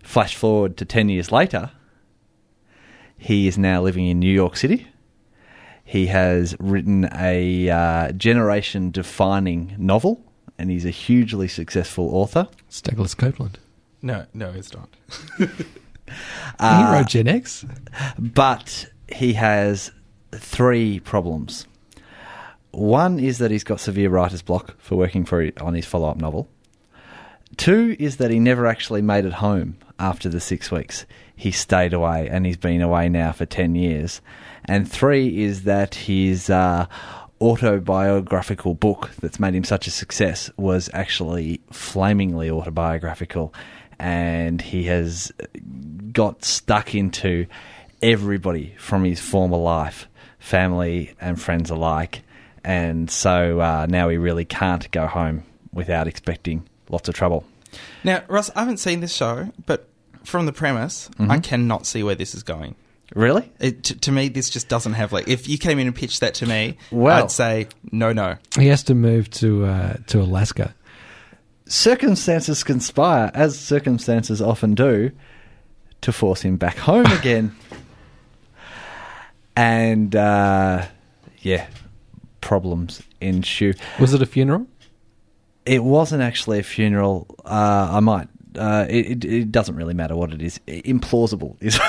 [0.03, 1.71] Flash forward to 10 years later,
[3.17, 4.87] he is now living in New York City.
[5.83, 10.21] He has written a uh, generation defining novel,
[10.57, 12.49] and he's a hugely successful author.
[12.67, 13.55] It's Douglas Coupland.
[14.01, 14.89] No, no, it's not.
[15.39, 17.65] he wrote Gen X.
[18.19, 19.91] but he has
[20.31, 21.67] three problems.
[22.71, 26.17] One is that he's got severe writer's block for working for on his follow up
[26.17, 26.49] novel.
[27.57, 31.05] Two is that he never actually made it home after the six weeks.
[31.35, 34.21] He stayed away and he's been away now for 10 years.
[34.65, 36.87] And three is that his uh,
[37.39, 43.53] autobiographical book that's made him such a success was actually flamingly autobiographical.
[43.99, 45.31] And he has
[46.11, 47.45] got stuck into
[48.01, 50.07] everybody from his former life,
[50.39, 52.21] family and friends alike.
[52.63, 57.45] And so uh, now he really can't go home without expecting lots of trouble.
[58.03, 59.87] Now, Ross, I haven't seen this show, but
[60.23, 62.75] from the premise, I cannot see where this is going.
[63.13, 63.51] Really?
[63.59, 65.27] It, to, to me, this just doesn't have like.
[65.27, 68.37] If you came in and pitched that to me, Well- I'd say no, no.
[68.57, 70.73] He has to move to uh, to Alaska.
[71.67, 75.11] Circumstances conspire, as circumstances often do,
[76.01, 77.55] to force him back home again.
[79.55, 80.85] and, uh,
[81.39, 81.67] yeah,
[82.41, 83.73] problems ensue.
[83.99, 84.67] Was it a funeral?
[85.65, 87.25] It wasn't actually a funeral.
[87.43, 88.27] Uh, I might.
[88.57, 90.59] Uh, it, it, it doesn't really matter what it is.
[90.67, 91.79] Implausible is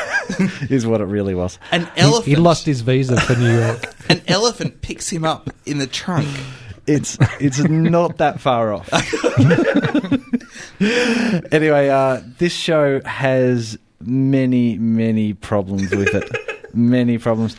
[0.71, 1.59] is what it really was.
[1.71, 2.27] An He, elephant.
[2.27, 3.95] he lost his visa for New York.
[4.11, 6.27] An elephant picks him up in the trunk.
[6.89, 8.89] It's it's not that far off.
[11.53, 16.56] anyway, uh, this show has many many problems with it.
[16.77, 17.57] Many problems.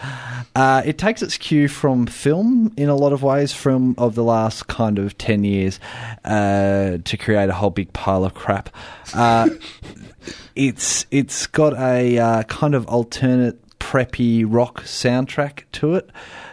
[0.55, 4.23] Uh, it takes its cue from film in a lot of ways, from of the
[4.23, 5.79] last kind of ten years,
[6.25, 8.69] uh, to create a whole big pile of crap.
[9.13, 9.49] Uh,
[10.55, 16.09] it's it's got a uh, kind of alternate preppy rock soundtrack to it,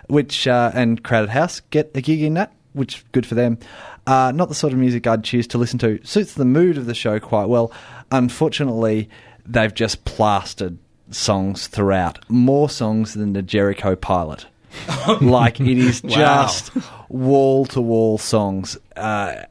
[0.09, 3.59] which uh, and Crowded House get a gig in that, which good for them.
[4.07, 5.99] Uh, not the sort of music I'd choose to listen to.
[6.05, 7.73] Suits the mood of the show quite well.
[8.11, 9.09] Unfortunately,
[9.47, 10.79] they've just plastered
[11.15, 14.47] songs throughout, more songs than the Jericho Pilot.
[15.21, 16.11] like it is Wow.
[16.11, 16.73] just
[17.09, 18.77] wall to wall songs.
[18.97, 19.43] Uh,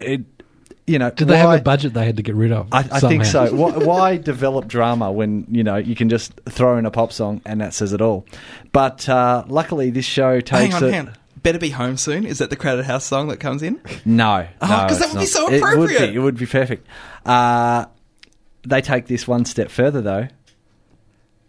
[0.00, 0.22] it,
[0.88, 2.68] you know, Did they have a budget they had to get rid of?
[2.72, 3.46] I, I think somehow?
[3.50, 3.54] so.
[3.54, 7.40] Why, why develop drama when you know you can just throw in a pop song
[7.46, 8.24] and that says it all?
[8.72, 10.92] But uh, luckily, this show Hang takes on, it.
[10.92, 11.16] hang on.
[11.42, 12.24] Better be home soon.
[12.26, 13.80] Is that the Crowded House song that comes in?
[14.04, 15.28] No, Oh, no, 'cause that it's would be not.
[15.28, 16.10] so It would appropriate.
[16.10, 16.16] be.
[16.16, 16.86] It would be perfect.
[17.24, 17.84] Uh,
[18.66, 20.26] they take this one step further, though.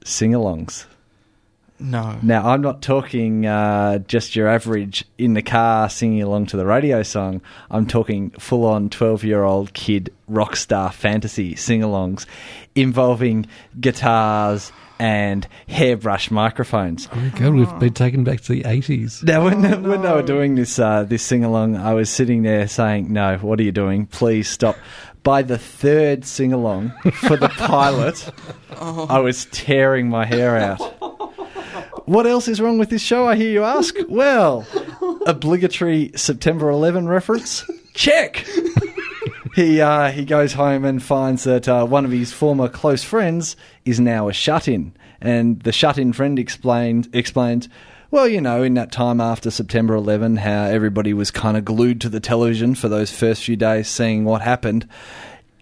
[0.07, 0.85] Sing-alongs.
[1.79, 2.17] No.
[2.23, 6.65] Now, I'm not talking uh, just your average in the car singing along to the
[6.65, 7.41] radio song.
[7.69, 12.25] I'm talking full on 12 year old kid rock star fantasy sing alongs
[12.73, 13.45] involving
[13.79, 17.07] guitars and hairbrush microphones.
[17.11, 19.23] Oh my God, we've been taken back to the 80s.
[19.27, 22.67] Now, when, when they were doing this uh, this sing along, I was sitting there
[22.67, 24.07] saying, "No, what are you doing?
[24.07, 24.77] Please stop."
[25.23, 28.31] By the third sing along for the pilot,
[28.79, 30.79] I was tearing my hair out.
[32.07, 33.27] What else is wrong with this show?
[33.27, 33.93] I hear you ask.
[34.07, 34.65] Well,
[35.25, 37.69] obligatory September 11 reference.
[37.93, 38.45] Check.
[39.55, 43.57] he uh, he goes home and finds that uh, one of his former close friends
[43.83, 47.67] is now a shut-in, and the shut-in friend explained explains.
[48.09, 51.99] Well, you know, in that time after September 11, how everybody was kind of glued
[52.01, 54.87] to the television for those first few days, seeing what happened.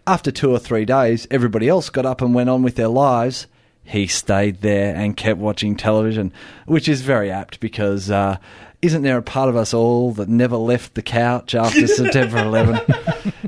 [0.05, 3.47] After two or three days, everybody else got up and went on with their lives.
[3.83, 6.31] He stayed there and kept watching television,
[6.67, 8.37] which is very apt because uh,
[8.83, 12.79] isn't there a part of us all that never left the couch after September 11,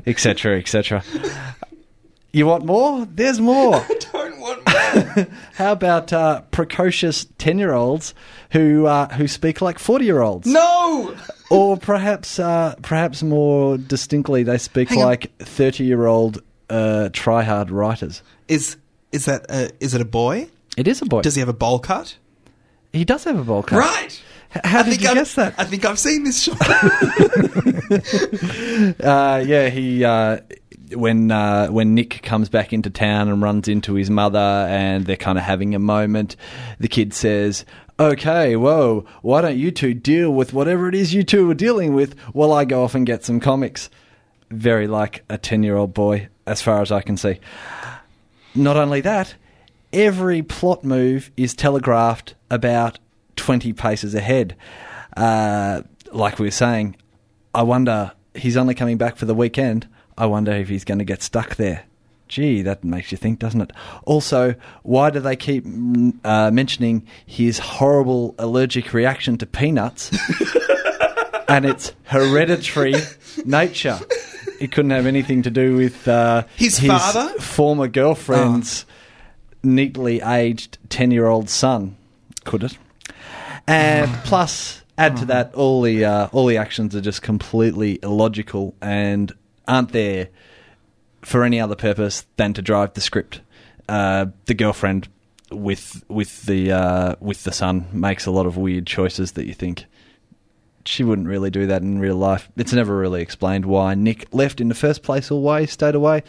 [0.06, 1.04] etc., etc.
[2.32, 3.06] You want more?
[3.06, 3.80] There's more.
[4.94, 5.26] Don't want more.
[5.54, 8.14] How about uh, precocious ten-year-olds
[8.52, 10.46] who uh, who speak like forty-year-olds?
[10.46, 11.16] no.
[11.50, 18.22] or perhaps uh, perhaps more distinctly, they speak Hang like thirty-year-old uh, try-hard writers.
[18.48, 18.76] Is
[19.12, 20.48] is that a, is it a boy?
[20.76, 21.22] It is a boy.
[21.22, 22.16] Does he have a bowl cut?
[22.92, 23.78] he does have a bowl cut.
[23.78, 24.22] Right.
[24.56, 25.54] H- How I did think you I've- guess that?
[25.58, 26.54] I think I've seen this show.
[29.02, 30.38] Uh, yeah, he uh,
[30.94, 35.16] when uh, when Nick comes back into town and runs into his mother, and they're
[35.16, 36.36] kind of having a moment.
[36.78, 37.64] The kid says,
[37.98, 41.94] "Okay, whoa, why don't you two deal with whatever it is you two are dealing
[41.94, 43.90] with while I go off and get some comics?"
[44.50, 47.38] Very like a ten-year-old boy, as far as I can see.
[48.54, 49.34] Not only that,
[49.92, 52.98] every plot move is telegraphed about
[53.36, 54.56] 20 paces ahead.
[55.16, 55.82] Uh,
[56.12, 56.96] like we were saying,
[57.54, 59.86] I wonder, he's only coming back for the weekend.
[60.18, 61.84] I wonder if he's going to get stuck there.
[62.26, 63.72] Gee, that makes you think, doesn't it?
[64.04, 65.64] Also, why do they keep
[66.24, 70.10] uh, mentioning his horrible allergic reaction to peanuts
[71.48, 72.94] and its hereditary
[73.46, 73.98] nature?
[74.60, 77.32] It couldn't have anything to do with uh, His father?
[77.40, 78.84] former girlfriend's
[79.62, 81.96] neatly aged 10 year old son,
[82.44, 82.76] could it?
[83.66, 88.74] And plus, add to that, all the, uh, all the actions are just completely illogical
[88.82, 89.32] and
[89.68, 90.28] aren't there
[91.22, 93.40] for any other purpose than to drive the script.
[93.88, 95.08] Uh, the girlfriend
[95.50, 99.54] with with the uh, with the son makes a lot of weird choices that you
[99.54, 99.84] think
[100.84, 102.48] she wouldn't really do that in real life.
[102.56, 105.94] It's never really explained why Nick left in the first place or why he stayed
[105.94, 106.22] away.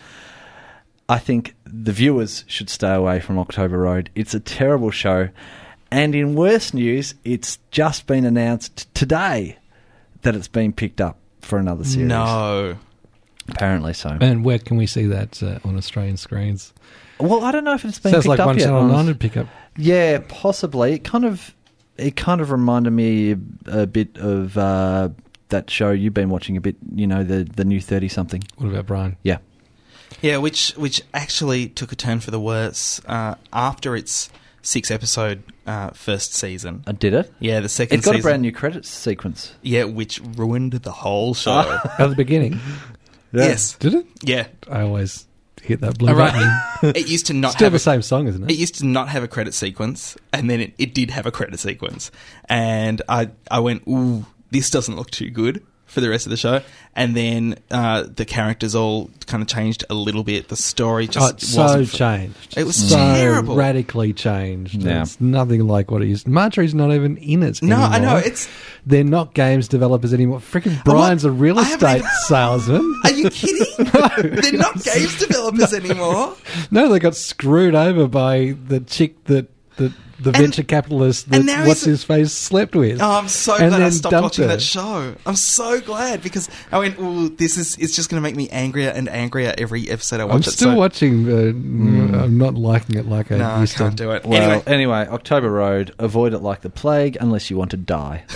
[1.08, 4.10] I think the viewers should stay away from October Road.
[4.16, 5.30] It's a terrible show.
[5.92, 9.58] And in worse news, it's just been announced today
[10.22, 12.10] that it's been picked up for another series.
[12.10, 12.78] no.
[13.52, 14.18] Apparently so.
[14.20, 16.74] And where can we see that uh, on Australian screens?
[17.20, 18.66] Well, I don't know if it's been Sounds picked like up one yet.
[18.66, 18.96] Channel Honest.
[18.96, 19.48] 9 would pick up.
[19.78, 20.94] Yeah, possibly.
[20.94, 21.54] It kind of
[21.98, 23.36] it kind of reminded me
[23.68, 25.10] a bit of uh,
[25.50, 26.76] that show you've been watching a bit.
[26.96, 28.44] You know, the the new thirty something.
[28.58, 29.18] What about Brian?
[29.24, 29.38] Yeah.
[30.22, 34.30] Yeah, which which actually took a turn for the worse uh, after its
[34.62, 36.84] six episode uh, first season.
[36.88, 37.32] I did it.
[37.40, 39.54] Yeah, the second It got a brand new credits sequence.
[39.62, 41.80] Yeah, which ruined the whole show.
[42.00, 42.60] At the beginning.
[43.32, 43.76] Yes.
[43.76, 44.06] Did it?
[44.24, 44.48] Yeah.
[44.70, 45.26] I always
[45.62, 46.34] hit that blue All right.
[46.34, 46.96] button.
[46.96, 48.58] It used to not Still have the a, same song, isn't it it?
[48.58, 51.60] used to not have a credit sequence, and then it, it did have a credit
[51.60, 52.10] sequence,
[52.48, 56.38] and I I went, ooh, this doesn't look too good for the rest of the
[56.38, 56.62] show,
[56.96, 60.48] and then uh, the characters all kind of changed a little bit.
[60.48, 61.92] The story Oh, just it's so wasn't.
[61.92, 62.58] changed.
[62.58, 63.56] It was so terrible.
[63.56, 64.76] radically changed.
[64.82, 65.02] Yeah.
[65.02, 66.28] It's nothing like what it used.
[66.28, 67.62] Marjorie's not even in it.
[67.62, 68.48] no, I know it's.
[68.86, 70.40] They're not games developers anymore.
[70.40, 72.96] Freaking Brian's a real estate even- salesman.
[73.04, 73.66] Are you kidding?
[74.42, 76.36] They're not games developers anymore.
[76.72, 79.48] No, they got screwed over by the chick that
[79.80, 83.02] the, the venture capitalist that what's he's- his face slept with.
[83.02, 84.50] Oh, I'm so And glad I stopped watching her.
[84.50, 85.16] that show.
[85.26, 88.48] I'm so glad because I went, "Ooh, this is it's just going to make me
[88.50, 91.28] angrier and angrier every episode I watch I'm it." still so, watching.
[91.28, 91.34] Uh,
[92.22, 94.04] I'm not liking it like I No, I used can't to.
[94.04, 94.26] do it.
[94.26, 95.96] Well, anyway, anyway, October Road.
[95.98, 98.26] Avoid it like the plague, unless you want to die.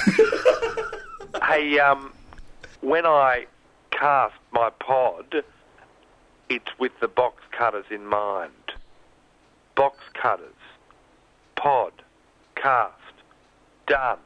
[1.47, 2.11] Hey, um,
[2.81, 3.45] when I
[3.91, 5.43] cast my pod,
[6.49, 8.51] it's with the box cutters in mind.
[9.75, 10.52] Box cutters,
[11.55, 11.91] pod,
[12.55, 12.93] cast,
[13.87, 14.17] done.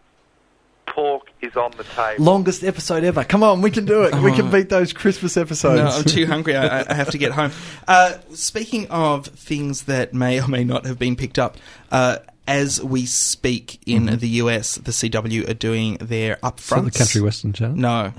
[0.87, 2.23] Pork is on the table.
[2.23, 3.23] Longest episode ever.
[3.23, 4.15] Come on, we can do it.
[4.15, 5.79] We can beat those Christmas episodes.
[5.79, 6.55] no, I'm too hungry.
[6.55, 7.51] I, I have to get home.
[7.87, 11.55] Uh, speaking of things that may or may not have been picked up,
[11.91, 12.17] uh,
[12.47, 16.85] as we speak in the US, the CW are doing their upfront.
[16.91, 17.77] the Country Western channel?
[17.77, 18.13] No,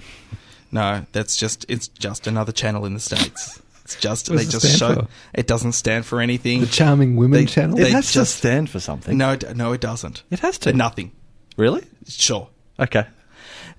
[0.73, 3.61] no, that's just it's just another channel in the states.
[3.89, 5.09] It's just What they it just stand show for?
[5.33, 6.61] it doesn't stand for anything.
[6.61, 7.79] The Charming Women They- channel.
[7.79, 9.17] It They has to stand for something.
[9.17, 10.25] no, it- no, it doesn't.
[10.31, 10.75] It has to.
[10.75, 11.13] Nothing.
[11.57, 11.85] Really?
[12.07, 12.49] Sure.
[12.79, 13.07] Okay.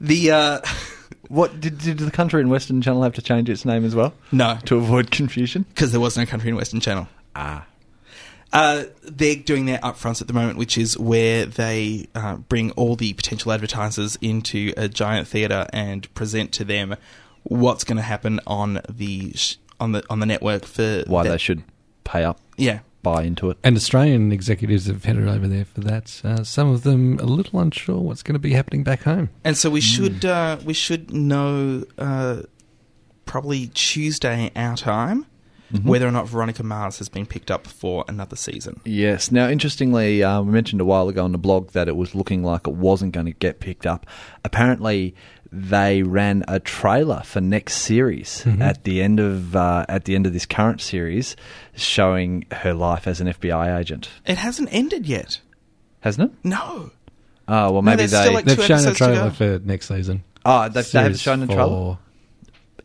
[0.02, 0.60] The uh,
[1.28, 4.16] What did, did the country and Western Channel have to change its name as well
[4.32, 5.64] no, to avoid confusion?
[5.70, 7.08] because there was no country and western channel.
[7.36, 7.68] Ah.
[8.52, 12.96] Uh, they're doing their upfronts at the moment, which is where they uh, bring all
[12.96, 16.96] the potential advertisers into a giant theater and present to them
[17.44, 21.30] what's going to happen on the sh- on the on the network for Why that-
[21.30, 21.64] they should
[22.04, 22.80] pay up, yeah.
[23.04, 23.58] buy into it.
[23.64, 26.22] And Australian executives have headed over there for that.
[26.24, 29.30] Uh, some of them a little unsure what's going to be happening back home.
[29.44, 32.42] And so we should uh, we should know uh,
[33.26, 35.26] probably Tuesday our time
[35.84, 38.82] whether or not Veronica Mars has been picked up for another season.
[38.86, 39.32] Yes.
[39.32, 42.44] Now, interestingly, uh, we mentioned a while ago on the blog that it was looking
[42.44, 44.08] like it wasn't going to get picked up.
[44.44, 45.14] Apparently,
[45.52, 50.26] they ran a trailer for next series at the end of uh, at the end
[50.28, 51.36] of this current series,
[51.76, 54.10] showing her life as an FBI agent.
[54.26, 55.42] It hasn't ended yet.
[56.02, 56.38] Hasn't it?
[56.44, 56.92] No.
[57.48, 60.24] Oh well, maybe there's they like they've shown a trailer for next season.
[60.46, 61.66] oh, they, they have Series shown a trailer.
[61.68, 62.00] four.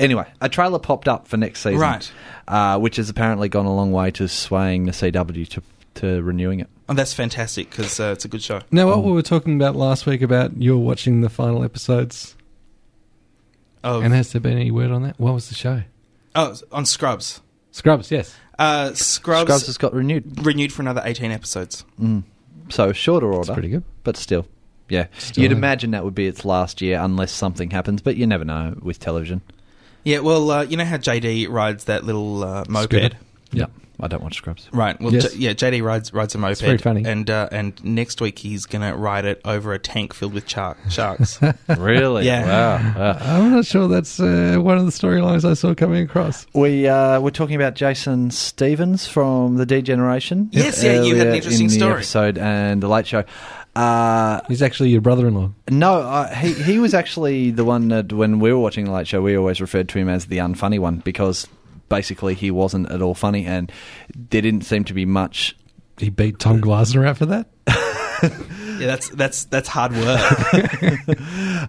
[0.01, 2.13] Anyway, a trailer popped up for next season, Right.
[2.49, 5.63] Uh, which has apparently gone a long way to swaying the CW to
[5.97, 6.69] to renewing it.
[6.89, 8.61] Oh, that's fantastic because uh, it's a good show.
[8.73, 12.35] Now, what we were talking about last week about you're watching the final episodes,
[13.85, 15.19] Oh, and has there been any word on that?
[15.21, 15.83] What was the show?
[16.35, 17.41] oh on Scrubs.
[17.71, 18.35] Scrubs, yes.
[18.59, 21.85] Uh, Scrubs, Scrubs has got renewed, renewed for another 18 episodes.
[22.71, 23.51] so shorter order.
[23.51, 23.85] It's pretty good.
[24.05, 24.47] but still,
[24.89, 25.07] yeah.
[25.19, 25.59] Still You'd in.
[25.59, 28.99] imagine that would be its last year unless something happens, but you never know with
[29.01, 29.43] television.
[30.05, 32.93] Yeah, well, uh, you know how JD rides that little uh, moped?
[32.93, 33.17] Scooter.
[33.53, 33.67] Yeah,
[34.01, 34.69] I don't watch Scrubs.
[34.73, 35.01] Right.
[35.01, 35.33] Well, Yes.
[35.33, 36.61] J- yeah, JD rides rides a moped.
[36.61, 37.05] very funny.
[37.05, 40.77] And uh, and next week he's gonna ride it over a tank filled with char-
[40.91, 41.39] sharks.
[41.79, 42.27] really?
[42.27, 42.45] Yeah.
[42.45, 42.95] Wow.
[42.99, 43.19] wow.
[43.21, 46.47] I'm not sure that's uh, one of the storylines I saw coming across.
[46.55, 50.49] We uh, we're talking about Jason Stephens from the D-Generation.
[50.53, 51.93] Yes, yeah, you had an earlier interesting in the story.
[51.95, 53.25] episode and the Late Show.
[53.77, 55.51] Uh, He's actually your brother-in-law.
[55.71, 59.07] no, uh, he he was actually the one that when we were watching the Late
[59.09, 61.47] Show, we always referred to him as the unfunny one because
[61.89, 63.71] basically he wasn't at all funny, and
[64.15, 65.57] there didn't seem to be much.
[65.99, 67.49] He beat Tom Gleisner after that.
[68.25, 71.19] yeah, that's that's that's hard work.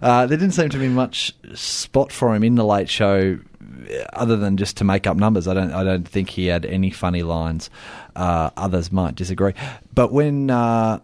[0.02, 4.04] Uh, there didn't seem to be much spot for him in the Late Show, uh,
[4.12, 5.48] other than just to make up numbers.
[5.48, 5.72] I don't.
[5.72, 7.70] I don't think he had any funny lines.
[8.14, 9.54] Uh, others might disagree,
[9.94, 11.00] but when uh,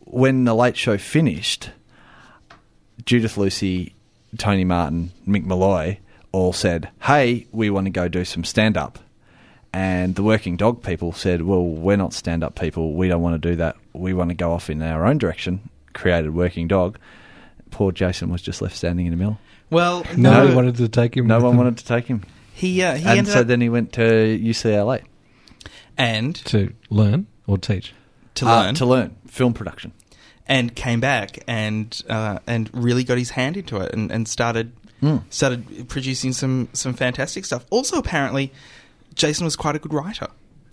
[0.00, 1.70] when the Late Show finished,
[3.04, 3.94] Judith Lucy,
[4.36, 5.98] Tony Martin, Mick Molloy
[6.32, 8.98] all said, "Hey, we want to go do some stand up."
[9.72, 12.94] And the working dog people said, "Well, we're not stand up people.
[12.94, 13.76] We don't want to do that.
[13.92, 16.98] We want to go off in our own direction." Created working dog.
[17.70, 19.38] Poor Jason was just left standing in the middle.
[19.70, 21.26] well, No, no, one wanted to take him.
[21.26, 22.22] No one them wanted to take him,
[22.54, 25.02] he uh, he and ended so up then he went to UCLA
[25.96, 27.92] and to learn or teach.
[28.36, 29.92] to Uh, learn to learn film production.
[30.46, 34.72] and came back and uh, and really got his hand into it and, and started
[35.00, 35.18] Hmm.
[35.30, 37.64] started producing some some fantastic stuff.
[37.70, 38.52] Also, apparently,
[39.14, 40.26] Jason was quite a good writer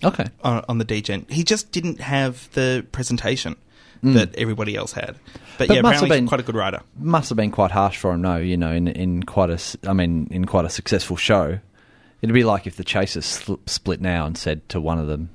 [0.03, 1.30] Okay, on, on the DGen.
[1.31, 3.56] He just didn't have the presentation
[4.02, 4.14] Hmm.
[4.14, 5.15] that everybody else had.
[5.57, 6.81] But, But yeah, must have apparently been- quite a good writer.
[6.99, 8.35] must have been quite harsh for him, though.
[8.38, 11.60] You know, in in quite a, I mean, in quite a successful show,
[12.22, 15.30] it'd be like if the Chasers sl- split now and said to one of them,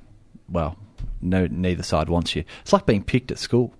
[0.49, 0.77] "Well,
[1.21, 3.73] no, neither side wants you." It's like being picked at school.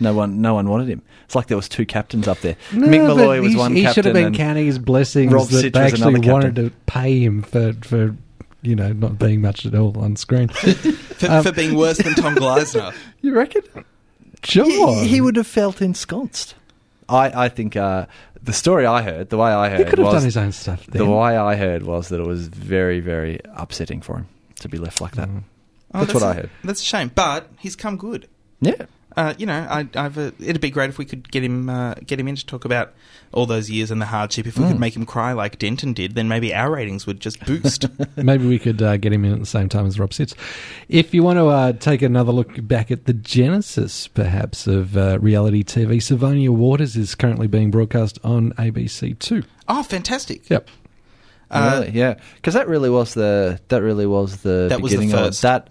[0.00, 1.02] No one, no one wanted him.
[1.24, 2.56] It's like there was two captains up there.
[2.70, 3.94] Mick No, Molloy but was he, one he captain.
[3.94, 7.42] should have been counting his blessings Rob that Sitch they actually wanted to pay him
[7.42, 8.16] for, for
[8.62, 10.48] you know not being much at all on screen.
[11.14, 12.92] For, Um, for being worse than Tom Gleisner.
[13.22, 13.62] You reckon?
[14.42, 14.64] sure,
[15.02, 16.54] He, he would have felt ensconced.
[17.08, 18.06] I, I think uh,
[18.42, 20.52] the story I heard, the way I heard, He could have was done his own
[20.52, 20.84] stuff.
[20.86, 21.04] Then.
[21.04, 24.26] the way I heard was that it was very, very upsetting for him
[24.60, 25.28] to be left like that.
[25.94, 26.50] Oh, That's what a- I heard.
[26.64, 28.28] That's a shame, but he's come good.
[28.60, 31.68] Yeah, Uh, you know, I, I've, uh, it'd be great if we could get him
[31.68, 32.92] uh, get him in to talk about
[33.32, 34.46] all those years and the hardship.
[34.46, 34.68] If we Mm.
[34.72, 37.86] could make him cry like Denton did, then maybe our ratings would just boost.
[38.16, 40.34] Maybe we could uh, get him in at the same time as Rob Sitch.
[40.88, 45.18] If you want to uh, take another look back at the genesis, perhaps, of uh,
[45.20, 49.42] reality TV, Sylvania Waters is currently being broadcast on ABC Two.
[49.68, 50.48] oh, fantastic!
[50.50, 50.68] Yep.
[51.50, 54.98] Uh, really, yeah, because that really was the that really was the That was the
[54.98, 55.40] beginning of first.
[55.40, 55.42] it.
[55.42, 55.68] That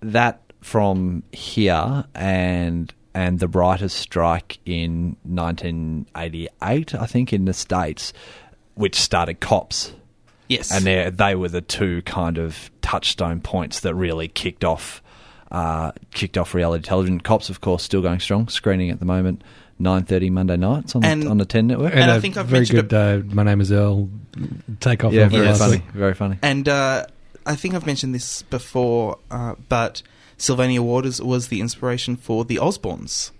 [0.00, 8.12] that from here and and the writers' strike in 1988, I think, in the states,
[8.74, 9.92] which started Cops.
[10.48, 15.02] Yes, and they they were the two kind of touchstone points that really kicked off
[15.50, 17.20] uh, kicked off reality television.
[17.20, 19.42] Cops, of course, still going strong, screening at the moment,
[19.78, 21.94] nine thirty Monday nights on And- the, on the Ten Network.
[21.94, 23.24] And I a think I've very mentioned good.
[23.30, 24.08] Uh, My name is Earl.
[24.80, 25.12] Take off.
[25.12, 25.58] yeah, very Yes.
[25.58, 25.90] funny, week.
[25.92, 26.38] very funny.
[26.42, 27.06] and uh,
[27.44, 30.02] I think I've mentioned this before, uh, but
[30.38, 33.30] Sylvania Waters was the inspiration for the Osbournes.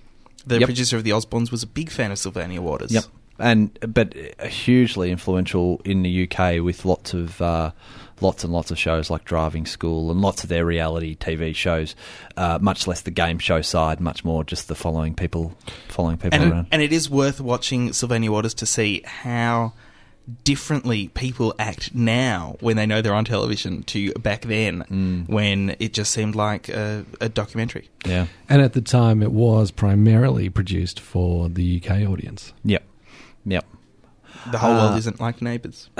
[0.47, 0.67] The Yep.
[0.69, 2.93] producer of the Osbournes was a big fan of Sylvania Waters.
[2.93, 3.05] Yep.
[3.39, 4.15] And but
[4.49, 7.73] hugely influential in the UK with lots of uh,
[8.23, 11.95] lots and lots of shows like Driving School and lots of their reality TV shows.
[12.37, 15.55] Uh, much less the game show side, much more just the following people,
[15.89, 16.67] following people And, around.
[16.73, 19.75] and it is worth watching Sylvania Waters to see how
[20.45, 25.29] differently people act now when they know they're on television to back then Mm.
[25.29, 27.89] when it just seemed like a, a documentary.
[28.05, 28.27] yeah.
[28.49, 32.53] And at the time, it was primarily produced for the UK audience.
[32.65, 32.83] Yep.
[33.45, 33.65] Yep.
[34.51, 35.91] The whole Uh, world isn't like neighbours.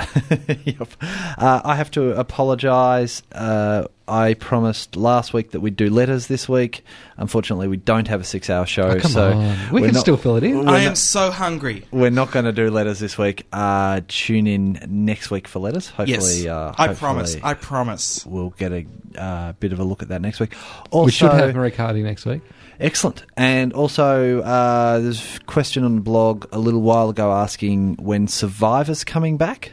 [0.65, 0.89] yep.
[1.37, 3.23] Uh, I have to apologise.
[3.31, 6.83] Uh, I promised last week that we'd do letters this week.
[7.17, 9.71] Unfortunately, we don't have a six-hour show, Oh, come so on.
[9.71, 10.67] We can not- still fill it in.
[10.67, 11.85] I am not- so hungry.
[11.91, 13.45] We're not going to do letters this week.
[13.51, 15.87] Uh, tune in next week for letters.
[15.89, 17.35] Hopefully, yes, uh, I promise.
[17.43, 18.25] I promise.
[18.25, 18.85] we'll get a
[19.19, 20.53] uh, bit of a look at that next week.
[20.91, 22.41] Also, we should have Marieke Hardy next week.
[22.79, 23.23] excellent.
[23.35, 28.27] And also, uh, there's a question on the blog a little while ago asking when
[28.27, 29.71] Survivor's coming back.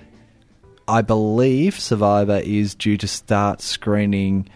[0.87, 4.49] I believe Survivor is due to start screening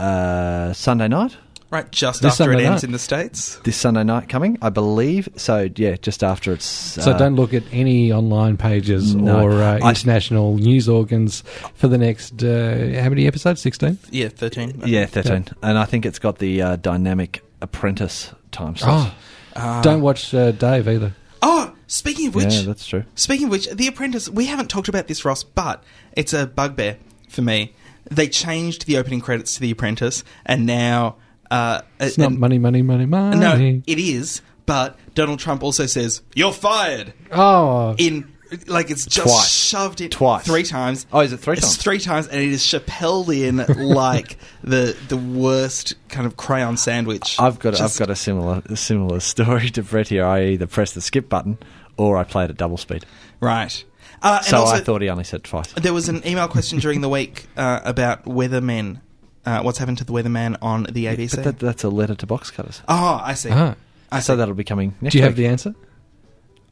[0.00, 1.36] uh, Sunday night.
[1.70, 2.88] Right, just This after Sunday it ends night.
[2.88, 3.56] in the States.
[3.64, 5.28] This Sunday night coming, I believe.
[5.36, 6.64] So yeah, just after it's.
[6.64, 9.42] So uh, don't look at any online pages No.
[9.42, 11.42] or uh, I- international news organs
[11.74, 13.60] for the next, uh, how many episodes?
[13.60, 13.98] 16?
[14.10, 14.80] Yeah, 13.
[14.86, 19.12] Yeah, thirteen, and I think it's got the uh, dynamic apprentice time slot.
[19.56, 21.12] Oh, don't watch uh, Dave either.
[21.42, 23.02] Oh, speaking of which, yeah, that's true.
[23.16, 25.82] Speaking of which, The Apprentice, we haven't talked about this, Ross, but
[26.12, 26.98] it's a bugbear
[27.28, 27.74] for me.
[28.10, 31.16] They changed the opening credits to The Apprentice, and now.
[31.50, 33.36] Uh, It's uh, not and- money, money, money, money.
[33.36, 37.12] No, it is, but Donald Trump also says, You're fired!
[37.32, 38.32] oh, In.
[38.66, 39.50] Like it's just Twice.
[39.50, 40.46] shoved in Twice.
[40.46, 41.04] three times.
[41.12, 41.76] Oh, is it three it's times?
[41.76, 47.36] three times, and it is Chappelled in like the the worst kind of crayon sandwich.
[47.38, 50.24] I've got Just- I've got a similar a similar story to Brett here.
[50.24, 51.58] I either press the skip button
[51.98, 53.04] or I play it at double speed.
[53.40, 53.84] right.
[54.22, 55.72] Uh, So also, I thought he only said twice.
[55.74, 59.00] There was an email question during the week uh, about weathermen.
[59.46, 61.36] Uh, what's happened to the weatherman on the ABC?
[61.36, 62.82] But that, that's a letter to box cutters.
[62.88, 63.50] oh, I see.
[63.52, 63.74] Ah.
[64.10, 64.38] I So see.
[64.38, 65.28] that'll be coming next do you week.
[65.30, 65.74] have the answer?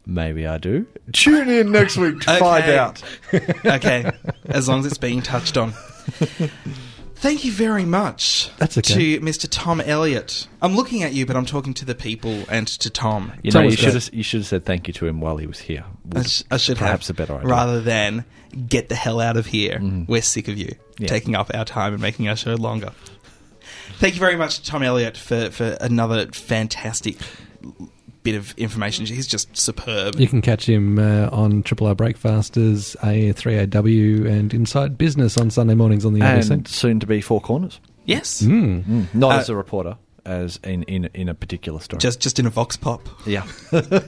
[0.06, 0.86] Maybe I do.
[1.12, 2.38] Tune in next week to Okay.
[2.40, 3.02] find out.
[3.64, 4.10] okay,
[4.46, 5.72] as long as it's being touched on.
[7.26, 9.18] Thank you very much That's okay.
[9.18, 9.48] to Mr.
[9.50, 10.46] Tom Elliott.
[10.62, 13.32] I'm looking at you, but I'm talking to the people and to Tom.
[13.42, 15.36] You Tell know, you should have you should have said thank you to him while
[15.36, 15.84] he was here.
[16.14, 17.48] I, sh- I should perhaps have, a better idea.
[17.48, 18.24] rather than
[18.68, 19.80] get the hell out of here.
[19.80, 20.04] Mm-hmm.
[20.06, 21.08] We're sick of you Yeah.
[21.08, 22.92] taking up our time and making our show longer.
[23.98, 27.16] Thank you very much, Tom Elliott, for, for another fantastic
[28.26, 29.06] bit of information.
[29.06, 30.18] He's just superb.
[30.20, 35.74] You can catch him uh, on Triple R Breakfasters, A3AW, and Inside Business on Sunday
[35.74, 36.50] mornings on the ABC.
[36.50, 37.80] and soon to be four corners.
[38.04, 39.12] Yes, Mm.
[39.14, 41.98] Not Uh, as a reporter, as in in, in a particular story.
[41.98, 43.00] just just in a vox pop.
[43.26, 43.46] yeah.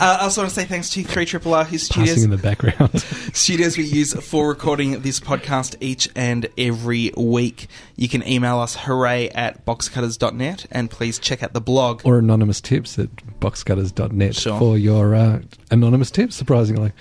[0.00, 2.30] Uh, I also want to say thanks to Three Triple R, whose Passing studios in
[2.30, 2.98] the background.
[3.34, 7.66] studios we use for recording this podcast each and every week.
[7.96, 12.00] You can email us hooray at boxcutters.net and please check out the blog.
[12.04, 13.10] or anonymous tips at
[13.42, 14.58] boxcutters.net Sure.
[14.58, 15.40] for your uh,
[15.70, 16.92] anonymous tips, surprisingly.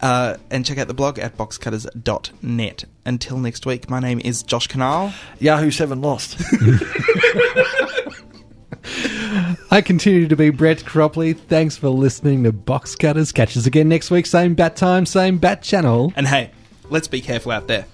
[0.00, 2.84] Uh, and check out the blog at boxcutters.net.
[3.04, 5.12] Until next week, my name is Josh Kinal.
[5.38, 6.40] Yahoo Seven lost.
[9.70, 11.38] I continue to be Brett Cropley.
[11.38, 13.30] Thanks for listening to Box Cutters.
[13.32, 16.12] Catch us again next week, same bat time, same bat channel.
[16.16, 16.50] And hey,
[16.90, 17.86] let's be careful out there.